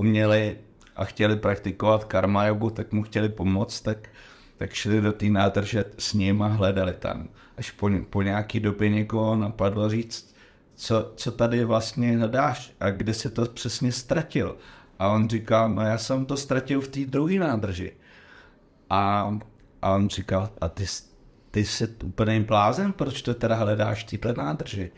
uměli 0.00 0.56
a 0.96 1.04
chtěli 1.04 1.36
praktikovat 1.36 2.04
karma 2.04 2.46
jogu, 2.46 2.70
tak 2.70 2.92
mu 2.92 3.02
chtěli 3.02 3.28
pomoct, 3.28 3.80
tak, 3.80 4.08
tak 4.56 4.72
šli 4.72 5.00
do 5.00 5.12
té 5.12 5.26
nádrže 5.26 5.84
s 5.98 6.12
ním 6.12 6.42
a 6.42 6.46
hledali 6.46 6.92
tam. 6.92 7.28
Až 7.56 7.70
po, 7.70 7.90
po 8.10 8.22
nějaký 8.22 8.60
době 8.60 8.88
někoho 8.88 9.36
napadlo 9.36 9.88
říct, 9.88 10.34
co, 10.74 11.12
co 11.16 11.32
tady 11.32 11.64
vlastně 11.64 12.16
hledáš 12.16 12.72
a 12.80 12.90
kde 12.90 13.14
se 13.14 13.30
to 13.30 13.44
přesně 13.44 13.92
ztratil. 13.92 14.56
A 14.98 15.08
on 15.08 15.28
říkal, 15.28 15.68
no 15.68 15.82
já 15.82 15.98
jsem 15.98 16.26
to 16.26 16.36
ztratil 16.36 16.80
v 16.80 16.88
té 16.88 17.00
druhé 17.00 17.34
nádrži. 17.34 17.92
A, 18.90 19.36
a 19.82 19.94
on 19.94 20.08
říkal, 20.08 20.50
a 20.60 20.68
ty, 20.68 20.84
ty 21.50 21.64
jsi 21.64 21.88
úplně 22.04 22.40
blázen, 22.40 22.92
proč 22.92 23.22
to 23.22 23.34
teda 23.34 23.54
hledáš 23.54 24.04
v 24.04 24.18
této 24.18 24.42
nádrži? 24.42 24.90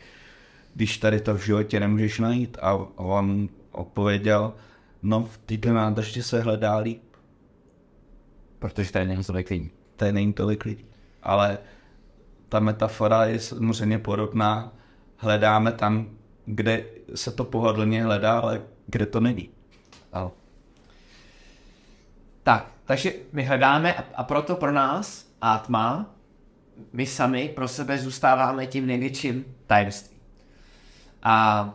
Když 0.75 0.99
tady 0.99 1.21
to 1.21 1.35
v 1.35 1.45
životě 1.45 1.81
nemůžeš 1.81 2.19
najít. 2.19 2.59
A 2.63 2.75
on 2.97 3.49
odpověděl, 3.73 4.53
No 5.03 5.23
v 5.25 5.39
této 5.39 5.73
nádrži 5.73 6.23
se 6.23 6.41
hledá 6.41 6.77
líp. 6.77 7.03
Protože 8.59 8.93
tady 8.93 9.07
není 9.07 9.25
tolik 9.25 9.51
lidí. 9.51 9.71
Tady 9.97 10.13
není 10.13 10.33
tolik 10.33 10.65
lidí. 10.65 10.85
ale 11.23 11.59
ta 12.49 12.61
metafora 12.61 13.25
je 13.25 13.39
samozřejmě 13.41 13.99
podobná. 13.99 14.73
Hledáme 15.17 15.73
tam, 15.73 16.09
kde 16.45 16.85
se 17.15 17.33
to 17.33 17.45
pohodlně 17.45 18.05
hledá, 18.05 18.39
ale 18.41 18.63
kde 18.87 19.07
to 19.07 19.21
není. 19.21 19.51
Ano. 20.13 20.33
Tak, 22.43 22.67
takže 22.85 23.13
my 23.33 23.43
hledáme 23.43 23.95
a- 23.95 24.05
a 24.15 24.25
proto 24.25 24.57
pro 24.57 24.73
nás 24.73 25.27
Atma, 25.41 26.15
my 26.93 27.07
sami 27.07 27.49
pro 27.49 27.69
sebe 27.69 27.99
zůstáváme 27.99 28.67
tím 28.67 28.87
největším 28.87 29.45
tajemstvím. 29.67 30.19
A, 31.23 31.75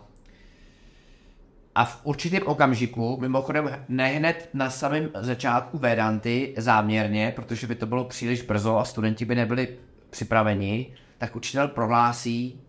a 1.77 1.85
v 1.85 1.99
určitém 2.03 2.41
okamžiku, 2.45 3.17
mimochodem 3.21 3.85
ne 3.87 4.07
hned 4.07 4.49
na 4.53 4.69
samém 4.69 5.09
začátku 5.15 5.77
Vedanty 5.77 6.53
záměrně, 6.57 7.33
protože 7.35 7.67
by 7.67 7.75
to 7.75 7.85
bylo 7.85 8.05
příliš 8.05 8.41
brzo 8.41 8.77
a 8.77 8.85
studenti 8.85 9.25
by 9.25 9.35
nebyli 9.35 9.77
připraveni, 10.09 10.93
tak 11.17 11.35
učitel 11.35 11.67
prohlásí, 11.67 12.61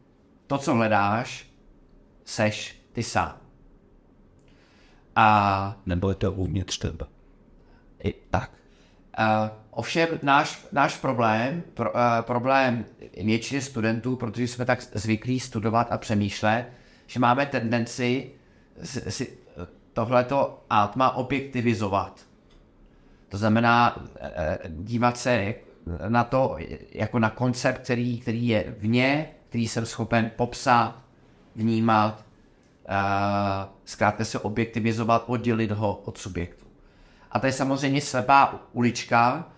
to, 0.46 0.58
co 0.58 0.74
hledáš, 0.74 1.46
seš 2.24 2.82
ty 2.92 3.02
sám. 3.02 3.36
A 5.16 5.76
Nebo 5.86 6.08
je 6.08 6.14
to 6.14 6.32
uvnitř 6.32 6.78
tebe. 6.78 7.06
i 8.04 8.14
tak. 8.30 8.50
Uh, 9.18 9.24
ovšem 9.70 10.08
náš, 10.22 10.66
náš 10.72 10.96
problém, 10.96 11.62
pro, 11.74 11.92
uh, 11.92 11.98
problém 12.20 12.84
většiny 13.24 13.60
studentů, 13.60 14.16
protože 14.16 14.48
jsme 14.48 14.64
tak 14.64 14.82
zvyklí 14.82 15.40
studovat 15.40 15.92
a 15.92 15.98
přemýšlet, 15.98 16.66
že 17.06 17.20
máme 17.20 17.46
tendenci 17.46 18.37
si, 18.84 19.38
tohleto 19.92 20.64
atma 20.70 21.16
objektivizovat. 21.16 22.20
To 23.28 23.38
znamená 23.38 23.96
uh, 23.96 24.02
dívat 24.68 25.16
se 25.16 25.54
na 26.08 26.24
to 26.24 26.56
jako 26.92 27.18
na 27.18 27.30
koncept, 27.30 27.78
který, 27.78 28.20
který 28.20 28.48
je 28.48 28.74
vně, 28.78 29.28
který 29.48 29.68
jsem 29.68 29.86
schopen 29.86 30.30
popsat, 30.36 30.94
vnímat, 31.56 32.24
uh, 32.88 32.94
zkrátka 33.84 34.24
se 34.24 34.38
objektivizovat, 34.38 35.24
oddělit 35.26 35.70
ho 35.70 35.96
od 36.04 36.18
subjektu. 36.18 36.66
A 37.30 37.38
to 37.38 37.46
je 37.46 37.52
samozřejmě 37.52 38.00
slepá 38.00 38.54
ulička 38.72 39.48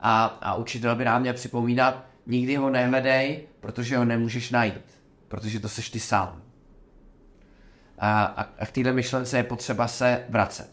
a, 0.00 0.24
a 0.24 0.54
učitel 0.54 0.96
by 0.96 1.04
nám 1.04 1.20
měl 1.20 1.34
připomínat, 1.34 2.04
nikdy 2.26 2.56
ho 2.56 2.70
nehledej, 2.70 3.46
protože 3.60 3.96
ho 3.96 4.04
nemůžeš 4.04 4.50
najít, 4.50 4.98
protože 5.28 5.60
to 5.60 5.68
seš 5.68 5.90
ty 5.90 6.00
sám. 6.00 6.42
A, 8.00 8.22
a, 8.24 8.66
k 8.66 8.70
této 8.70 8.92
myšlence 8.92 9.36
je 9.36 9.42
potřeba 9.44 9.88
se 9.88 10.24
vracet. 10.28 10.70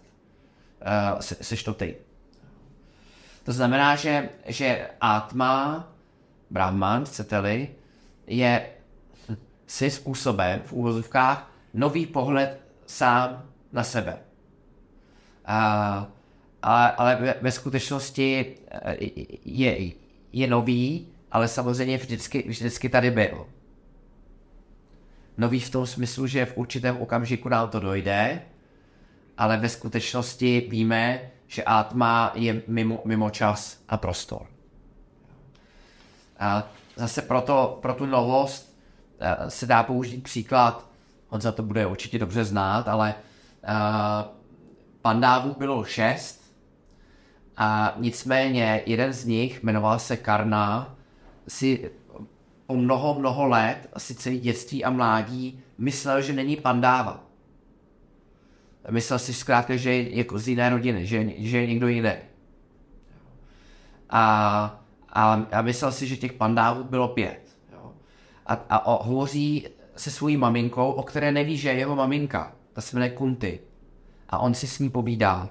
Uh, 1.13 1.19
se, 1.19 1.35
seš 1.41 1.63
to 1.63 1.73
ty. 1.73 1.95
To 3.43 3.53
znamená, 3.53 3.95
že, 3.95 4.29
že 4.45 4.89
Atma, 5.01 5.87
Brahman, 6.49 7.05
chcete-li, 7.05 7.69
je 8.27 8.69
si 9.67 9.91
způsobem 9.91 10.61
v 10.65 10.73
úvozovkách 10.73 11.51
nový 11.73 12.05
pohled 12.05 12.59
sám 12.85 13.43
na 13.71 13.83
sebe. 13.83 14.17
A, 15.45 16.07
ale, 16.61 16.91
ale 16.91 17.15
ve, 17.15 17.35
ve 17.41 17.51
skutečnosti 17.51 18.55
eh, 18.71 18.95
je, 19.45 19.91
je 20.33 20.47
nový, 20.47 21.07
ale 21.31 21.47
samozřejmě 21.47 21.97
vždycky, 21.97 22.43
vždycky 22.47 22.89
tady 22.89 23.11
byl. 23.11 23.47
Nový 25.37 25.59
v 25.59 25.69
tom 25.69 25.87
smyslu, 25.87 26.27
že 26.27 26.45
v 26.45 26.57
určitém 26.57 26.97
okamžiku 26.97 27.49
nám 27.49 27.69
to 27.69 27.79
dojde, 27.79 28.41
ale 29.37 29.57
ve 29.57 29.69
skutečnosti 29.69 30.67
víme, 30.69 31.21
že 31.47 31.63
Atma 31.63 32.31
je 32.35 32.61
mimo, 32.67 33.01
mimo 33.05 33.29
čas 33.29 33.83
a 33.89 33.97
prostor. 33.97 34.47
A 36.39 36.67
zase 36.95 37.21
proto, 37.21 37.79
pro 37.81 37.93
tu 37.93 38.05
novost 38.05 38.77
eh, 39.19 39.49
se 39.49 39.65
dá 39.65 39.83
použít 39.83 40.23
příklad, 40.23 40.87
on 41.29 41.41
za 41.41 41.51
to 41.51 41.63
bude 41.63 41.85
určitě 41.85 42.19
dobře 42.19 42.43
znát, 42.45 42.87
ale 42.87 43.15
uh, 43.63 43.71
pandávů 45.01 45.55
bylo 45.57 45.83
šest 45.83 46.53
a 47.57 47.93
nicméně 47.97 48.83
jeden 48.85 49.13
z 49.13 49.25
nich, 49.25 49.63
jmenoval 49.63 49.99
se 49.99 50.17
Karna, 50.17 50.95
si 51.47 51.91
po 52.67 52.75
mnoho, 52.75 53.19
mnoho 53.19 53.47
let, 53.47 53.89
asi 53.93 54.15
celý 54.15 54.39
dětství 54.39 54.83
a 54.83 54.89
mládí, 54.89 55.59
myslel, 55.77 56.21
že 56.21 56.33
není 56.33 56.55
pandáva. 56.55 57.23
Myslel 58.89 59.19
si 59.19 59.33
zkrátka, 59.33 59.75
že 59.75 59.93
je 59.93 60.17
jako 60.17 60.39
z 60.39 60.47
jiné 60.47 60.69
rodiny, 60.69 61.05
že, 61.05 61.29
že 61.37 61.57
je 61.57 61.67
někdo 61.67 61.87
jiný. 61.87 62.11
A, 64.09 64.23
a, 65.09 65.33
a 65.51 65.61
myslel 65.61 65.91
si, 65.91 66.07
že 66.07 66.17
těch 66.17 66.33
pandávů 66.33 66.83
bylo 66.83 67.07
pět. 67.07 67.57
A, 68.45 68.53
a 68.69 68.85
o, 68.85 69.03
hovoří 69.03 69.67
se 69.95 70.11
svojí 70.11 70.37
maminkou, 70.37 70.91
o 70.91 71.03
které 71.03 71.31
neví, 71.31 71.57
že 71.57 71.69
je 71.69 71.75
jeho 71.75 71.95
maminka. 71.95 72.51
Ta 72.73 72.81
se 72.81 72.95
jmenuje 72.95 73.09
Kunty. 73.09 73.59
A 74.29 74.37
on 74.37 74.53
si 74.53 74.67
s 74.67 74.79
ní 74.79 74.89
povídá 74.89 75.49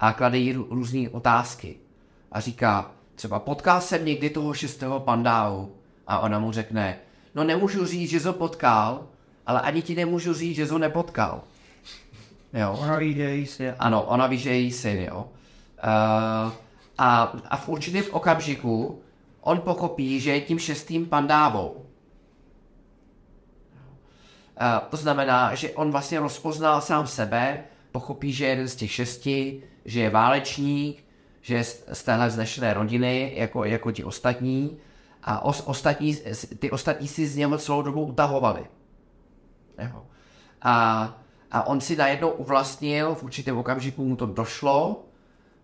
a 0.00 0.12
klade 0.12 0.38
jí 0.38 0.52
různé 0.52 1.08
otázky. 1.10 1.76
A 2.32 2.40
říká, 2.40 2.90
třeba 3.14 3.38
potkal 3.38 3.80
jsem 3.80 4.04
někdy 4.04 4.30
toho 4.30 4.54
šestého 4.54 5.00
pandávu. 5.00 5.79
A 6.10 6.18
ona 6.18 6.38
mu 6.38 6.52
řekne, 6.52 6.98
no 7.34 7.44
nemůžu 7.44 7.86
říct, 7.86 8.10
že 8.10 8.20
ho 8.20 8.32
potkal, 8.32 9.06
ale 9.46 9.60
ani 9.60 9.82
ti 9.82 9.94
nemůžu 9.94 10.34
říct, 10.34 10.56
že 10.56 10.66
ho 10.66 10.78
nepotkal. 10.78 11.42
Jo. 12.52 12.76
Ona 12.80 12.96
ví, 12.96 13.14
že 13.14 13.34
jí 13.34 13.46
si. 13.46 13.70
Ano, 13.70 14.02
ona 14.02 14.26
ví, 14.26 14.38
že 14.38 14.50
je 14.50 14.56
její 14.56 14.72
syn, 14.72 14.98
jo. 14.98 15.18
Uh, 15.18 15.24
a, 16.98 17.32
a 17.50 17.56
v 17.56 17.68
určitém 17.68 18.04
okamžiku 18.10 19.02
on 19.40 19.60
pochopí, 19.60 20.20
že 20.20 20.30
je 20.30 20.40
tím 20.40 20.58
šestým 20.58 21.06
pandávou. 21.06 21.70
Uh, 21.70 21.82
to 24.90 24.96
znamená, 24.96 25.54
že 25.54 25.70
on 25.70 25.90
vlastně 25.90 26.20
rozpoznal 26.20 26.80
sám 26.80 27.06
sebe, 27.06 27.64
pochopí, 27.92 28.32
že 28.32 28.44
je 28.44 28.50
jeden 28.50 28.68
z 28.68 28.76
těch 28.76 28.92
šesti, 28.92 29.62
že 29.84 30.00
je 30.00 30.10
válečník, 30.10 31.04
že 31.40 31.54
je 31.54 31.64
z 31.64 31.84
z 31.92 32.02
téhle 32.02 32.30
znešené 32.30 32.74
rodiny, 32.74 33.32
jako, 33.36 33.64
jako 33.64 33.92
ti 33.92 34.04
ostatní, 34.04 34.78
a 35.22 35.44
os, 35.44 35.62
ostatní, 35.66 36.16
ty 36.58 36.70
ostatní 36.70 37.08
si 37.08 37.26
z 37.26 37.36
něho 37.36 37.58
celou 37.58 37.82
dobu 37.82 38.04
utahovali. 38.04 38.66
A, 40.62 41.04
a 41.50 41.66
on 41.66 41.80
si 41.80 41.96
najednou 41.96 42.30
uvlastnil, 42.30 43.14
v 43.14 43.22
určitém 43.22 43.58
okamžiku 43.58 44.04
mu 44.04 44.16
to 44.16 44.26
došlo, 44.26 45.04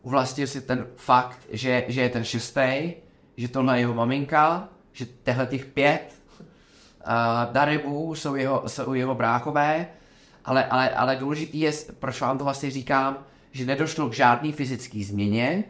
uvlastnil 0.03 0.47
si 0.47 0.61
ten 0.61 0.87
fakt, 0.97 1.39
že, 1.51 1.85
že 1.89 2.01
je 2.01 2.09
ten 2.09 2.25
šestý, 2.25 2.93
že 3.37 3.49
to 3.49 3.63
na 3.63 3.77
jeho 3.77 3.95
maminka, 3.95 4.69
že 4.93 5.07
tehle 5.07 5.47
těch 5.47 5.65
pět 5.65 6.15
uh, 6.41 7.53
darybů 7.53 8.15
jsou 8.15 8.35
jeho, 8.35 8.63
jsou 8.67 8.95
jeho 8.95 9.15
bráchové, 9.15 9.87
ale, 10.45 10.65
ale, 10.65 10.91
ale 10.91 11.17
důležitý 11.17 11.61
je, 11.61 11.73
proč 11.99 12.21
vám 12.21 12.39
to 12.39 12.45
vlastně 12.45 12.71
říkám, 12.71 13.19
že 13.53 13.67
nedošlo 13.67 14.09
k 14.09 14.15
žádný 14.15 14.53
fyzické 14.53 15.05
změně, 15.05 15.65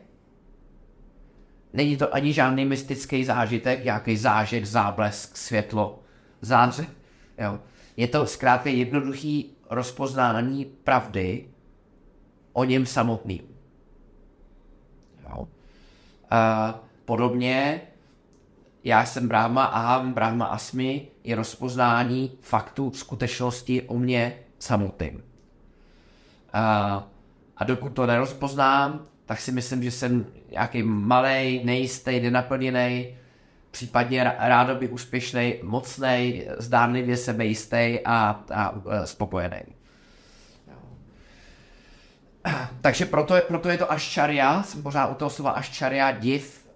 není 1.76 1.96
to 1.96 2.14
ani 2.14 2.32
žádný 2.32 2.64
mystický 2.64 3.24
zážitek, 3.24 3.84
nějaký 3.84 4.16
zážit, 4.16 4.66
záblesk, 4.66 5.36
světlo, 5.36 6.02
záře. 6.40 6.86
Jo. 7.38 7.58
Je 7.96 8.08
to 8.08 8.26
zkrátka 8.26 8.70
jednoduchý 8.70 9.56
rozpoznání 9.70 10.64
pravdy 10.64 11.48
o 12.52 12.64
něm 12.64 12.86
samotným. 12.86 13.42
Jo. 15.28 15.48
A 16.30 16.74
podobně, 17.04 17.80
já 18.84 19.06
jsem 19.06 19.28
Brahma, 19.28 19.64
aham, 19.64 20.12
Brahma 20.12 20.46
asmi, 20.46 21.08
je 21.24 21.36
rozpoznání 21.36 22.32
faktu, 22.40 22.92
skutečnosti 22.92 23.82
o 23.82 23.98
mě 23.98 24.38
samotným. 24.58 25.24
A, 26.52 27.08
a 27.56 27.64
dokud 27.64 27.92
to 27.92 28.06
nerozpoznám, 28.06 29.06
tak 29.26 29.40
si 29.40 29.52
myslím, 29.52 29.82
že 29.82 29.90
jsem 29.90 30.26
nějaký 30.50 30.82
malý, 30.82 31.60
nejistý, 31.64 32.20
nenaplněný, 32.20 33.16
případně 33.70 34.32
rádoby 34.38 34.88
úspěšný, 34.88 35.54
mocný, 35.62 36.44
zdánlivě 36.58 37.16
sebejistý 37.16 37.98
a, 38.04 38.44
a, 38.50 38.64
a 38.64 39.06
spokojený. 39.06 39.62
Takže 42.80 43.06
proto, 43.06 43.34
proto 43.48 43.68
je 43.68 43.78
to 43.78 43.92
aščaria, 43.92 44.62
jsem 44.62 44.82
pořád 44.82 45.06
u 45.06 45.14
toho 45.14 45.30
slova 45.30 45.50
aščaria, 45.50 46.10
div, 46.10 46.66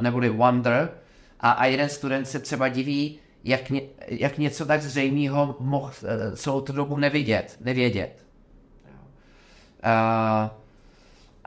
neboli 0.00 0.28
wonder, 0.28 0.90
a, 1.40 1.50
a 1.50 1.64
jeden 1.64 1.88
student 1.88 2.28
se 2.28 2.38
třeba 2.38 2.68
diví, 2.68 3.18
jak, 3.44 3.70
ně, 3.70 3.82
jak 4.08 4.38
něco 4.38 4.66
tak 4.66 4.82
zřejmého 4.82 5.56
mohl 5.60 5.92
celou 6.34 6.60
tu 6.60 6.72
dobu 6.72 6.96
nevidět, 6.96 7.56
nevědět. 7.60 8.26
Uh, 9.84 10.65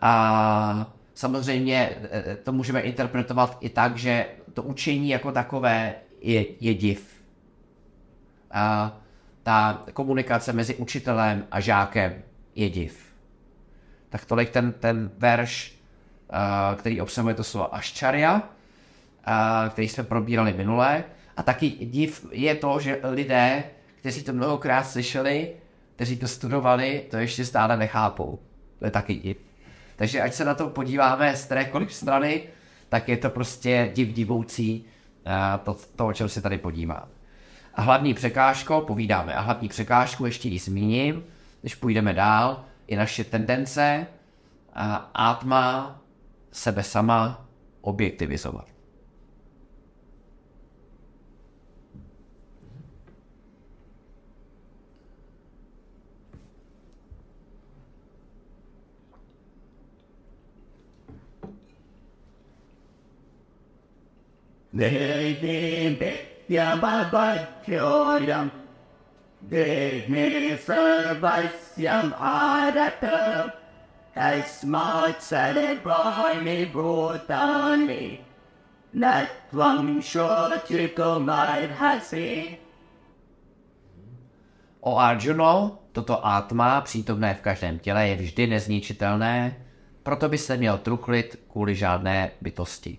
a 0.02 0.91
samozřejmě 1.14 1.97
to 2.43 2.52
můžeme 2.52 2.82
interpretovat 2.82 3.58
i 3.62 3.70
tak, 3.70 3.97
že 3.97 4.26
to 4.54 4.64
učení 4.64 5.10
jako 5.10 5.32
takové 5.32 5.95
je, 6.22 6.45
je 6.60 6.74
div. 6.74 7.24
A 8.52 8.97
ta 9.43 9.84
komunikace 9.93 10.54
mezi 10.54 10.76
učitelem 10.76 11.47
a 11.52 11.60
žákem 11.60 12.14
je 12.56 12.70
div. 12.70 13.14
Tak 14.10 14.26
tolik 14.26 14.50
ten, 14.50 14.72
ten 14.72 15.12
verš, 15.18 15.76
uh, 16.32 16.80
který 16.80 17.02
obsahuje 17.02 17.36
to 17.36 17.43
slovo 17.43 17.76
aščaria. 17.76 18.50
a, 19.26 19.70
který 19.70 19.88
jsme 19.88 20.04
probírali 20.04 20.54
minule. 20.54 21.04
A 21.38 21.43
taky 21.43 21.70
div 21.70 22.26
je 22.32 22.56
to, 22.56 22.80
že 22.80 23.00
lidé, 23.04 23.64
kteří 23.95 24.24
to 24.24 24.34
mnohokrát 24.34 24.84
slyšeli, 24.84 25.54
kteří 25.95 26.18
to 26.18 26.28
studovali, 26.28 27.06
to 27.10 27.18
ještě 27.18 27.45
stále 27.45 27.78
nechápou. 27.78 28.39
To 28.80 28.86
je 28.86 28.91
taky 28.91 29.16
div. 29.16 29.38
Takže 30.00 30.22
ať 30.22 30.34
se 30.34 30.45
na 30.45 30.56
to 30.56 30.70
podíváme 30.70 31.36
z 31.36 31.45
kterékoliv 31.45 31.93
strany, 31.93 32.43
tak 32.89 33.10
je 33.10 33.18
to 33.18 33.30
prostě 33.30 33.91
div 33.95 34.14
divoucí 34.14 34.86
to, 35.64 35.78
to, 35.95 36.08
o 36.08 36.14
čem 36.14 36.30
se 36.30 36.41
tady 36.41 36.58
podíváme. 36.58 37.12
A 37.74 37.82
hlavní 37.82 38.14
překážko, 38.14 38.82
povídáme, 38.82 39.34
a 39.34 39.41
hlavní 39.41 39.70
překážku 39.70 40.26
ještě 40.26 40.50
ji 40.50 40.60
zmíním, 40.60 41.24
když 41.62 41.76
půjdeme 41.76 42.14
dál, 42.14 42.64
je 42.88 42.97
naše 42.97 43.24
tendence 43.24 44.08
a 44.74 44.95
atma 45.14 46.02
sebe 46.52 46.84
sama 46.84 47.45
objektivizovat. 47.82 48.68
Yam 66.49 66.82
Dehisarvasyam 69.49 72.13
Adata 72.19 73.53
Tasmat 74.15 75.21
Sarvami 75.21 76.65
Bhutani 76.71 78.19
Natvam 78.93 80.01
Shotikumar 80.01 81.69
Hasi 81.77 82.57
O 84.82 84.97
Arjuno, 84.97 85.80
toto 85.91 86.27
atma, 86.27 86.82
přítomné 86.82 87.34
v 87.34 87.41
každém 87.41 87.80
těle, 87.80 88.07
je 88.07 88.15
vždy 88.15 88.47
nezničitelné, 88.47 89.65
proto 90.03 90.30
by 90.30 90.38
se 90.38 90.57
měl 90.57 90.77
truchlit 90.77 91.39
kvůli 91.51 91.75
žádné 91.75 92.32
bytosti. 92.41 92.97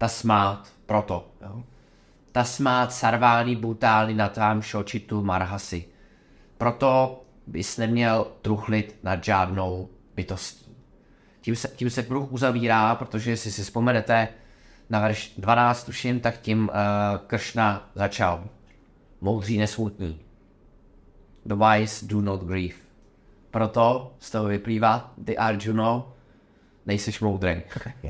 Tasmát, 0.00 0.72
proto. 0.86 1.30
Jo. 1.42 1.62
Tasmát 2.32 2.92
sarvány 2.92 3.56
butály 3.56 4.14
natám 4.14 4.62
šočitu 4.62 5.22
marhasi. 5.22 5.84
Proto 6.58 7.22
bys 7.46 7.76
neměl 7.76 8.26
truchlit 8.42 8.98
nad 9.02 9.24
žádnou 9.24 9.88
bytostí. 10.14 10.76
Tím 11.40 11.56
se, 11.56 11.68
tím 11.68 11.90
se 11.90 12.02
kruh 12.02 12.32
uzavírá, 12.32 12.94
protože 12.94 13.30
jestli 13.30 13.52
si 13.52 13.62
vzpomenete 13.62 14.28
na 14.90 15.00
verš 15.00 15.34
12, 15.38 15.84
tuším, 15.84 16.20
tak 16.20 16.40
tím 16.40 16.62
uh, 16.68 16.74
Kršna 17.26 17.90
začal. 17.94 18.44
Moudří 19.20 19.58
nesmutný. 19.58 20.20
The 21.44 21.54
wise 21.54 22.06
do 22.06 22.20
not 22.20 22.44
grieve. 22.44 22.76
Proto 23.50 24.14
z 24.18 24.30
toho 24.30 24.44
vyplývá, 24.44 25.14
ty 25.24 25.36
Arjuno, 25.36 26.12
nejseš 26.86 27.20
moudrý. 27.20 27.62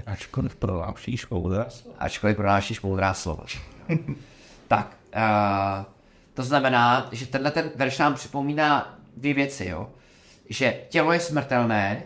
Ačkoliv 0.06 0.56
pronášíš 0.56 1.28
moudrá 1.28 1.70
slova. 1.70 1.96
Ačkoliv 1.98 2.36
pronášíš 2.36 2.80
moudrá 2.80 3.14
slova. 3.14 3.44
tak, 4.68 4.96
uh, 5.16 5.84
to 6.34 6.42
znamená, 6.42 7.08
že 7.12 7.26
tenhle 7.26 7.50
ten 7.50 7.70
verš 7.76 7.98
nám 7.98 8.14
připomíná 8.14 8.98
dvě 9.16 9.34
věci, 9.34 9.66
jo. 9.66 9.90
Že 10.48 10.80
tělo 10.88 11.12
je 11.12 11.20
smrtelné, 11.20 12.02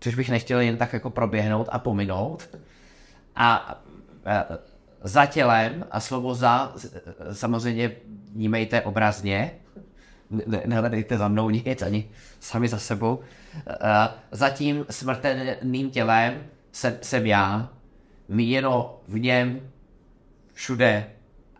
což 0.00 0.14
bych 0.14 0.30
nechtěl 0.30 0.60
jen 0.60 0.76
tak 0.76 0.92
jako 0.92 1.10
proběhnout 1.10 1.68
a 1.70 1.78
pominout. 1.78 2.48
A 3.36 3.80
uh, 4.50 4.56
za 5.02 5.26
tělem, 5.26 5.86
a 5.90 6.00
slovo 6.00 6.34
za, 6.34 6.72
samozřejmě 7.32 7.92
vnímejte 8.32 8.82
obrazně, 8.82 9.50
ne, 10.30 10.62
nehledejte 10.66 11.18
za 11.18 11.28
mnou 11.28 11.50
nic, 11.50 11.82
ani 11.82 12.10
sami 12.40 12.68
za 12.68 12.78
sebou. 12.78 13.16
Uh, 13.16 13.22
za 14.30 14.50
tím 14.50 14.86
smrtelným 14.90 15.90
tělem 15.90 16.42
jsem, 16.72 16.98
jsem 17.02 17.26
já, 17.26 17.72
míjeno 18.28 19.00
v 19.08 19.18
něm 19.18 19.60
všude 20.52 21.06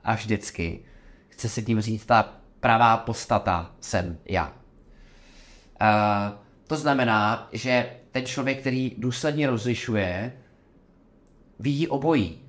a 0.05 0.15
vždycky. 0.15 0.81
Chce 1.29 1.49
si 1.49 1.63
tím 1.63 1.81
říct, 1.81 2.07
ta 2.07 2.35
pravá 2.61 2.97
postata 2.97 3.75
jsem 3.81 4.19
já. 4.25 4.47
Uh, 4.47 6.39
to 6.67 6.77
znamená, 6.77 7.49
že 7.53 7.91
ten 8.11 8.27
člověk, 8.27 8.61
který 8.61 8.95
důsledně 8.99 9.47
rozlišuje, 9.47 10.33
vidí 11.59 11.89
obojí. 11.89 12.43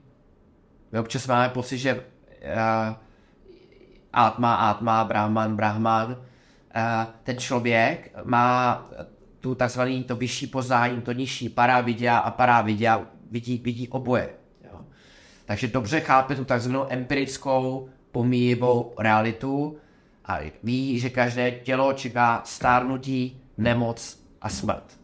My 0.91 0.99
občas 0.99 1.27
máme 1.27 1.49
pocit, 1.49 1.77
že 1.77 1.93
uh, 1.95 2.01
Atma, 4.13 4.55
Atma, 4.55 5.03
Brahman, 5.03 5.55
Brahman, 5.55 6.11
uh, 6.11 6.15
ten 7.23 7.37
člověk 7.37 8.11
má 8.23 8.85
tu 9.39 9.55
takzvaný 9.55 10.03
to 10.03 10.15
vyšší 10.15 10.47
poznání, 10.47 11.01
to 11.01 11.11
nižší 11.11 11.49
paravidia 11.49 12.17
a 12.17 12.31
paravidia 12.31 13.01
vidí, 13.31 13.57
vidí 13.57 13.87
oboje. 13.87 14.29
Jo. 14.71 14.79
Takže 15.45 15.67
dobře 15.67 15.99
chápe 15.99 16.35
tu 16.35 16.45
takzvanou 16.45 16.85
empirickou 16.89 17.89
pomíjivou 18.11 18.93
realitu 18.99 19.77
a 20.25 20.39
ví, 20.63 20.99
že 20.99 21.09
každé 21.09 21.51
tělo 21.51 21.93
čeká 21.93 22.41
stárnutí, 22.45 23.41
nemoc 23.57 24.19
a 24.41 24.49
smrt. 24.49 24.99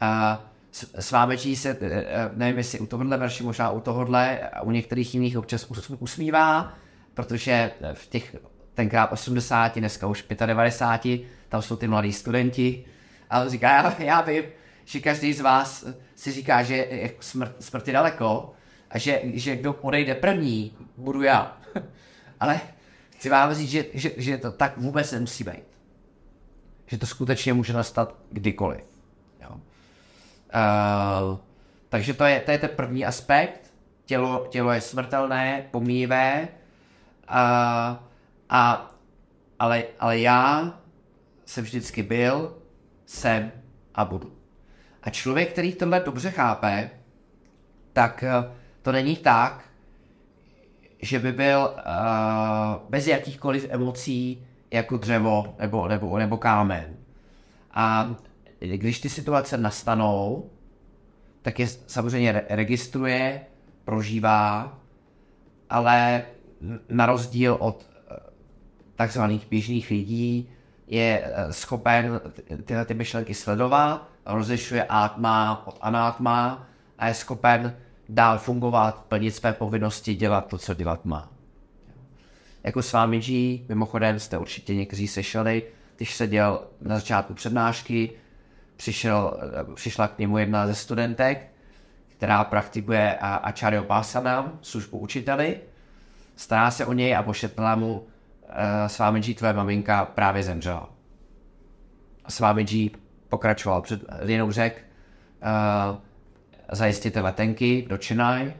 A 0.00 0.40
s 0.72 1.10
vámi 1.10 1.38
se, 1.38 1.78
e, 1.80 1.86
e, 1.86 2.30
nevím 2.34 2.58
jestli 2.58 2.80
u 2.80 2.86
tohohle 2.86 3.16
verši, 3.16 3.44
možná 3.44 3.70
u 3.70 3.80
tohohle, 3.80 4.40
u 4.62 4.70
některých 4.70 5.14
jiných 5.14 5.38
občas 5.38 5.66
usmívá, 5.98 6.72
protože 7.18 7.70
v 7.92 8.06
těch 8.06 8.36
tenkrát 8.74 9.12
80, 9.12 9.78
dneska 9.78 10.06
už 10.06 10.24
95, 10.46 11.20
tam 11.48 11.62
jsou 11.62 11.76
ty 11.76 11.88
mladí 11.88 12.12
studenti, 12.12 12.84
a 13.30 13.42
on 13.42 13.48
říká, 13.48 13.70
já, 13.70 13.94
já 13.98 14.20
vím, 14.20 14.44
že 14.84 15.00
každý 15.00 15.32
z 15.32 15.40
vás 15.40 15.86
si 16.14 16.32
říká, 16.32 16.62
že 16.62 16.88
smrt, 17.20 17.62
smrt 17.62 17.86
je 17.86 17.92
daleko 17.92 18.52
a 18.90 18.98
že, 18.98 19.20
že 19.24 19.56
kdo 19.56 19.72
odejde 19.72 20.14
první, 20.14 20.76
budu 20.96 21.22
já. 21.22 21.58
Ale 22.40 22.60
chci 23.10 23.28
vám 23.28 23.54
říct, 23.54 23.70
že, 23.70 23.84
že, 23.94 24.10
že 24.16 24.38
to 24.38 24.52
tak 24.52 24.76
vůbec 24.76 25.12
nemusí 25.12 25.44
být. 25.44 25.66
Že 26.86 26.98
to 26.98 27.06
skutečně 27.06 27.52
může 27.52 27.72
nastat 27.72 28.14
kdykoliv. 28.32 28.84
Jo. 29.42 29.50
Uh, 29.50 31.38
takže 31.88 32.14
to 32.14 32.24
je, 32.24 32.40
to 32.40 32.50
je 32.50 32.58
ten 32.58 32.70
první 32.76 33.04
aspekt. 33.04 33.60
Tělo, 34.04 34.46
tělo 34.50 34.72
je 34.72 34.80
smrtelné, 34.80 35.68
pomíjivé, 35.70 36.48
uh, 37.30 37.96
a, 38.48 38.90
ale, 39.58 39.84
ale 40.00 40.18
já 40.18 40.74
jsem 41.44 41.64
vždycky 41.64 42.02
byl, 42.02 42.56
jsem 43.06 43.52
a 43.94 44.04
budu. 44.04 44.32
A 45.02 45.10
člověk, 45.10 45.52
který 45.52 45.72
tohle 45.72 46.00
dobře 46.00 46.30
chápe, 46.30 46.90
tak 47.92 48.22
eh, 48.22 48.50
to 48.82 48.92
není 48.92 49.16
tak, 49.16 49.64
že 51.02 51.18
by 51.18 51.32
byl 51.32 51.70
uh, 51.74 52.90
bez 52.90 53.06
jakýchkoliv 53.06 53.66
emocí 53.70 54.46
jako 54.70 54.96
dřevo 54.96 55.54
nebo, 55.58 55.88
nebo, 55.88 56.18
nebo 56.18 56.36
kámen. 56.36 56.96
A 57.70 58.14
když 58.58 59.00
ty 59.00 59.08
situace 59.08 59.56
nastanou, 59.56 60.50
tak 61.42 61.58
je 61.58 61.66
samozřejmě 61.66 62.32
re- 62.32 62.44
registruje, 62.48 63.40
prožívá, 63.84 64.78
ale 65.70 66.22
na 66.88 67.06
rozdíl 67.06 67.56
od 67.60 67.86
eh, 68.10 68.16
takzvaných 68.96 69.46
běžných 69.50 69.90
lidí 69.90 70.50
je 70.86 71.34
schopen 71.50 72.20
tyhle 72.64 72.84
ty 72.84 72.94
myšlenky 72.94 73.34
sledovat 73.34 74.08
rozlišuje 74.28 74.84
atma 74.88 75.62
od 75.66 75.78
anatma 75.80 76.66
a 76.98 77.08
je 77.08 77.14
schopen 77.14 77.76
dál 78.08 78.38
fungovat, 78.38 79.04
plnit 79.08 79.34
své 79.34 79.52
povinnosti, 79.52 80.14
dělat 80.14 80.46
to, 80.46 80.58
co 80.58 80.74
dělat 80.74 81.04
má. 81.04 81.32
Jako 82.64 82.82
s 82.82 82.92
vámi 82.92 83.20
G, 83.20 83.64
mimochodem 83.68 84.20
jste 84.20 84.38
určitě 84.38 84.74
někteří 84.74 85.08
sešeli, 85.08 85.62
když 85.96 86.14
seděl 86.14 86.62
na 86.80 86.94
začátku 86.94 87.34
přednášky, 87.34 88.10
přišel, 88.76 89.40
přišla 89.74 90.08
k 90.08 90.18
němu 90.18 90.38
jedna 90.38 90.66
ze 90.66 90.74
studentek, 90.74 91.52
která 92.08 92.44
praktikuje 92.44 93.18
Acharya 93.18 93.82
Pasanam, 93.82 94.58
službu 94.62 94.98
učiteli, 94.98 95.60
stará 96.38 96.70
se 96.70 96.86
o 96.86 96.92
něj 96.92 97.16
a 97.16 97.22
pošetla 97.22 97.74
mu 97.74 98.06
s 98.86 98.98
vámi 98.98 99.20
G, 99.20 99.34
tvoje 99.34 99.52
maminka 99.52 100.04
právě 100.04 100.42
zemřela. 100.42 100.90
A 102.24 102.30
s 102.30 102.40
vámi 102.40 102.64
G 102.64 102.90
pokračoval 103.28 103.82
před 103.82 104.04
jinou 104.26 104.50
řek, 104.50 104.84
uh, 105.90 105.96
zajistěte 106.72 107.20
letenky 107.20 107.86
do 107.88 107.98
Chennai 108.06 108.54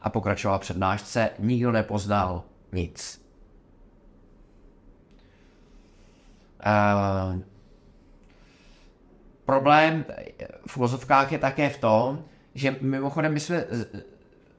a 0.00 0.10
pokračoval 0.10 0.58
přednášce, 0.58 1.30
nikdo 1.38 1.72
nepoznal 1.72 2.44
nic. 2.72 3.26
Uh, 6.66 7.40
problém 9.44 10.04
v 10.66 10.76
vozovkách 10.76 11.32
je 11.32 11.38
také 11.38 11.70
v 11.70 11.78
tom, 11.78 12.24
že 12.54 12.76
mimochodem 12.80 13.32
my 13.32 13.40
jsme 13.40 13.64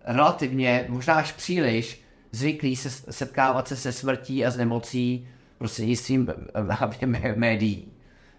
relativně, 0.04 0.86
možná 0.90 1.16
až 1.16 1.32
příliš, 1.32 2.11
zvyklí 2.32 2.76
se 2.76 2.90
setkávat 2.90 3.68
se 3.68 3.76
se 3.76 3.92
smrtí 3.92 4.46
a 4.46 4.52
s 4.52 4.58
nemocí 4.58 5.28
prostřednictvím 5.58 6.28
eh, 6.30 6.62
hlavně 6.62 7.08
mé- 7.08 7.38
médií. 7.38 7.92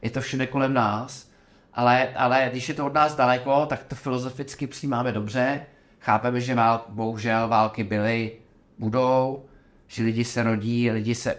Je 0.03 0.11
to 0.11 0.21
všude 0.21 0.47
kolem 0.47 0.75
nás, 0.75 1.31
ale, 1.75 2.09
ale 2.15 2.49
když 2.51 2.69
je 2.69 2.75
to 2.75 2.87
od 2.87 2.95
nás 2.95 3.17
daleko, 3.17 3.67
tak 3.67 3.85
to 3.85 3.95
filozoficky 3.95 4.67
přijímáme 4.67 5.13
dobře. 5.13 5.67
Chápeme, 6.01 6.41
že 6.41 6.55
vál, 6.55 6.85
bohužel 6.89 7.49
války 7.49 7.85
byly, 7.85 8.33
budou, 8.79 9.45
že 9.87 10.03
lidi 10.03 10.25
se 10.25 10.43
rodí, 10.43 10.91
lidi, 10.91 11.15
se, 11.15 11.37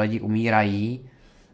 lidi 0.00 0.20
umírají. 0.20 1.10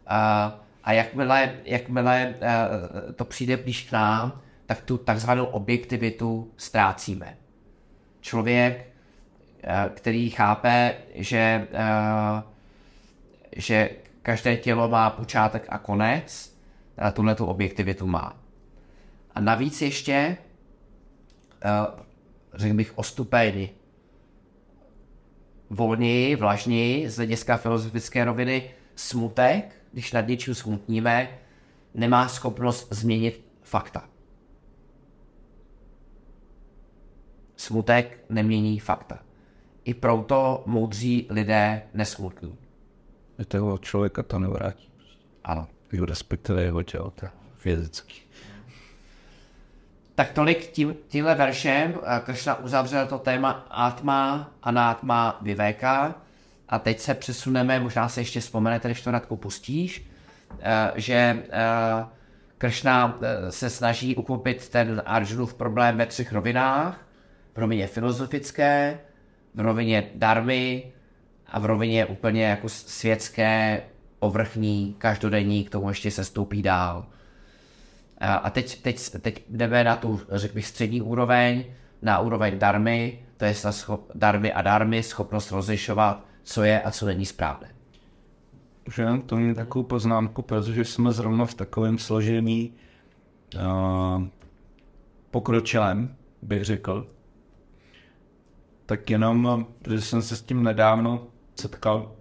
A, 0.07 0.55
a 0.83 0.93
jakmile, 0.93 1.53
jakmile 1.65 2.35
eh, 2.41 3.13
to 3.13 3.25
přijde 3.25 3.57
blíž 3.57 3.89
k 3.89 3.91
nám, 3.91 4.41
tak 4.65 4.81
tu 4.81 4.97
takzvanou 4.97 5.45
objektivitu 5.45 6.51
ztrácíme. 6.57 7.37
Člověk, 8.21 8.92
který 9.95 10.29
chápe, 10.29 10.95
že, 11.15 11.67
eh, 11.73 12.43
že 13.55 13.89
každé 14.21 14.57
tělo 14.57 14.89
má 14.89 15.09
počátek 15.09 15.65
a 15.69 15.77
konec, 15.77 16.57
a 16.97 17.11
tuhle 17.11 17.35
tu 17.35 17.45
objektivitu 17.45 18.07
má. 18.07 18.37
A 19.35 19.41
navíc 19.41 19.81
ještě, 19.81 20.37
eh, 21.65 21.69
řekl 22.53 22.75
bych, 22.75 22.97
o 22.97 23.03
stupeň 23.03 23.69
volněji, 25.69 26.35
vlažněji 26.35 27.09
z 27.09 27.15
hlediska 27.15 27.57
filozofické 27.57 28.25
roviny 28.25 28.71
smutek, 28.95 29.75
když 29.91 30.11
nad 30.11 30.27
něčím 30.27 30.55
smutníme, 30.55 31.29
nemá 31.93 32.27
schopnost 32.27 32.87
změnit 32.91 33.45
fakta. 33.61 34.09
Smutek 37.55 38.25
nemění 38.29 38.79
fakta. 38.79 39.19
I 39.85 39.93
proto 39.93 40.63
moudří 40.65 41.27
lidé 41.29 41.81
nesmutní. 41.93 42.57
Toho 43.47 43.77
člověka 43.77 44.23
to 44.23 44.39
nevrátí. 44.39 44.89
Ano. 45.43 45.67
Jo, 45.91 46.05
respektive 46.05 46.63
jeho 46.63 46.83
tělo, 46.83 47.11
to 47.11 47.25
je 47.25 47.31
fyzicky. 47.57 48.13
Tak 50.15 50.31
tolik 50.31 50.71
tím, 50.71 50.95
tímhle 51.07 51.35
veršem 51.35 51.93
eh, 52.03 52.21
Kršna 52.25 52.55
uzavřel 52.55 53.07
to 53.07 53.17
téma 53.17 53.51
Atma, 53.69 54.51
Anatma, 54.63 55.39
Viveka. 55.41 56.15
A 56.69 56.79
teď 56.79 56.99
se 56.99 57.13
přesuneme, 57.13 57.79
možná 57.79 58.09
se 58.09 58.21
ještě 58.21 58.39
vzpomenete, 58.39 58.87
když 58.87 59.01
to 59.01 59.11
Radku 59.11 59.35
pustíš, 59.35 60.07
eh, 60.59 60.91
že 60.95 61.43
eh, 61.49 62.05
Kršna 62.57 63.19
se 63.49 63.69
snaží 63.69 64.15
uchopit 64.15 64.69
ten 64.69 65.01
Arjunův 65.05 65.53
problém 65.53 65.97
ve 65.97 66.05
třech 66.05 66.33
rovinách. 66.33 67.05
V 67.53 67.57
rovině 67.57 67.87
filozofické, 67.87 68.99
v 69.09 69.12
rovině 69.57 70.09
darmy 70.15 70.91
a 71.47 71.59
v 71.59 71.65
rovině 71.65 72.05
úplně 72.05 72.45
jako 72.45 72.69
světské, 72.69 73.81
povrchní, 74.19 74.95
každodenní, 74.97 75.63
k 75.63 75.69
tomu 75.69 75.89
ještě 75.89 76.11
se 76.11 76.25
stoupí 76.25 76.61
dál. 76.61 77.05
A 78.17 78.49
teď, 78.49 78.81
teď, 78.81 79.09
teď 79.21 79.43
jdeme 79.49 79.83
na 79.83 79.95
tu, 79.95 80.21
řekl 80.29 80.53
bych, 80.53 80.65
střední 80.65 81.01
úroveň, 81.01 81.65
na 82.01 82.19
úroveň 82.19 82.59
darmy, 82.59 83.19
to 83.37 83.45
je 83.45 83.53
schop, 83.55 84.11
darmy 84.15 84.53
a 84.53 84.61
darmy, 84.61 85.03
schopnost 85.03 85.51
rozlišovat, 85.51 86.25
co 86.43 86.63
je 86.63 86.81
a 86.81 86.91
co 86.91 87.05
není 87.05 87.25
správné. 87.25 87.69
Už 88.87 88.97
jenom 88.97 89.21
to 89.21 89.35
mě 89.35 89.55
takovou 89.55 89.83
poznámku, 89.83 90.41
protože 90.41 90.85
jsme 90.85 91.11
zrovna 91.11 91.45
v 91.45 91.53
takovém 91.53 91.97
složení 91.97 92.73
uh, 93.55 94.23
pokročilém, 95.31 96.15
bych 96.41 96.63
řekl. 96.63 97.07
Tak 98.85 99.09
jenom, 99.09 99.67
protože 99.81 100.01
jsem 100.01 100.21
se 100.21 100.35
s 100.35 100.41
tím 100.41 100.63
nedávno 100.63 101.27
setkal 101.55 102.15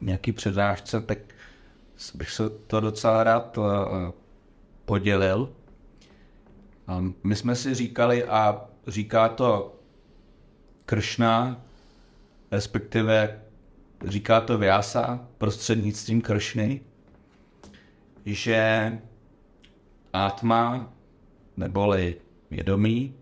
nějaký 0.00 0.32
přednášce, 0.32 1.00
tak 1.00 1.18
bych 2.14 2.30
se 2.30 2.50
to 2.50 2.80
docela 2.80 3.24
rád 3.24 3.58
uh, 3.58 3.64
podělil. 4.84 5.52
My 7.24 7.36
jsme 7.36 7.56
si 7.56 7.74
říkali, 7.74 8.24
a 8.24 8.64
říká 8.86 9.28
to 9.28 9.80
Kršna, 10.86 11.62
respektive 12.50 13.42
říká 14.06 14.40
to 14.40 14.58
Vyasa 14.58 15.28
prostřednictvím 15.38 16.20
Kršny, 16.20 16.80
že 18.26 18.98
Atma, 20.12 20.92
neboli 21.56 22.16
vědomí, 22.50 23.14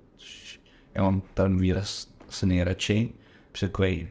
já 0.95 1.03
mám 1.03 1.23
ten 1.35 1.59
výraz 1.59 2.12
asi 2.33 2.47
nejradši, 2.47 3.13
překvěj 3.53 4.11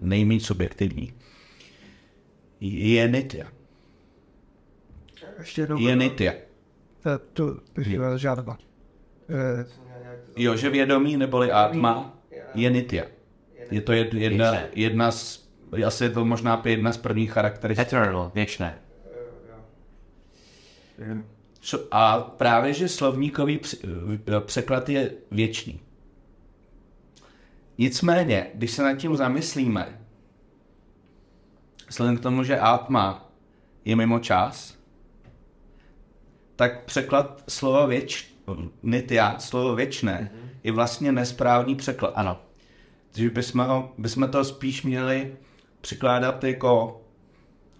nejméně 0.00 0.40
subjektivní, 0.40 1.12
je 2.60 3.08
nitya. 3.08 3.46
Ještě 5.38 5.60
jednou. 5.62 5.78
Je 5.80 5.96
nitya. 5.96 6.32
To, 7.02 7.18
to, 7.32 7.54
to 7.72 8.18
žádná. 8.18 8.58
Eh, 9.28 9.64
Jo, 10.36 10.56
že 10.56 10.70
vědomí 10.70 11.16
neboli 11.16 11.52
Atma 11.52 12.18
je 12.54 12.70
nitya. 12.70 13.04
Je 13.70 13.80
to 13.80 13.92
jed- 13.92 14.16
jedna, 14.18 14.52
jedna 14.72 15.10
z, 15.12 15.48
asi 15.86 16.04
je 16.04 16.10
to 16.10 16.24
možná 16.24 16.62
jedna 16.64 16.92
z 16.92 16.96
prvních 16.96 17.32
charakteristik. 17.32 17.86
Eternal, 17.86 18.32
věčné. 18.34 18.78
A 21.90 22.20
právě, 22.20 22.74
že 22.74 22.88
slovníkový 22.88 23.60
eh, 23.84 24.40
překlad 24.40 24.88
je 24.88 25.12
věčný. 25.30 25.80
Nicméně, 27.78 28.46
když 28.54 28.70
se 28.70 28.82
nad 28.82 28.94
tím 28.94 29.16
zamyslíme, 29.16 30.00
vzhledem 31.88 32.16
k 32.16 32.20
tomu, 32.20 32.44
že 32.44 32.60
Atma 32.60 33.30
je 33.84 33.96
mimo 33.96 34.18
čas, 34.18 34.78
tak 36.56 36.84
překlad 36.84 37.44
slova 37.48 37.86
věč, 37.86 38.34
nitya, 38.82 39.38
slovo 39.38 39.74
věčné, 39.74 40.30
je 40.64 40.72
vlastně 40.72 41.12
nesprávný 41.12 41.74
překlad. 41.74 42.12
Ano. 42.14 42.40
Takže 43.10 43.30
bychom, 43.30 43.66
ho, 43.66 43.92
bychom 43.98 44.28
to 44.28 44.44
spíš 44.44 44.82
měli 44.82 45.36
překládat 45.80 46.44
jako 46.44 47.00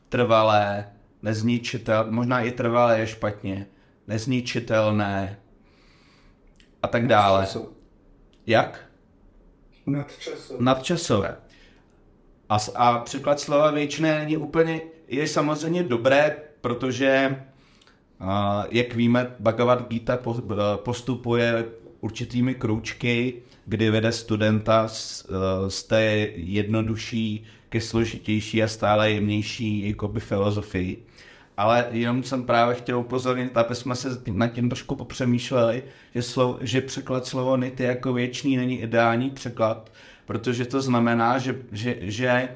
trvalé, 0.09 0.93
nezničitelné, 1.23 2.11
možná 2.11 2.41
i 2.41 2.51
trvalé 2.51 3.01
je 3.01 3.07
špatně, 3.07 3.67
nezničitelné 4.07 5.39
a 6.83 6.89
tak 6.89 7.07
dále. 7.07 7.49
Jak? 8.47 8.91
Nadčasové. 9.87 10.65
Nadčasové. 10.65 11.37
A, 12.49 12.59
a 12.75 12.99
překlad 12.99 13.41
slova 13.41 13.71
věčné 13.71 14.19
není 14.19 14.37
úplně, 14.37 14.81
je 15.09 15.29
samozřejmě 15.29 15.83
dobré, 15.83 16.37
protože, 16.61 17.43
a, 18.21 18.65
jak 18.71 18.95
víme, 18.95 19.35
Bhagavad 19.39 19.89
Gita 19.89 20.19
postupuje 20.77 21.65
určitými 22.01 22.55
kroučky, 22.55 23.43
kdy 23.67 23.91
vede 23.91 24.13
studenta 24.13 24.89
z, 24.89 25.27
eh, 25.29 25.71
z 25.71 25.83
té 25.83 26.03
jednodušší 26.35 27.45
ke 27.69 27.81
složitější 27.81 28.63
a 28.63 28.69
stále 28.69 29.11
jemnější 29.11 29.89
jakoby 29.89 30.21
filozofii. 30.21 31.07
Ale 31.61 31.87
jenom 31.91 32.23
jsem 32.23 32.45
právě 32.45 32.75
chtěl 32.75 32.99
upozornit, 32.99 33.57
aby 33.57 33.75
jsme 33.75 33.97
se 33.97 34.09
nad 34.33 34.49
tím 34.49 34.69
trošku 34.69 34.97
popřemýšleli, 34.97 35.83
že, 36.15 36.23
slov, 36.23 36.57
že 36.61 36.81
překlad 36.81 37.27
slovo 37.27 37.57
nity 37.57 37.83
jako 37.83 38.13
věčný 38.13 38.57
není 38.57 38.81
ideální 38.81 39.31
překlad, 39.31 39.91
protože 40.27 40.65
to 40.65 40.83
znamená, 40.83 41.39
že, 41.39 41.57
že, 41.73 41.97
že 42.01 42.49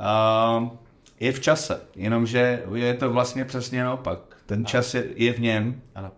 uh, 0.00 0.68
je 1.20 1.32
v 1.32 1.40
čase, 1.40 1.80
jenomže 1.96 2.62
je 2.74 2.94
to 2.94 3.12
vlastně 3.12 3.44
přesně 3.44 3.84
naopak. 3.84 4.18
Ten 4.46 4.66
čas 4.66 4.94
je, 4.94 5.04
je 5.14 5.32
v 5.32 5.40
něm. 5.40 5.82
Ano. 5.94 6.10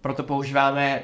Proto 0.00 0.22
používáme 0.22 1.02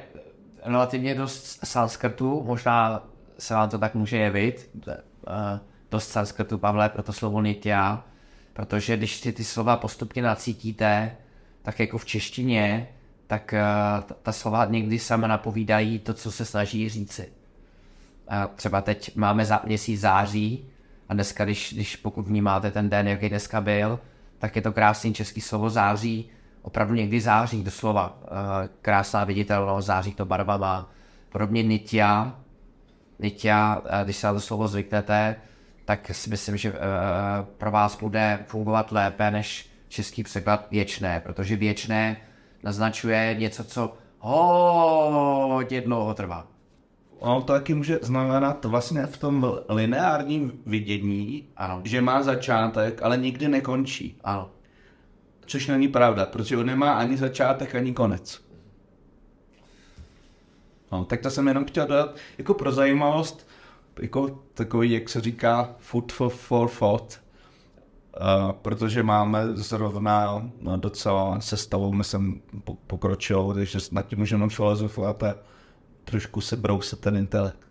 relativně 0.65 1.15
dost 1.15 1.61
sanskrtu, 1.65 2.43
možná 2.47 3.07
se 3.39 3.55
vám 3.55 3.69
to 3.69 3.79
tak 3.79 3.95
může 3.95 4.17
jevit, 4.17 4.71
eh, 4.89 5.61
dost 5.91 6.09
sanskrtu, 6.09 6.59
Pavle, 6.59 6.89
proto 6.89 7.13
slovo 7.13 7.41
nitya, 7.43 8.05
protože 8.59 8.97
když 8.97 9.17
si 9.17 9.33
ty 9.33 9.45
slova 9.45 9.77
postupně 9.77 10.23
nacítíte, 10.23 11.17
tak 11.63 11.81
jako 11.81 11.99
v 11.99 12.05
češtině, 12.05 12.89
tak 13.27 13.55
eh, 13.55 13.63
ta- 14.23 14.33
slova 14.33 14.65
někdy 14.65 14.99
sama 14.99 15.27
napovídají 15.27 15.99
to, 15.99 16.15
co 16.15 16.33
se 16.33 16.45
snaží 16.45 16.89
říci. 16.89 17.33
Třeba 18.55 18.81
teď 18.81 19.17
máme 19.17 19.45
za 19.45 19.61
měsíc 19.65 20.01
září 20.01 20.67
a 21.09 21.15
dneska, 21.15 21.45
když, 21.45 21.73
když 21.75 21.97
pokud 21.97 22.27
vnímáte 22.27 22.71
ten 22.71 22.91
den, 22.91 23.09
jaký 23.09 23.29
dneska 23.29 23.61
byl, 23.61 24.01
tak 24.39 24.57
je 24.57 24.63
to 24.63 24.73
krásný 24.73 25.15
český 25.15 25.41
slovo 25.41 25.71
září, 25.71 26.31
opravdu 26.63 26.95
někdy 26.95 27.21
září, 27.21 27.65
doslova. 27.65 28.19
Eh, 28.25 28.69
Krásná 28.83 29.25
viditelnost, 29.25 29.87
září 29.87 30.15
to 30.15 30.25
barvama. 30.25 30.91
Podobně 31.29 31.63
nitya, 31.63 32.41
nitya, 33.19 33.83
eh, 33.87 34.05
když 34.05 34.17
se 34.17 34.27
na 34.27 34.33
to 34.33 34.41
slovo 34.41 34.69
zvyknete, 34.69 35.37
tak 35.89 36.09
si 36.13 36.31
myslím, 36.31 36.57
že 36.57 36.69
eh, 36.69 36.77
pro 37.59 37.71
vás 37.71 37.97
bude 38.01 38.45
fungovat 38.47 38.93
lépe 38.93 39.31
než 39.31 39.71
český 39.89 40.23
překlad 40.23 40.67
věčné, 40.71 41.21
protože 41.21 41.57
věčné 41.57 42.17
naznačuje 42.63 43.37
něco, 43.39 43.65
co 43.65 43.97
hodně 44.19 45.81
dlouho 45.81 46.15
trvá. 46.15 46.47
Ono 47.19 47.43
to 47.43 47.53
taky 47.53 47.75
může 47.75 47.99
znamenat 48.03 48.65
vlastně 48.65 49.07
v 49.07 49.17
tom 49.17 49.59
lineárním 49.69 50.53
vidění, 50.67 51.49
Ano. 51.57 51.81
že 51.85 52.01
má 52.01 52.23
začátek, 52.23 53.03
ale 53.03 53.17
nikdy 53.17 53.49
nekončí. 53.49 54.19
Ano. 54.25 54.51
Což 55.47 55.67
není 55.67 55.89
pravda, 55.89 56.27
protože 56.27 56.57
on 56.57 56.67
nemá 56.67 56.93
ani 56.93 57.17
začátek, 57.17 57.75
ani 57.75 57.93
konec. 57.93 58.41
No, 60.93 61.05
tak 61.05 61.21
to 61.21 61.31
jsem 61.31 61.49
jenom 61.49 61.65
chtěl 61.65 61.87
dát 61.87 62.17
jako 62.39 62.55
pro 62.55 62.73
zajímavost, 62.73 63.48
jako 64.01 64.43
takový, 64.55 64.91
jak 64.91 65.09
se 65.09 65.21
říká, 65.21 65.75
food 65.79 66.13
for, 66.13 66.31
for 66.31 66.69
thought, 66.69 67.21
uh, 68.21 68.53
protože 68.53 69.03
máme 69.03 69.47
zrovna 69.53 70.43
no, 70.61 70.77
docela 70.77 71.41
sestavu, 71.41 71.93
myslím, 71.93 72.43
po, 72.65 72.75
pokročilou, 72.75 73.53
takže 73.53 73.79
nad 73.93 74.07
tím 74.07 74.19
můžeme 74.19 74.49
filozofovat 74.49 75.23
a 75.23 75.35
trošku 76.05 76.41
se 76.41 76.57
brousat 76.57 77.01
ten 77.01 77.17
intelekt. 77.17 77.69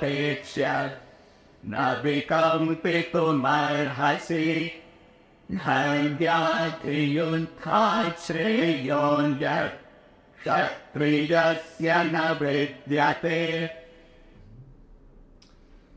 Peksha 0.00 0.90
Nabikam 1.62 2.76
Pikumar 2.76 3.86
Hasi 3.86 4.72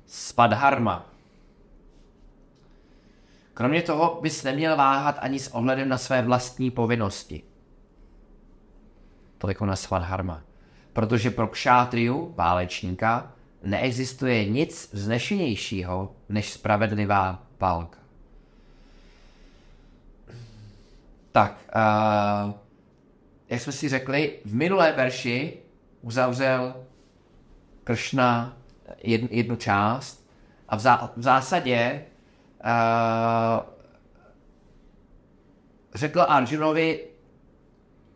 Svadharma. 0.05 1.09
Kromě 3.53 3.81
toho 3.81 4.19
bys 4.21 4.43
neměl 4.43 4.77
váhat 4.77 5.17
ani 5.19 5.39
s 5.39 5.47
ohledem 5.47 5.89
na 5.89 5.97
své 5.97 6.21
vlastní 6.21 6.71
povinnosti. 6.71 7.43
Toliko 9.37 9.65
na 9.65 9.75
svadharma. 9.75 10.41
Protože 10.93 11.31
pro 11.31 11.47
kšátriu, 11.47 12.33
válečníka, 12.37 13.31
neexistuje 13.63 14.49
nic 14.49 14.89
vznešenějšího 14.93 16.15
než 16.29 16.53
spravedlivá 16.53 17.43
válka. 17.59 18.02
Tak, 21.33 21.65
uh, 21.75 22.53
jak 23.49 23.61
jsme 23.61 23.71
si 23.71 23.89
řekli, 23.89 24.39
v 24.45 24.55
minulé 24.55 24.91
verši 24.91 25.57
uzavřel 26.01 26.75
Kršna 27.83 28.57
jednu, 29.03 29.27
jednu 29.31 29.55
část 29.55 30.29
a 30.69 30.75
v, 30.75 30.79
zá, 30.79 31.13
v 31.17 31.21
zásadě 31.21 32.05
uh, 32.65 33.65
řekl 35.95 36.25
Arjunovi 36.27 36.99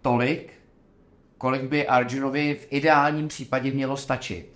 tolik, 0.02 0.54
kolik 1.38 1.64
by 1.64 1.88
Arjunovi 1.88 2.56
v 2.56 2.68
ideálním 2.70 3.28
případě 3.28 3.72
mělo 3.72 3.98
stačit, 3.98 4.54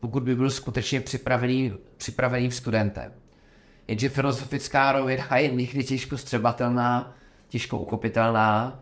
pokud 0.00 0.22
by 0.22 0.36
byl 0.36 0.50
skutečně 0.50 1.00
připravený, 1.00 1.72
připraveným 1.96 2.50
studentem. 2.50 3.12
Jenže 3.88 4.08
filozofická 4.08 4.92
rovina 4.92 5.36
je 5.36 5.48
někdy 5.48 5.84
těžko 5.84 6.18
střebatelná, 6.18 7.14
těžko 7.48 7.78
uchopitelná 7.78 8.80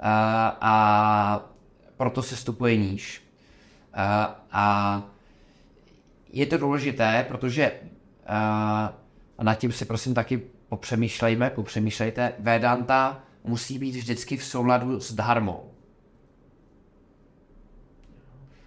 a, 0.00 0.56
a 0.60 1.46
proto 1.96 2.22
se 2.22 2.36
stupuje 2.36 2.76
níž. 2.76 3.22
A, 3.94 4.40
a 4.52 5.02
je 6.32 6.46
to 6.46 6.58
důležité, 6.58 7.24
protože 7.28 7.72
a, 8.26 8.92
a 9.38 9.44
nad 9.44 9.54
tím 9.54 9.72
si 9.72 9.84
prosím 9.84 10.14
taky 10.14 10.42
popřemýšlejme, 10.68 11.50
popřemýšlejte, 11.50 12.32
Vedanta 12.38 13.22
musí 13.44 13.78
být 13.78 13.94
vždycky 13.96 14.36
v 14.36 14.44
souladu 14.44 15.00
s 15.00 15.12
dharmou. 15.12 15.70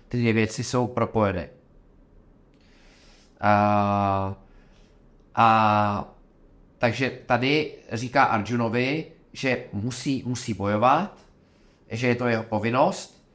Ty 0.08 0.18
dvě 0.18 0.34
věci 0.34 0.64
jsou 0.64 0.88
propojené. 0.88 1.50
A, 3.42 4.36
a 5.36 6.16
takže 6.78 7.20
tady 7.26 7.76
říká 7.92 8.24
Arjunovi, 8.24 9.06
že 9.38 9.64
musí, 9.74 10.24
musí 10.26 10.54
bojovat, 10.54 11.18
že 11.90 12.08
je 12.08 12.16
to 12.16 12.28
jeho 12.28 12.44
povinnost 12.44 13.28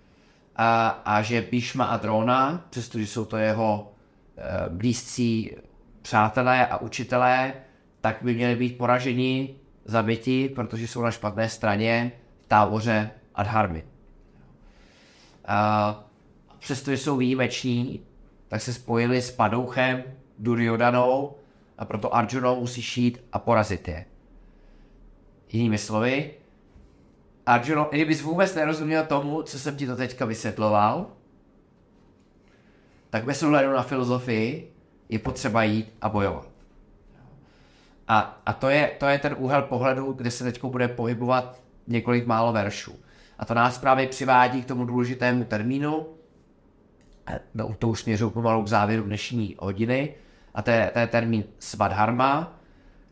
a, 0.56 0.88
a 0.88 1.22
že 1.22 1.46
Bhishma 1.50 1.84
a 1.84 1.96
Drona, 1.96 2.66
přestože 2.70 3.06
jsou 3.06 3.24
to 3.24 3.36
jeho 3.36 3.92
e, 4.36 4.68
blízcí 4.68 5.50
přátelé 6.02 6.66
a 6.66 6.76
učitelé, 6.76 7.54
tak 8.00 8.18
by 8.22 8.34
měli 8.34 8.56
být 8.56 8.78
poraženi, 8.78 9.54
zabiti, 9.84 10.48
protože 10.48 10.88
jsou 10.88 11.02
na 11.02 11.10
špatné 11.10 11.48
straně 11.48 12.12
v 12.40 12.46
táboře 12.46 13.10
Adharmy. 13.34 13.84
A 15.44 16.04
přestože 16.58 16.96
jsou 16.96 17.16
výjimeční, 17.16 18.00
tak 18.48 18.62
se 18.62 18.72
spojili 18.72 19.22
s 19.22 19.30
Padouchem, 19.30 20.02
Duryodanou 20.38 21.36
a 21.78 21.84
proto 21.84 22.14
Arjunou 22.14 22.60
musí 22.60 22.82
šít 22.82 23.24
a 23.32 23.38
porazit 23.38 23.88
je. 23.88 24.04
Jinými 25.52 25.78
slovy, 25.78 26.30
Arjuno, 27.46 27.88
kdybys 27.90 28.22
vůbec 28.22 28.54
nerozuměl 28.54 29.06
tomu, 29.06 29.42
co 29.42 29.58
jsem 29.58 29.76
ti 29.76 29.86
to 29.86 29.96
teďka 29.96 30.24
vysvětloval, 30.24 31.06
tak 33.10 33.24
bez 33.24 33.42
ohledu 33.42 33.72
na 33.72 33.82
filozofii 33.82 34.72
je 35.08 35.18
potřeba 35.18 35.62
jít 35.62 35.92
a 36.00 36.08
bojovat. 36.08 36.48
A, 38.08 38.40
a 38.46 38.52
to, 38.52 38.68
je, 38.68 38.90
to 38.98 39.06
je 39.06 39.18
ten 39.18 39.36
úhel 39.38 39.62
pohledu, 39.62 40.12
kde 40.12 40.30
se 40.30 40.44
teď 40.44 40.64
bude 40.64 40.88
pohybovat 40.88 41.62
několik 41.86 42.26
málo 42.26 42.52
veršů. 42.52 42.94
A 43.38 43.44
to 43.44 43.54
nás 43.54 43.78
právě 43.78 44.06
přivádí 44.06 44.62
k 44.62 44.66
tomu 44.66 44.84
důležitému 44.84 45.44
termínu, 45.44 46.06
no, 47.54 47.74
to 47.78 47.88
už 47.88 48.00
směřuju 48.00 48.30
pomalu 48.30 48.62
k 48.62 48.68
závěru 48.68 49.02
dnešní 49.02 49.56
hodiny, 49.58 50.14
a 50.54 50.62
to 50.62 50.70
je, 50.70 50.90
to 50.92 50.98
je 50.98 51.06
termín 51.06 51.44
svadharma, 51.58 52.58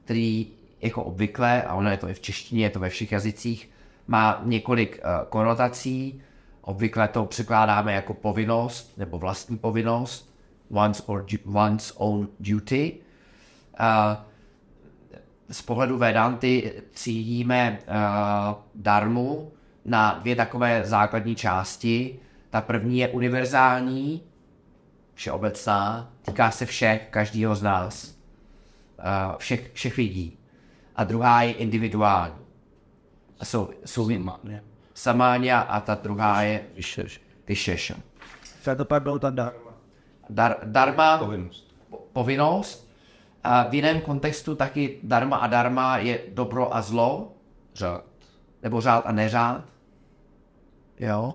který 0.05 0.60
jako 0.81 1.05
obvykle, 1.05 1.62
a 1.62 1.74
ono 1.74 1.91
je 1.91 1.97
to 1.97 2.09
i 2.09 2.14
v 2.14 2.20
češtině, 2.20 2.64
je 2.64 2.70
to 2.70 2.81
ve 2.81 2.89
všech 2.89 3.12
jazycích, 3.12 3.70
má 4.07 4.41
několik 4.45 5.01
uh, 5.05 5.28
konotací. 5.28 6.22
Obvykle 6.61 7.09
to 7.09 7.24
překládáme 7.24 7.93
jako 7.93 8.14
povinnost 8.14 8.99
nebo 8.99 9.18
vlastní 9.18 9.59
povinnost, 9.59 10.35
one's, 10.70 11.03
or, 11.07 11.26
one's 11.53 11.93
own 11.97 12.28
duty. 12.41 12.97
Uh, 13.81 13.87
z 15.51 15.62
pohledu 15.62 15.99
Vedanty 15.99 16.83
cítíme 16.93 17.78
uh, 17.81 17.95
darmu 18.74 19.53
na 19.85 20.18
dvě 20.20 20.37
takové 20.37 20.83
základní 20.85 21.35
části. 21.35 22.18
Ta 22.51 22.61
první 22.61 22.99
je 22.99 23.09
univerzální, 23.09 24.22
všeobecná, 25.14 26.12
týká 26.22 26.51
se 26.51 26.66
všech, 26.66 27.09
každého 27.11 27.55
z 27.55 27.62
nás, 27.62 28.14
všech, 29.39 29.70
všech 29.72 29.97
lidí. 29.99 30.39
A 31.01 31.05
druhá 31.05 31.43
je 31.43 31.53
individuální. 31.53 32.35
A 33.41 33.45
jsou, 33.45 33.71
jsou 33.85 34.05
samáňa 34.95 35.61
a 35.61 35.81
ta 35.81 35.95
druhá 35.95 36.43
je 36.43 36.65
vyšeša. 37.49 37.95
Co 38.63 38.71
to 38.77 38.85
pak 38.85 39.03
bylo 39.03 39.19
ta 39.19 39.31
dharma? 39.31 39.71
Dar, 40.31 40.57
darma, 40.65 41.19
Povinnost. 41.19 41.75
po- 41.91 41.97
povinnost. 42.13 42.91
A 43.45 43.63
v 43.69 43.75
jiném 43.75 44.01
kontextu 44.01 44.55
taky 44.55 44.99
darma 45.03 45.37
a 45.37 45.47
darma 45.47 45.99
je 45.99 46.21
dobro 46.33 46.77
a 46.77 46.83
zlo, 46.83 47.33
Řád. 47.75 48.05
nebo 48.63 48.81
řád 48.81 49.07
a 49.07 49.13
neřád. 49.13 49.65
Jo. 50.99 51.35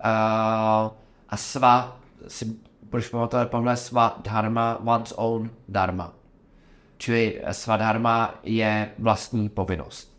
A, 0.00 0.90
a 1.28 1.36
sva, 1.36 2.00
si 2.28 2.56
budeš 2.82 3.08
pamatovat, 3.08 3.50
pamatovat 3.50 3.78
sva 3.78 4.16
dharma, 4.24 4.78
one's 4.84 5.12
own 5.16 5.50
dharma. 5.68 6.12
Čili 6.98 7.40
sva 7.52 7.76
dharma 7.76 8.40
je 8.42 8.90
vlastní 8.98 9.48
povinnost. 9.48 10.14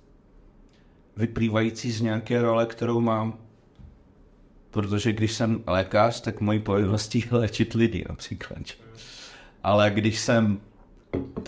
Vyplývající 1.17 1.91
z 1.91 2.01
nějaké 2.01 2.41
role, 2.41 2.65
kterou 2.65 3.01
mám. 3.01 3.37
Protože 4.71 5.13
když 5.13 5.33
jsem 5.33 5.63
lékař, 5.67 6.21
tak 6.21 6.41
mojí 6.41 6.59
povinností 6.59 7.19
je 7.19 7.37
léčit 7.37 7.73
lidi 7.73 8.05
například. 8.09 8.57
Ale 9.63 9.91
když 9.91 10.19
jsem, 10.19 10.59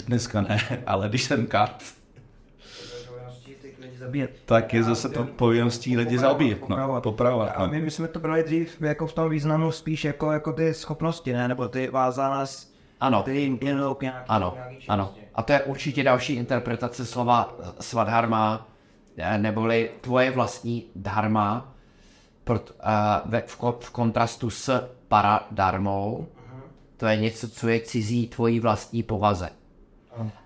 dneska 0.05 0.41
ne, 0.41 0.83
ale 0.85 1.09
když 1.09 1.23
jsem 1.23 1.45
kat, 1.47 1.83
tak 4.45 4.73
je 4.73 4.83
zase 4.83 5.09
to 5.09 5.23
povinností 5.23 5.97
lidi 5.97 6.17
zabít, 6.17 6.69
no, 6.69 7.01
popravovat. 7.01 7.49
A 7.55 7.65
No. 7.65 7.71
my, 7.71 7.81
my 7.81 7.91
jsme 7.91 8.07
to 8.07 8.19
brali 8.19 8.43
dřív 8.43 8.81
jako 8.81 9.07
v 9.07 9.13
tom 9.13 9.29
významu 9.29 9.71
spíš 9.71 10.03
jako, 10.05 10.31
jako 10.31 10.53
ty 10.53 10.73
schopnosti, 10.73 11.33
ne? 11.33 11.47
Nebo 11.47 11.67
ty 11.67 11.87
vázaná 11.89 12.45
s 12.45 12.76
Ano. 12.99 13.23
Ano, 14.27 14.57
ano. 14.87 15.13
A 15.35 15.43
to 15.43 15.53
je 15.53 15.63
určitě 15.63 16.03
další 16.03 16.33
interpretace 16.33 17.05
slova 17.05 17.55
svadharma, 17.79 18.67
eh, 19.17 19.37
neboli 19.37 19.91
tvoje 20.01 20.31
vlastní 20.31 20.85
dharma, 20.95 21.73
ve, 23.25 23.41
v, 23.41 23.59
ko- 23.59 23.77
v 23.79 23.89
kontrastu 23.91 24.49
s 24.49 24.89
paradarmou. 25.07 26.27
To 26.97 27.05
je 27.05 27.17
něco, 27.17 27.49
co 27.49 27.67
je 27.67 27.79
cizí 27.81 28.27
tvojí 28.27 28.59
vlastní 28.59 29.03
povaze. 29.03 29.49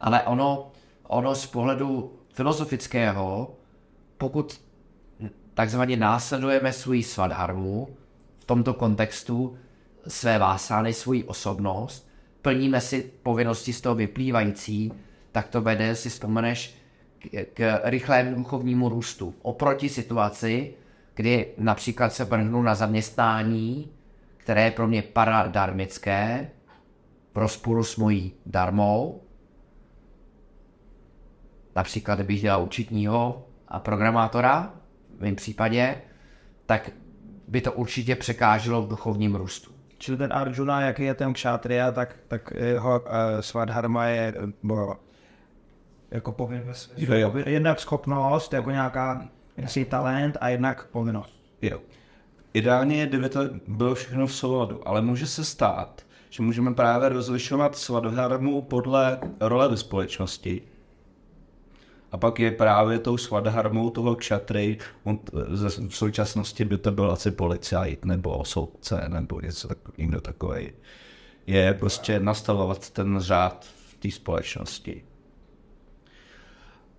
Ale 0.01 0.23
ono, 0.23 0.71
ono 1.07 1.35
z 1.35 1.45
pohledu 1.45 2.13
filozofického, 2.33 3.53
pokud 4.17 4.61
takzvaně 5.53 5.97
následujeme 5.97 6.73
svůj 6.73 7.03
svadharmu, 7.03 7.87
v 8.39 8.45
tomto 8.45 8.73
kontextu 8.73 9.57
své 10.07 10.37
vásány, 10.39 10.93
svoji 10.93 11.23
osobnost, 11.23 12.10
plníme 12.41 12.81
si 12.81 13.11
povinnosti 13.23 13.73
z 13.73 13.81
toho 13.81 13.95
vyplývající, 13.95 14.93
tak 15.31 15.47
to 15.47 15.61
vede, 15.61 15.95
si 15.95 16.09
vzpomeneš, 16.09 16.75
k, 17.19 17.45
k 17.53 17.79
rychlému 17.83 18.35
duchovnímu 18.35 18.89
růstu. 18.89 19.35
Oproti 19.41 19.89
situaci, 19.89 20.73
kdy 21.15 21.47
například 21.57 22.13
se 22.13 22.25
vrhnu 22.25 22.61
na 22.61 22.75
zaměstnání, 22.75 23.91
které 24.37 24.63
je 24.63 24.71
pro 24.71 24.87
mě 24.87 25.01
paradarmické, 25.01 26.49
pro 27.33 27.47
spolu 27.47 27.83
s 27.83 27.95
mojí 27.95 28.33
darmou, 28.45 29.21
například 31.75 32.15
kdybych 32.15 32.41
dělal 32.41 32.63
učitního 32.63 33.47
a 33.67 33.79
programátora, 33.79 34.73
v 35.17 35.21
mém 35.21 35.35
případě, 35.35 36.01
tak 36.65 36.89
by 37.47 37.61
to 37.61 37.71
určitě 37.71 38.15
překáželo 38.15 38.81
v 38.81 38.89
duchovním 38.89 39.35
růstu. 39.35 39.70
Čili 40.01 40.17
ten 40.17 40.33
Arjuna, 40.33 40.81
jaký 40.81 41.03
je 41.03 41.13
ten 41.13 41.33
kšátria, 41.33 41.91
tak, 41.91 42.15
tak 42.27 42.53
jeho 42.55 42.99
uh, 42.99 43.07
svadharma 43.39 44.05
je 44.05 44.33
eh, 44.37 44.53
bo, 44.63 44.95
jako 46.11 46.31
povinnost. 46.31 46.93
Jednak 47.45 47.79
schopnost, 47.79 48.53
jako 48.53 48.71
nějaká 48.71 49.27
jestli 49.57 49.85
talent 49.85 50.37
a 50.41 50.49
jednak 50.49 50.87
povinnost. 50.87 51.33
Jo. 51.61 51.79
Ideálně 52.53 52.95
je, 52.95 53.07
kdyby 53.07 53.29
to 53.29 53.39
bylo 53.67 53.95
všechno 53.95 54.27
v 54.27 54.33
souladu, 54.33 54.87
ale 54.87 55.01
může 55.01 55.27
se 55.27 55.45
stát, 55.45 56.05
že 56.29 56.43
můžeme 56.43 56.73
právě 56.73 57.09
rozlišovat 57.09 57.75
svadharmu 57.75 58.61
podle 58.61 59.19
role 59.39 59.69
ve 59.69 59.77
společnosti. 59.77 60.61
A 62.11 62.17
pak 62.17 62.39
je 62.39 62.51
právě 62.51 62.99
tou 62.99 63.17
svadharmou 63.17 63.89
toho 63.89 64.15
kšatry, 64.15 64.77
on 65.03 65.19
v 65.87 65.95
současnosti 65.95 66.65
by 66.65 66.77
to 66.77 66.91
byl 66.91 67.11
asi 67.11 67.31
policajt 67.31 68.05
nebo 68.05 68.45
soudce 68.45 69.05
nebo 69.07 69.41
něco 69.41 69.67
tak, 69.67 69.77
někdo 69.97 70.21
takový. 70.21 70.71
Je 71.47 71.73
prostě 71.73 72.19
nastavovat 72.19 72.89
ten 72.89 73.19
řád 73.19 73.65
v 73.65 73.95
té 73.95 74.11
společnosti. 74.11 75.03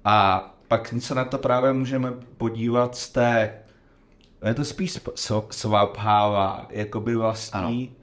A 0.04 0.48
pak 0.68 0.94
se 0.98 1.14
na 1.14 1.24
to 1.24 1.38
právě 1.38 1.72
můžeme 1.72 2.12
podívat 2.36 2.96
z 2.96 3.08
té, 3.08 3.58
je 4.46 4.54
to 4.54 4.64
spíš 4.64 5.00
svabháva, 5.50 6.66
jakoby 6.70 7.14
vlastní 7.14 7.96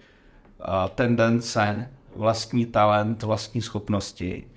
a, 0.60 0.88
tendence, 0.88 1.90
vlastní 2.16 2.66
talent, 2.66 3.24
vlastní 3.24 3.62
schopnosti. 3.62 4.48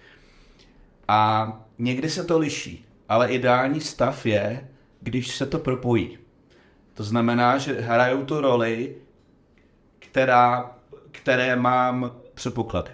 A 1.08 1.52
někdy 1.78 2.10
se 2.10 2.24
to 2.24 2.38
liší, 2.38 2.86
ale 3.08 3.28
ideální 3.28 3.80
stav 3.80 4.26
je, 4.26 4.68
když 5.00 5.36
se 5.36 5.46
to 5.46 5.58
propojí. 5.58 6.18
To 6.94 7.04
znamená, 7.04 7.58
že 7.58 7.80
hrajou 7.80 8.24
tu 8.24 8.40
roli, 8.40 8.96
která, 9.98 10.76
které 11.10 11.56
mám 11.56 12.12
předpoklady. 12.34 12.90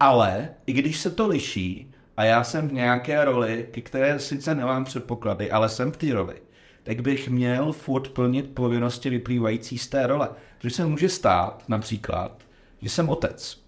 Ale 0.00 0.48
i 0.66 0.72
když 0.72 1.00
se 1.00 1.10
to 1.10 1.28
liší 1.28 1.94
a 2.16 2.24
já 2.24 2.44
jsem 2.44 2.68
v 2.68 2.72
nějaké 2.72 3.24
roli, 3.24 3.68
ke 3.70 3.80
které 3.80 4.18
sice 4.18 4.54
nemám 4.54 4.84
předpoklady, 4.84 5.50
ale 5.50 5.68
jsem 5.68 5.92
v 5.92 5.96
té 5.96 6.12
roli, 6.12 6.42
tak 6.82 7.00
bych 7.00 7.28
měl 7.28 7.72
furt 7.72 8.08
plnit 8.08 8.54
povinnosti 8.54 9.10
vyplývající 9.10 9.78
z 9.78 9.88
té 9.88 10.06
role. 10.06 10.28
Protože 10.58 10.74
se 10.74 10.86
může 10.86 11.08
stát 11.08 11.64
například, 11.68 12.42
že 12.82 12.88
jsem 12.88 13.08
otec. 13.08 13.61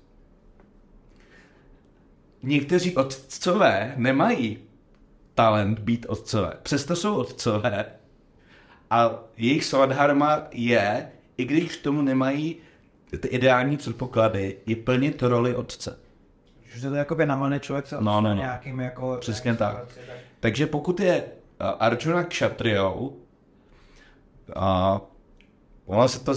Někteří 2.45 2.97
otcové 2.97 3.93
nemají 3.97 4.59
talent 5.35 5.79
být 5.79 6.07
otcové. 6.09 6.53
Přesto 6.63 6.97
jsou 6.97 7.17
otcové 7.17 7.87
a 8.91 9.11
jejich 9.37 9.65
svadharma 9.65 10.43
je, 10.51 11.09
i 11.37 11.45
když 11.45 11.77
k 11.77 11.83
tomu 11.83 12.03
nemají 12.03 12.57
ty 13.21 13.29
ideální 13.29 13.77
předpoklady, 13.77 14.57
je 14.67 14.77
plnit 14.77 15.23
roli 15.23 15.55
otce. 15.55 15.99
Že 16.75 16.89
to 16.89 16.95
jakoby 16.95 17.27
namane 17.27 17.61
člověk 17.61 17.87
se 17.87 17.97
No, 18.01 18.21
no, 18.21 18.21
no. 18.21 18.35
nějakým 18.35 18.81
jako... 18.81 19.17
Přesně 19.21 19.55
tak. 19.55 19.91
situaci, 19.91 20.11
Takže 20.41 20.67
pokud 20.67 21.01
je 21.01 21.25
Arjuna 21.59 22.25
kšatriou, 22.25 23.17
a 24.57 25.01
ono 25.87 26.09
se 26.09 26.21
to 26.25 26.35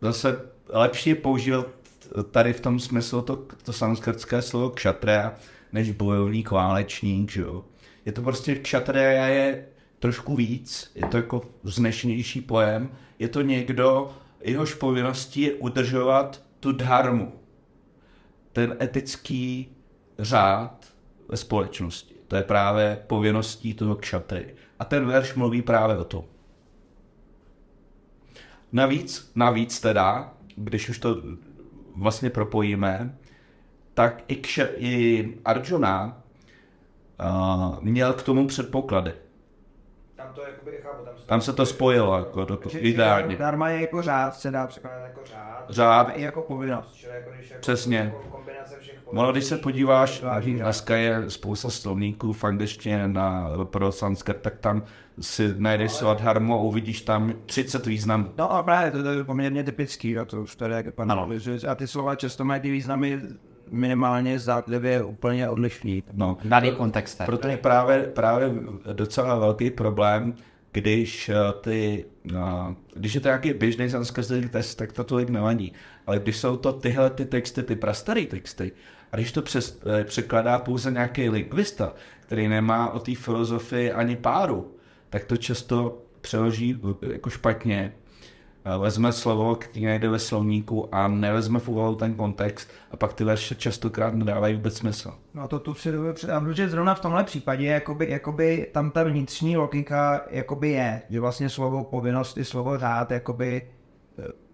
zase 0.00 0.40
lepší 0.68 1.10
je 1.10 1.16
používat 1.16 1.66
tady 2.30 2.52
v 2.52 2.60
tom 2.60 2.80
smyslu 2.80 3.22
to, 3.22 3.46
to 3.62 3.72
sanskrtské 3.72 4.42
slovo 4.42 4.70
kšatria, 4.70 5.34
než 5.72 5.90
bojovník, 5.90 6.50
válečník, 6.50 7.30
že 7.30 7.40
jo. 7.40 7.64
Je 8.04 8.12
to 8.12 8.22
prostě 8.22 8.54
kšatria 8.54 9.26
je 9.26 9.66
trošku 9.98 10.36
víc, 10.36 10.92
je 10.94 11.06
to 11.06 11.16
jako 11.16 11.42
vznešenější 11.62 12.40
pojem, 12.40 12.90
je 13.18 13.28
to 13.28 13.42
někdo, 13.42 14.16
jehož 14.40 14.74
povinností 14.74 15.40
je 15.40 15.54
udržovat 15.54 16.42
tu 16.60 16.72
dharmu, 16.72 17.32
ten 18.52 18.76
etický 18.80 19.76
řád 20.18 20.86
ve 21.28 21.36
společnosti. 21.36 22.14
To 22.28 22.36
je 22.36 22.42
právě 22.42 23.02
povinností 23.06 23.74
toho 23.74 23.96
kšatry. 23.96 24.54
A 24.78 24.84
ten 24.84 25.06
verš 25.06 25.34
mluví 25.34 25.62
právě 25.62 25.96
o 25.96 26.04
tom. 26.04 26.24
Navíc, 28.72 29.30
navíc 29.34 29.80
teda, 29.80 30.34
když 30.56 30.88
už 30.88 30.98
to 30.98 31.22
vlastně 31.98 32.30
propojíme, 32.30 33.16
tak 33.94 34.22
i, 34.28 34.36
kše, 34.36 34.68
i 34.76 35.28
Arjuna 35.44 36.22
uh, 37.20 37.76
měl 37.80 38.12
k 38.12 38.22
tomu 38.22 38.46
předpoklady. 38.46 39.12
Tam 40.16 40.32
to 40.34 40.42
jakoby, 40.42 40.78
chápu, 40.82 41.04
tam 41.04 41.18
se 41.18 41.26
Tam 41.26 41.40
se 41.40 41.52
to 41.52 41.66
spojilo, 41.66 42.18
jako 42.18 42.44
do, 42.44 42.58
Že- 42.64 42.70
že 42.70 42.78
ideálně. 42.78 43.36
Dharma 43.36 43.68
je 43.68 43.80
jako 43.80 44.02
řád, 44.02 44.34
se 44.34 44.50
dá 44.50 44.66
překládat 44.66 45.02
jako 45.02 45.20
řád. 45.24 45.64
Řád. 45.68 46.08
I 46.16 46.22
jako 46.22 46.42
povinnost. 46.42 47.04
Jako 47.04 47.30
jako, 47.30 47.60
Přesně. 47.60 47.98
Jako 47.98 48.42
Ono, 49.10 49.32
když 49.32 49.44
se 49.44 49.56
podíváš, 49.56 50.22
dneska 50.44 50.96
je 50.96 51.30
spousta 51.30 51.70
slovníků 51.70 52.32
v 52.32 52.44
angličtině 52.44 53.08
na, 53.08 53.50
pro 53.64 53.92
sanskrt, 53.92 54.40
tak 54.40 54.58
tam 54.58 54.82
si 55.20 55.54
najdeš 55.58 55.92
svadharmu 55.92 56.54
a 56.54 56.56
uvidíš 56.56 57.00
tam 57.00 57.32
30 57.46 57.86
významů. 57.86 58.28
No 58.38 58.52
a 58.52 58.62
právě 58.62 58.90
to, 58.90 59.02
to 59.02 59.10
je 59.10 59.24
poměrně 59.24 59.64
typický, 59.64 60.10
jo, 60.10 60.24
to 60.24 60.42
už 60.42 60.56
tady 60.56 60.74
jak 60.74 60.94
pan 60.94 61.12
Ano. 61.12 61.28
A 61.68 61.74
ty 61.74 61.86
slova 61.86 62.14
často 62.14 62.44
mají 62.44 62.60
ty 62.60 62.70
významy 62.70 63.20
minimálně 63.70 64.38
zdánlivě 64.38 65.02
úplně 65.02 65.48
odlišný. 65.48 66.02
No, 66.12 66.38
Daný 66.44 66.70
kontextem. 66.70 67.26
Proto 67.26 67.48
je 67.48 67.56
právě, 67.56 68.02
právě 68.02 68.54
docela 68.92 69.38
velký 69.38 69.70
problém, 69.70 70.34
když 70.72 71.28
eh, 71.28 71.34
ty, 71.60 72.04
no, 72.24 72.76
když 72.94 73.14
je 73.14 73.20
to 73.20 73.28
nějaký 73.28 73.52
běžný 73.52 73.90
sanskrtský 73.90 74.48
text, 74.48 74.74
tak 74.74 74.92
to 74.92 75.04
tolik 75.04 75.28
nevadí. 75.28 75.72
Ale 76.06 76.18
když 76.18 76.36
jsou 76.36 76.56
to 76.56 76.72
tyhle 76.72 77.10
ty 77.10 77.24
texty, 77.24 77.62
ty 77.62 77.76
prastarý 77.76 78.26
texty, 78.26 78.72
a 79.12 79.16
když 79.16 79.32
to 79.32 79.42
přes, 79.42 79.80
eh, 80.00 80.04
překladá 80.04 80.58
pouze 80.58 80.90
nějaký 80.90 81.28
lingvista, 81.28 81.92
který 82.20 82.48
nemá 82.48 82.90
o 82.90 82.98
té 82.98 83.14
filozofii 83.14 83.92
ani 83.92 84.16
páru, 84.16 84.74
tak 85.10 85.24
to 85.24 85.36
často 85.36 86.02
přeloží 86.20 86.80
eh, 87.02 87.12
jako 87.12 87.30
špatně. 87.30 87.92
Eh, 88.64 88.78
Vezme 88.78 89.12
slovo, 89.12 89.54
který 89.54 89.84
najde 89.86 90.08
ve 90.08 90.18
slovníku 90.18 90.94
a 90.94 91.08
nevezme 91.08 91.58
v 91.58 91.68
úvahu 91.68 91.94
ten 91.94 92.14
kontext 92.14 92.70
a 92.90 92.96
pak 92.96 93.12
ty 93.12 93.24
verše 93.24 93.54
častokrát 93.54 94.14
nedávají 94.14 94.54
vůbec 94.54 94.76
smysl. 94.76 95.14
No 95.34 95.48
to 95.48 95.58
tu 95.58 95.74
si 95.74 95.92
dovedu 95.92 96.14
představit, 96.14 96.44
protože 96.44 96.68
zrovna 96.68 96.94
v 96.94 97.00
tomhle 97.00 97.24
případě 97.24 97.66
jakoby, 97.66 98.10
jakoby 98.10 98.70
tam 98.72 98.90
ta 98.90 99.02
vnitřní 99.02 99.56
logika 99.56 100.20
jakoby 100.30 100.68
je, 100.68 101.02
že 101.10 101.20
vlastně 101.20 101.48
slovo 101.48 101.84
povinnost 101.84 102.36
i 102.36 102.44
slovo 102.44 102.78
řád 102.78 103.10
jakoby 103.10 103.62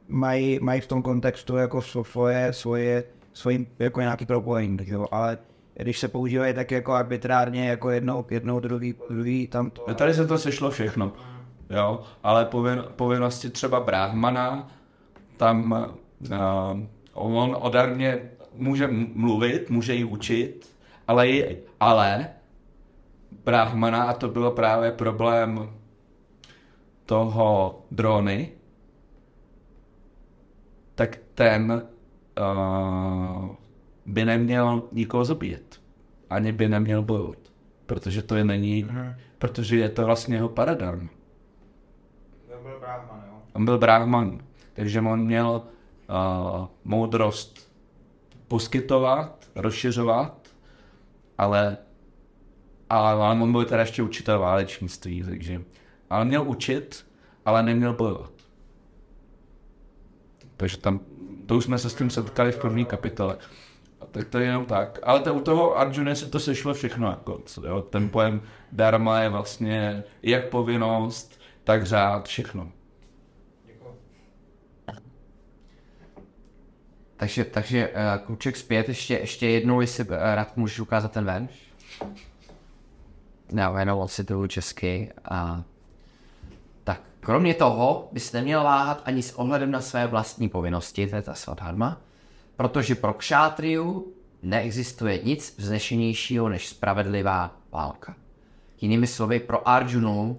mají, 0.09 0.59
mají 0.63 0.81
v 0.81 0.87
tom 0.87 1.03
kontextu 1.03 1.57
jako 1.57 1.83
svoje, 1.83 2.53
svoje, 2.53 3.05
svoje 3.35 3.59
jako 3.79 4.01
nějaký 4.01 4.27
propojení, 4.27 4.77
tak 4.77 4.89
jo, 4.89 5.07
ale 5.11 5.39
když 5.75 5.99
se 5.99 6.09
používají 6.09 6.55
tak 6.55 6.71
jako 6.71 6.93
arbitrárně, 6.93 7.69
jako 7.69 7.91
jednou, 7.91 8.25
jednou 8.31 8.61
druhý, 8.61 8.95
druhý, 9.11 9.47
tam 9.47 9.71
to... 9.71 9.85
No 9.89 9.95
Tady 9.95 10.15
se 10.15 10.27
to 10.27 10.39
sešlo 10.39 10.71
všechno, 10.71 11.13
jo, 11.71 12.01
ale 12.23 12.45
povin, 12.45 12.85
povinnosti 12.97 13.51
třeba 13.51 13.81
Brahmana, 13.81 14.69
tam 15.37 15.73
uh, 16.31 16.81
on 17.13 17.57
odarně 17.61 18.31
může 18.55 18.89
mluvit, 19.15 19.71
může 19.71 19.95
ji 19.95 20.05
učit, 20.05 20.77
ale, 21.09 21.29
je, 21.29 21.57
ale 21.81 22.29
Brahmana, 23.45 24.03
a 24.03 24.13
to 24.13 24.29
byl 24.29 24.51
právě 24.51 24.93
problém 24.93 25.71
toho 27.07 27.79
drony, 27.91 28.53
tak 30.95 31.19
ten 31.35 31.83
uh, 32.41 33.55
by 34.07 34.25
neměl 34.25 34.83
nikoho 34.93 35.25
zabíjet. 35.25 35.81
Ani 36.31 36.53
by 36.53 36.69
neměl 36.69 37.03
bojovat. 37.03 37.39
Protože 37.87 38.23
to 38.23 38.37
je 38.37 38.45
není, 38.45 38.89
protože 39.39 39.77
je 39.77 39.89
to 39.89 40.07
vlastně 40.07 40.37
jeho 40.37 40.49
paradigma. 40.49 41.09
To 42.49 42.63
byl 42.63 42.81
Brahman, 42.81 43.25
jo. 43.27 43.35
On 43.53 43.65
byl 43.65 43.79
brahman, 43.79 44.39
takže 44.73 45.01
on 45.01 45.25
měl 45.25 45.63
uh, 46.09 46.67
moudrost 46.85 47.73
poskytovat, 48.49 49.51
rozšiřovat, 49.55 50.49
ale, 51.39 51.77
ale, 52.91 53.13
ale 53.13 53.41
on 53.43 53.53
byl 53.53 53.65
teda 53.65 53.81
ještě 53.81 54.03
učitel 54.03 54.39
válečnictví, 54.39 55.23
takže, 55.23 55.63
ale 56.11 56.25
měl 56.25 56.49
učit, 56.49 57.07
ale 57.45 57.63
neměl 57.63 57.93
bojovat. 57.93 58.33
Takže 60.57 60.77
tam, 60.77 61.01
to 61.47 61.57
už 61.57 61.65
jsme 61.65 61.79
se 61.79 61.91
s 61.91 61.95
tím 61.95 62.11
setkali 62.11 62.53
v 62.53 62.59
první 62.59 62.85
kapitole. 62.85 63.39
A 64.01 64.07
tak 64.07 64.29
to 64.29 64.39
je 64.39 64.47
jenom 64.47 64.67
tak. 64.67 64.99
Ale 65.03 65.21
to, 65.21 65.35
u 65.35 65.41
toho 65.41 65.79
Arjuna 65.79 66.15
se 66.15 66.27
to 66.27 66.41
sešlo 66.41 66.75
všechno. 66.75 67.11
Jako, 67.11 67.41
co, 67.45 67.67
jo? 67.67 67.83
Ten 67.83 68.09
pojem 68.09 68.43
dharma 68.73 69.21
je 69.21 69.29
vlastně 69.29 70.05
jak 70.23 70.49
povinnost, 70.49 71.41
tak 71.65 71.87
řád, 71.87 72.29
všechno. 72.29 72.73
Takže, 77.17 77.45
takže 77.45 77.89
uh, 77.89 78.27
kluček 78.27 78.57
zpět, 78.57 78.89
ještě, 78.89 79.15
ještě 79.15 79.49
jednou, 79.49 79.81
jestli 79.81 80.05
uh, 80.05 80.11
rád 80.11 80.57
můžeš 80.57 80.81
ukázat 80.81 81.13
ten 81.13 81.25
ven. 81.25 81.49
No, 83.53 83.79
jenom 83.79 84.09
si 84.09 84.25
to 84.25 84.49
česky. 84.49 85.13
A... 85.25 85.65
Kromě 87.25 87.55
toho 87.55 88.09
bys 88.13 88.33
neměl 88.33 88.65
váhat 88.65 89.03
ani 89.05 89.23
s 89.23 89.33
ohledem 89.33 89.71
na 89.71 89.81
své 89.81 90.07
vlastní 90.07 90.49
povinnosti, 90.49 91.07
to 91.07 91.17
je 91.17 91.23
ta 91.23 91.35
svadharma, 91.35 92.01
protože 92.57 92.95
pro 92.95 93.15
kšátriu 93.15 94.13
neexistuje 94.43 95.23
nic 95.23 95.55
vznešenějšího 95.59 96.49
než 96.49 96.69
spravedlivá 96.69 97.57
válka. 97.73 98.15
Jinými 98.81 99.07
slovy, 99.07 99.41
pro 99.41 99.69
Arjunu 99.69 100.39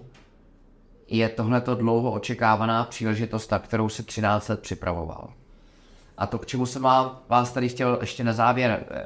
je 1.08 1.28
tohleto 1.28 1.74
dlouho 1.74 2.12
očekávaná 2.12 2.84
příležitost, 2.84 3.50
na 3.50 3.58
kterou 3.58 3.88
se 3.88 4.02
13 4.02 4.48
let 4.48 4.60
připravoval. 4.60 5.28
A 6.18 6.26
to, 6.26 6.38
k 6.38 6.46
čemu 6.46 6.66
jsem 6.66 6.82
vás 7.28 7.52
tady 7.52 7.68
chtěl 7.68 7.98
ještě 8.00 8.24
na 8.24 8.32
závěr 8.32 8.86
uh, 8.90 8.96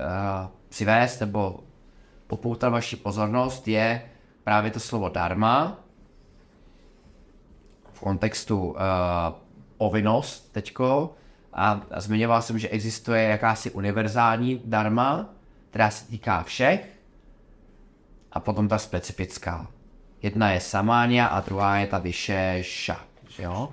přivést 0.69 1.21
nebo 1.21 1.61
popoutat 2.27 2.69
vaši 2.69 2.97
pozornost, 2.97 3.69
je 3.69 4.03
právě 4.45 4.71
to 4.71 4.81
slovo 4.81 5.09
dharma 5.09 5.79
kontextu 8.01 8.59
uh, 8.71 8.77
povinnost 9.77 10.53
teďko. 10.53 11.15
A, 11.53 11.81
a 11.91 12.01
zmiňoval 12.01 12.43
jsem, 12.43 12.59
že 12.59 12.69
existuje 12.69 13.23
jakási 13.23 13.71
univerzální 13.71 14.63
dharma, 14.65 15.29
která 15.71 15.91
se 15.91 16.07
týká 16.07 16.43
všech, 16.43 16.89
a 18.33 18.41
potom 18.41 18.69
ta 18.69 18.79
specifická. 18.79 19.67
Jedna 20.23 20.51
je 20.51 20.61
samánia 20.61 21.27
a 21.27 21.41
druhá 21.41 21.77
je 21.77 21.87
ta 21.87 21.99
vyšeša. 21.99 23.01
Jo? 23.39 23.73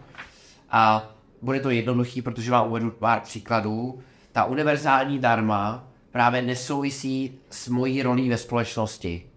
A 0.69 1.09
bude 1.41 1.59
to 1.59 1.69
jednoduchý, 1.69 2.21
protože 2.21 2.51
vám 2.51 2.67
uvedu 2.67 2.91
pár 2.91 3.19
příkladů. 3.19 3.99
Ta 4.31 4.45
univerzální 4.45 5.19
dharma 5.19 5.87
právě 6.11 6.41
nesouvisí 6.41 7.39
s 7.49 7.67
mojí 7.67 8.03
rolí 8.03 8.29
ve 8.29 8.37
společnosti. 8.37 9.29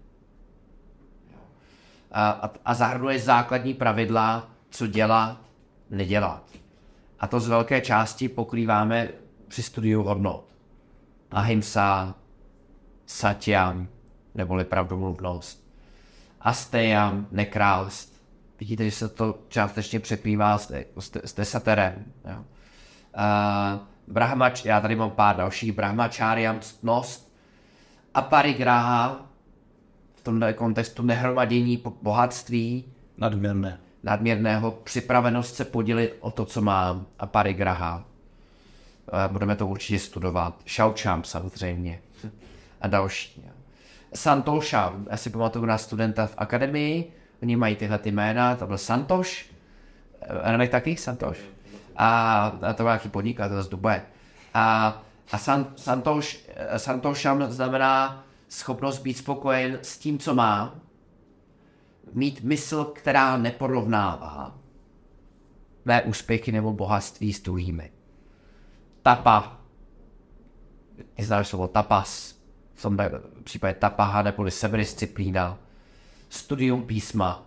A, 2.12 2.30
a, 2.30 2.50
a 2.64 2.74
zahrnuje 2.74 3.18
základní 3.18 3.74
pravidla, 3.74 4.50
co 4.70 4.86
dělat, 4.86 5.40
nedělat. 5.90 6.44
A 7.20 7.26
to 7.26 7.40
z 7.40 7.48
velké 7.48 7.80
části 7.80 8.28
pokrýváme 8.28 9.08
při 9.48 9.62
studiu 9.62 10.02
hodnot. 10.02 10.44
Ahimsa, 11.30 12.14
satyam, 13.06 13.88
neboli 14.34 14.64
pravdomluvnost. 14.64 15.70
Asteyam, 16.40 17.26
nekrálst. 17.30 18.22
Vidíte, 18.60 18.84
že 18.84 18.90
se 18.90 19.08
to 19.08 19.38
částečně 19.48 20.00
přepívá 20.00 20.58
s, 20.58 20.72
s, 20.98 21.10
s 21.24 21.34
desaterem. 21.34 22.04
Jo. 22.24 22.38
Uh, 22.38 23.80
brahmač, 24.08 24.64
já 24.64 24.80
tady 24.80 24.96
mám 24.96 25.10
pár 25.10 25.36
dalších. 25.36 25.72
Brahmačáriam, 25.72 26.60
ctnost. 26.60 27.32
A 28.14 28.22
parigraha, 28.22 29.26
v 30.14 30.22
tomto 30.22 30.54
kontextu 30.54 31.02
nehromadění 31.02 31.82
bohatství. 32.02 32.84
Nadměrné. 33.16 33.80
Nadměrného, 34.02 34.70
připravenost 34.70 35.54
se 35.54 35.64
podělit 35.64 36.16
o 36.20 36.30
to, 36.30 36.44
co 36.44 36.60
mám. 36.60 37.06
A 37.18 37.26
parigraha. 37.26 38.04
Uh, 39.12 39.32
budeme 39.32 39.56
to 39.56 39.66
určitě 39.66 39.98
studovat. 39.98 40.54
Šaučám 40.64 41.24
samozřejmě. 41.24 42.00
A 42.80 42.88
další. 42.88 43.50
Santosha, 44.14 44.94
já 45.10 45.16
si 45.16 45.30
pamatuju 45.30 45.64
na 45.64 45.78
studenta 45.78 46.26
v 46.26 46.34
akademii, 46.36 47.12
oni 47.42 47.56
mají 47.56 47.76
tyhle 47.76 47.98
ty 47.98 48.10
jména, 48.10 48.56
to 48.56 48.66
byl 48.66 48.78
Santoš, 48.78 49.50
Renek 50.22 50.68
eh, 50.68 50.72
taky 50.72 50.96
Santoš. 50.96 51.38
A, 51.96 52.42
a 52.62 52.72
to 52.72 52.82
byl 52.82 52.84
nějaký 52.84 53.08
podnikatel 53.08 53.62
z 53.62 53.68
Dubaje. 53.68 54.02
A, 54.54 55.02
a 55.32 55.38
San, 55.38 55.66
Santoš, 55.76 56.38
eh, 56.48 56.78
Santošam 56.78 57.52
znamená 57.52 58.24
schopnost 58.48 58.98
být 58.98 59.18
spokojen 59.18 59.78
s 59.82 59.98
tím, 59.98 60.18
co 60.18 60.34
má, 60.34 60.74
mít 62.12 62.40
mysl, 62.40 62.84
která 62.84 63.36
neporovnává 63.36 64.60
mé 65.84 66.02
úspěchy 66.02 66.52
nebo 66.52 66.72
bohatství 66.72 67.32
s 67.32 67.42
druhými. 67.42 67.90
Tapa, 69.02 69.60
neznáš 71.18 71.48
slovo 71.48 71.68
tapas, 71.68 72.40
v 72.74 72.82
tom 72.82 72.98
případě 73.44 73.74
tapaha 73.74 74.22
neboli 74.22 74.50
sebedisciplína, 74.50 75.58
studium 76.28 76.82
písma. 76.86 77.46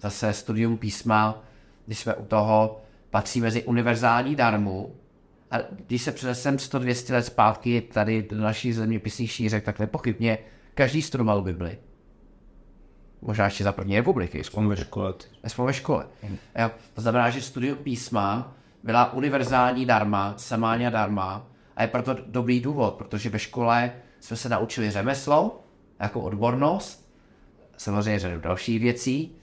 Zase 0.00 0.32
studium 0.32 0.78
písma, 0.78 1.42
když 1.86 1.98
jsme 1.98 2.14
u 2.14 2.24
toho, 2.24 2.80
patří 3.10 3.40
mezi 3.40 3.64
univerzální 3.64 4.36
darmu. 4.36 4.96
A 5.50 5.56
když 5.70 6.02
se 6.02 6.12
přenesem 6.12 6.56
100-200 6.56 7.12
let 7.12 7.22
zpátky 7.22 7.80
tady 7.80 8.22
do 8.22 8.36
naší 8.36 8.72
zeměpisných 8.72 9.32
šířek, 9.32 9.64
tak 9.64 9.78
nepochybně 9.78 10.38
každý 10.74 11.02
studoval 11.02 11.42
Bibli. 11.42 11.78
Možná 13.22 13.44
ještě 13.44 13.64
za 13.64 13.72
první 13.72 13.96
republiky. 13.96 14.40
Aspoň 14.40 14.68
ve 14.68 14.76
škole. 14.76 15.14
Aspoň 15.44 15.66
ve 15.66 15.72
škole. 15.72 16.06
Jo, 16.58 16.70
to 16.94 17.00
znamená, 17.00 17.30
že 17.30 17.42
studium 17.42 17.78
písma 17.78 18.52
byla 18.82 19.12
univerzální 19.12 19.86
darma, 19.86 20.34
samáňa 20.36 20.90
darma, 20.90 21.46
a 21.76 21.82
je 21.82 21.88
proto 21.88 22.16
dobrý 22.26 22.60
důvod, 22.60 22.94
protože 22.94 23.30
ve 23.30 23.38
škole 23.38 23.92
jsme 24.20 24.36
se 24.36 24.48
naučili 24.48 24.90
řemeslo, 24.90 25.64
jako 26.00 26.20
odbornost, 26.20 27.12
samozřejmě 27.76 28.18
řadu 28.18 28.40
dalších 28.40 28.80
věcí, 28.80 29.36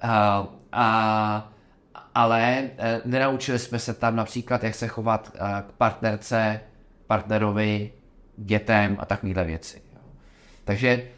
a, 0.00 0.46
a, 0.72 1.52
ale 2.14 2.70
e, 2.78 3.00
nenaučili 3.04 3.58
jsme 3.58 3.78
se 3.78 3.94
tam 3.94 4.16
například, 4.16 4.64
jak 4.64 4.74
se 4.74 4.88
chovat 4.88 5.32
e, 5.34 5.62
k 5.62 5.72
partnerce, 5.72 6.60
partnerovi, 7.06 7.92
dětem 8.36 8.96
a 9.00 9.04
takovéhle 9.04 9.44
věci. 9.44 9.82
Takže 10.64 11.08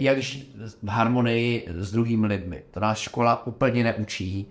jak 0.00 0.22
žít 0.22 0.56
v 0.82 0.88
harmonii 0.88 1.68
s 1.74 1.92
druhými 1.92 2.26
lidmi. 2.26 2.62
To 2.70 2.80
nás 2.80 2.98
škola 2.98 3.46
úplně 3.46 3.84
neučí. 3.84 4.46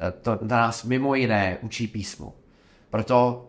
E, 0.00 0.10
to 0.10 0.38
nás 0.42 0.84
mimo 0.84 1.14
jiné 1.14 1.58
učí 1.62 1.86
písmo. 1.86 2.34
Proto 2.90 3.48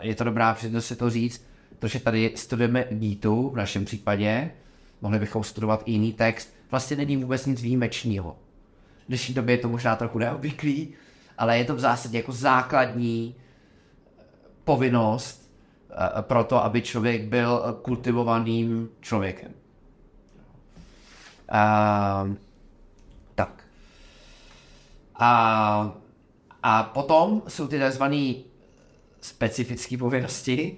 je 0.00 0.14
to 0.14 0.24
dobrá 0.24 0.54
příležitost 0.54 0.86
si 0.86 0.96
to 0.96 1.10
říct, 1.10 1.46
protože 1.78 2.00
tady 2.00 2.32
studujeme 2.36 2.84
Gitu 2.90 3.50
v 3.50 3.56
našem 3.56 3.84
případě, 3.84 4.50
mohli 5.00 5.18
bychom 5.18 5.44
studovat 5.44 5.82
i 5.86 5.92
jiný 5.92 6.12
text, 6.12 6.54
vlastně 6.70 6.96
není 6.96 7.16
vůbec 7.16 7.46
nic 7.46 7.62
výjimečného. 7.62 8.36
V 9.04 9.08
dnešní 9.08 9.34
době 9.34 9.54
je 9.54 9.58
to 9.58 9.68
možná 9.68 9.96
trochu 9.96 10.18
neobvyklý, 10.18 10.94
ale 11.38 11.58
je 11.58 11.64
to 11.64 11.74
v 11.74 11.80
zásadě 11.80 12.16
jako 12.16 12.32
základní 12.32 13.34
eh, 13.36 14.22
povinnost 14.64 15.52
eh, 15.90 16.22
pro 16.22 16.44
to, 16.44 16.64
aby 16.64 16.82
člověk 16.82 17.22
byl 17.22 17.78
kultivovaným 17.82 18.88
člověkem. 19.00 19.52
Uh, 21.50 22.34
tak. 23.34 23.64
A, 25.14 25.92
a 26.62 26.82
potom 26.82 27.42
jsou 27.48 27.68
ty 27.68 27.78
tzv. 27.78 28.02
specifické 29.20 29.98
povinnosti, 29.98 30.76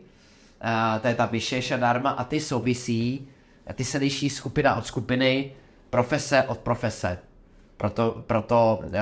uh, 0.64 1.00
to 1.00 1.08
je 1.08 1.14
ta 1.14 1.26
vyšší 1.26 1.70
dharma 1.76 2.10
a 2.10 2.24
ty 2.24 2.40
souvisí, 2.40 3.28
ty 3.74 3.84
se 3.84 3.98
liší 3.98 4.30
skupina 4.30 4.76
od 4.76 4.86
skupiny, 4.86 5.52
profese 5.90 6.42
od 6.42 6.58
profese. 6.58 7.18
Proto, 7.76 8.22
proto 8.26 8.80
uh, 8.82 8.90
uh, 8.90 8.94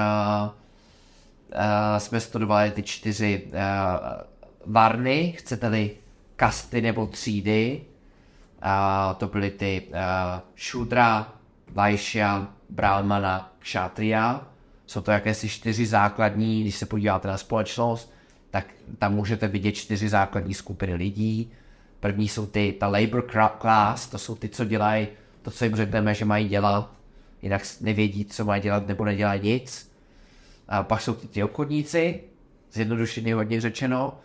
jsme 1.99 2.21
studovali 2.21 2.71
ty 2.71 2.83
čtyři 2.83 3.47
uh, 3.47 3.53
varny, 4.67 5.33
chcete-li 5.33 5.97
kasty 6.37 6.81
nebo 6.81 7.07
třídy. 7.07 7.81
Uh, 8.65 9.15
to 9.15 9.27
byly 9.27 9.51
ty 9.51 9.83
uh, 9.89 9.95
šudra, 10.55 11.33
vajšia, 11.73 12.49
brahmana, 12.71 13.53
kšatria. 13.59 14.47
Jsou 14.87 15.01
to 15.01 15.11
jakési 15.11 15.49
čtyři 15.49 15.87
základní, 15.87 16.61
když 16.61 16.77
se 16.77 16.87
podíváte 16.87 17.29
na 17.29 17.39
společnost, 17.39 18.13
tak 18.51 18.67
tam 18.99 19.15
můžete 19.15 19.49
vidět 19.49 19.73
čtyři 19.73 20.09
základní 20.09 20.55
skupiny 20.55 20.95
lidí. 20.95 21.53
První 22.01 22.29
jsou 22.29 22.47
ty, 22.47 22.77
ta 22.81 22.89
labor 22.89 23.27
class, 23.61 24.07
to 24.09 24.19
jsou 24.19 24.35
ty, 24.35 24.49
co 24.49 24.65
dělají 24.65 25.09
to, 25.43 25.51
co 25.51 25.65
jim 25.65 25.77
řekneme, 25.77 26.15
že 26.15 26.25
mají 26.25 26.49
dělat, 26.49 26.91
jinak 27.43 27.63
nevědí, 27.81 28.25
co 28.25 28.45
mají 28.45 28.63
dělat 28.63 28.87
nebo 28.87 29.05
nedělají 29.05 29.43
nic. 29.43 29.93
A 30.69 30.83
pak 30.83 31.01
jsou 31.01 31.15
ty, 31.15 31.29
ty 31.29 31.43
obchodníci, 31.43 32.21
zjednodušeně 32.73 33.35
hodně 33.35 33.61
řečeno, 33.61 34.21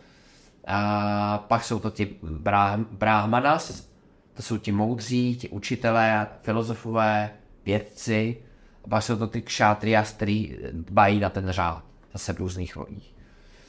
A 0.67 1.45
pak 1.47 1.63
jsou 1.63 1.79
to 1.79 1.91
ti 1.91 2.15
brah- 2.23 2.85
brahmanas, 2.91 3.89
to 4.35 4.41
jsou 4.41 4.57
ti 4.57 4.71
moudří, 4.71 5.35
ti 5.35 5.49
učitelé, 5.49 6.27
filozofové, 6.41 7.29
vědci. 7.65 8.37
A 8.83 8.87
pak 8.87 9.03
jsou 9.03 9.17
to 9.17 9.27
ty 9.27 9.41
kšátrias, 9.41 10.11
který 10.11 10.57
dbají 10.71 11.19
na 11.19 11.29
ten 11.29 11.49
řád, 11.49 11.83
zase 12.13 12.33
v 12.33 12.37
různých 12.37 12.75
rolích. 12.75 13.15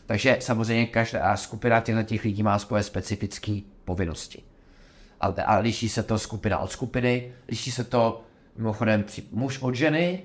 Takže 0.07 0.37
samozřejmě 0.41 0.87
každá 0.87 1.37
skupina 1.37 1.81
těchto 1.81 2.03
těch 2.03 2.25
lidí 2.25 2.43
má 2.43 2.59
svoje 2.59 2.83
specifické 2.83 3.61
povinnosti. 3.85 4.43
A, 5.21 5.27
a 5.27 5.59
liší 5.59 5.89
se 5.89 6.03
to 6.03 6.19
skupina 6.19 6.59
od 6.59 6.73
skupiny, 6.73 7.33
liší 7.49 7.71
se 7.71 7.85
to 7.85 8.23
mimochodem 8.57 9.05
muž 9.33 9.59
od 9.63 9.75
ženy, 9.75 10.23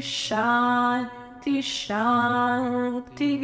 Shanti 1.45 1.61
Shanti. 1.61 3.35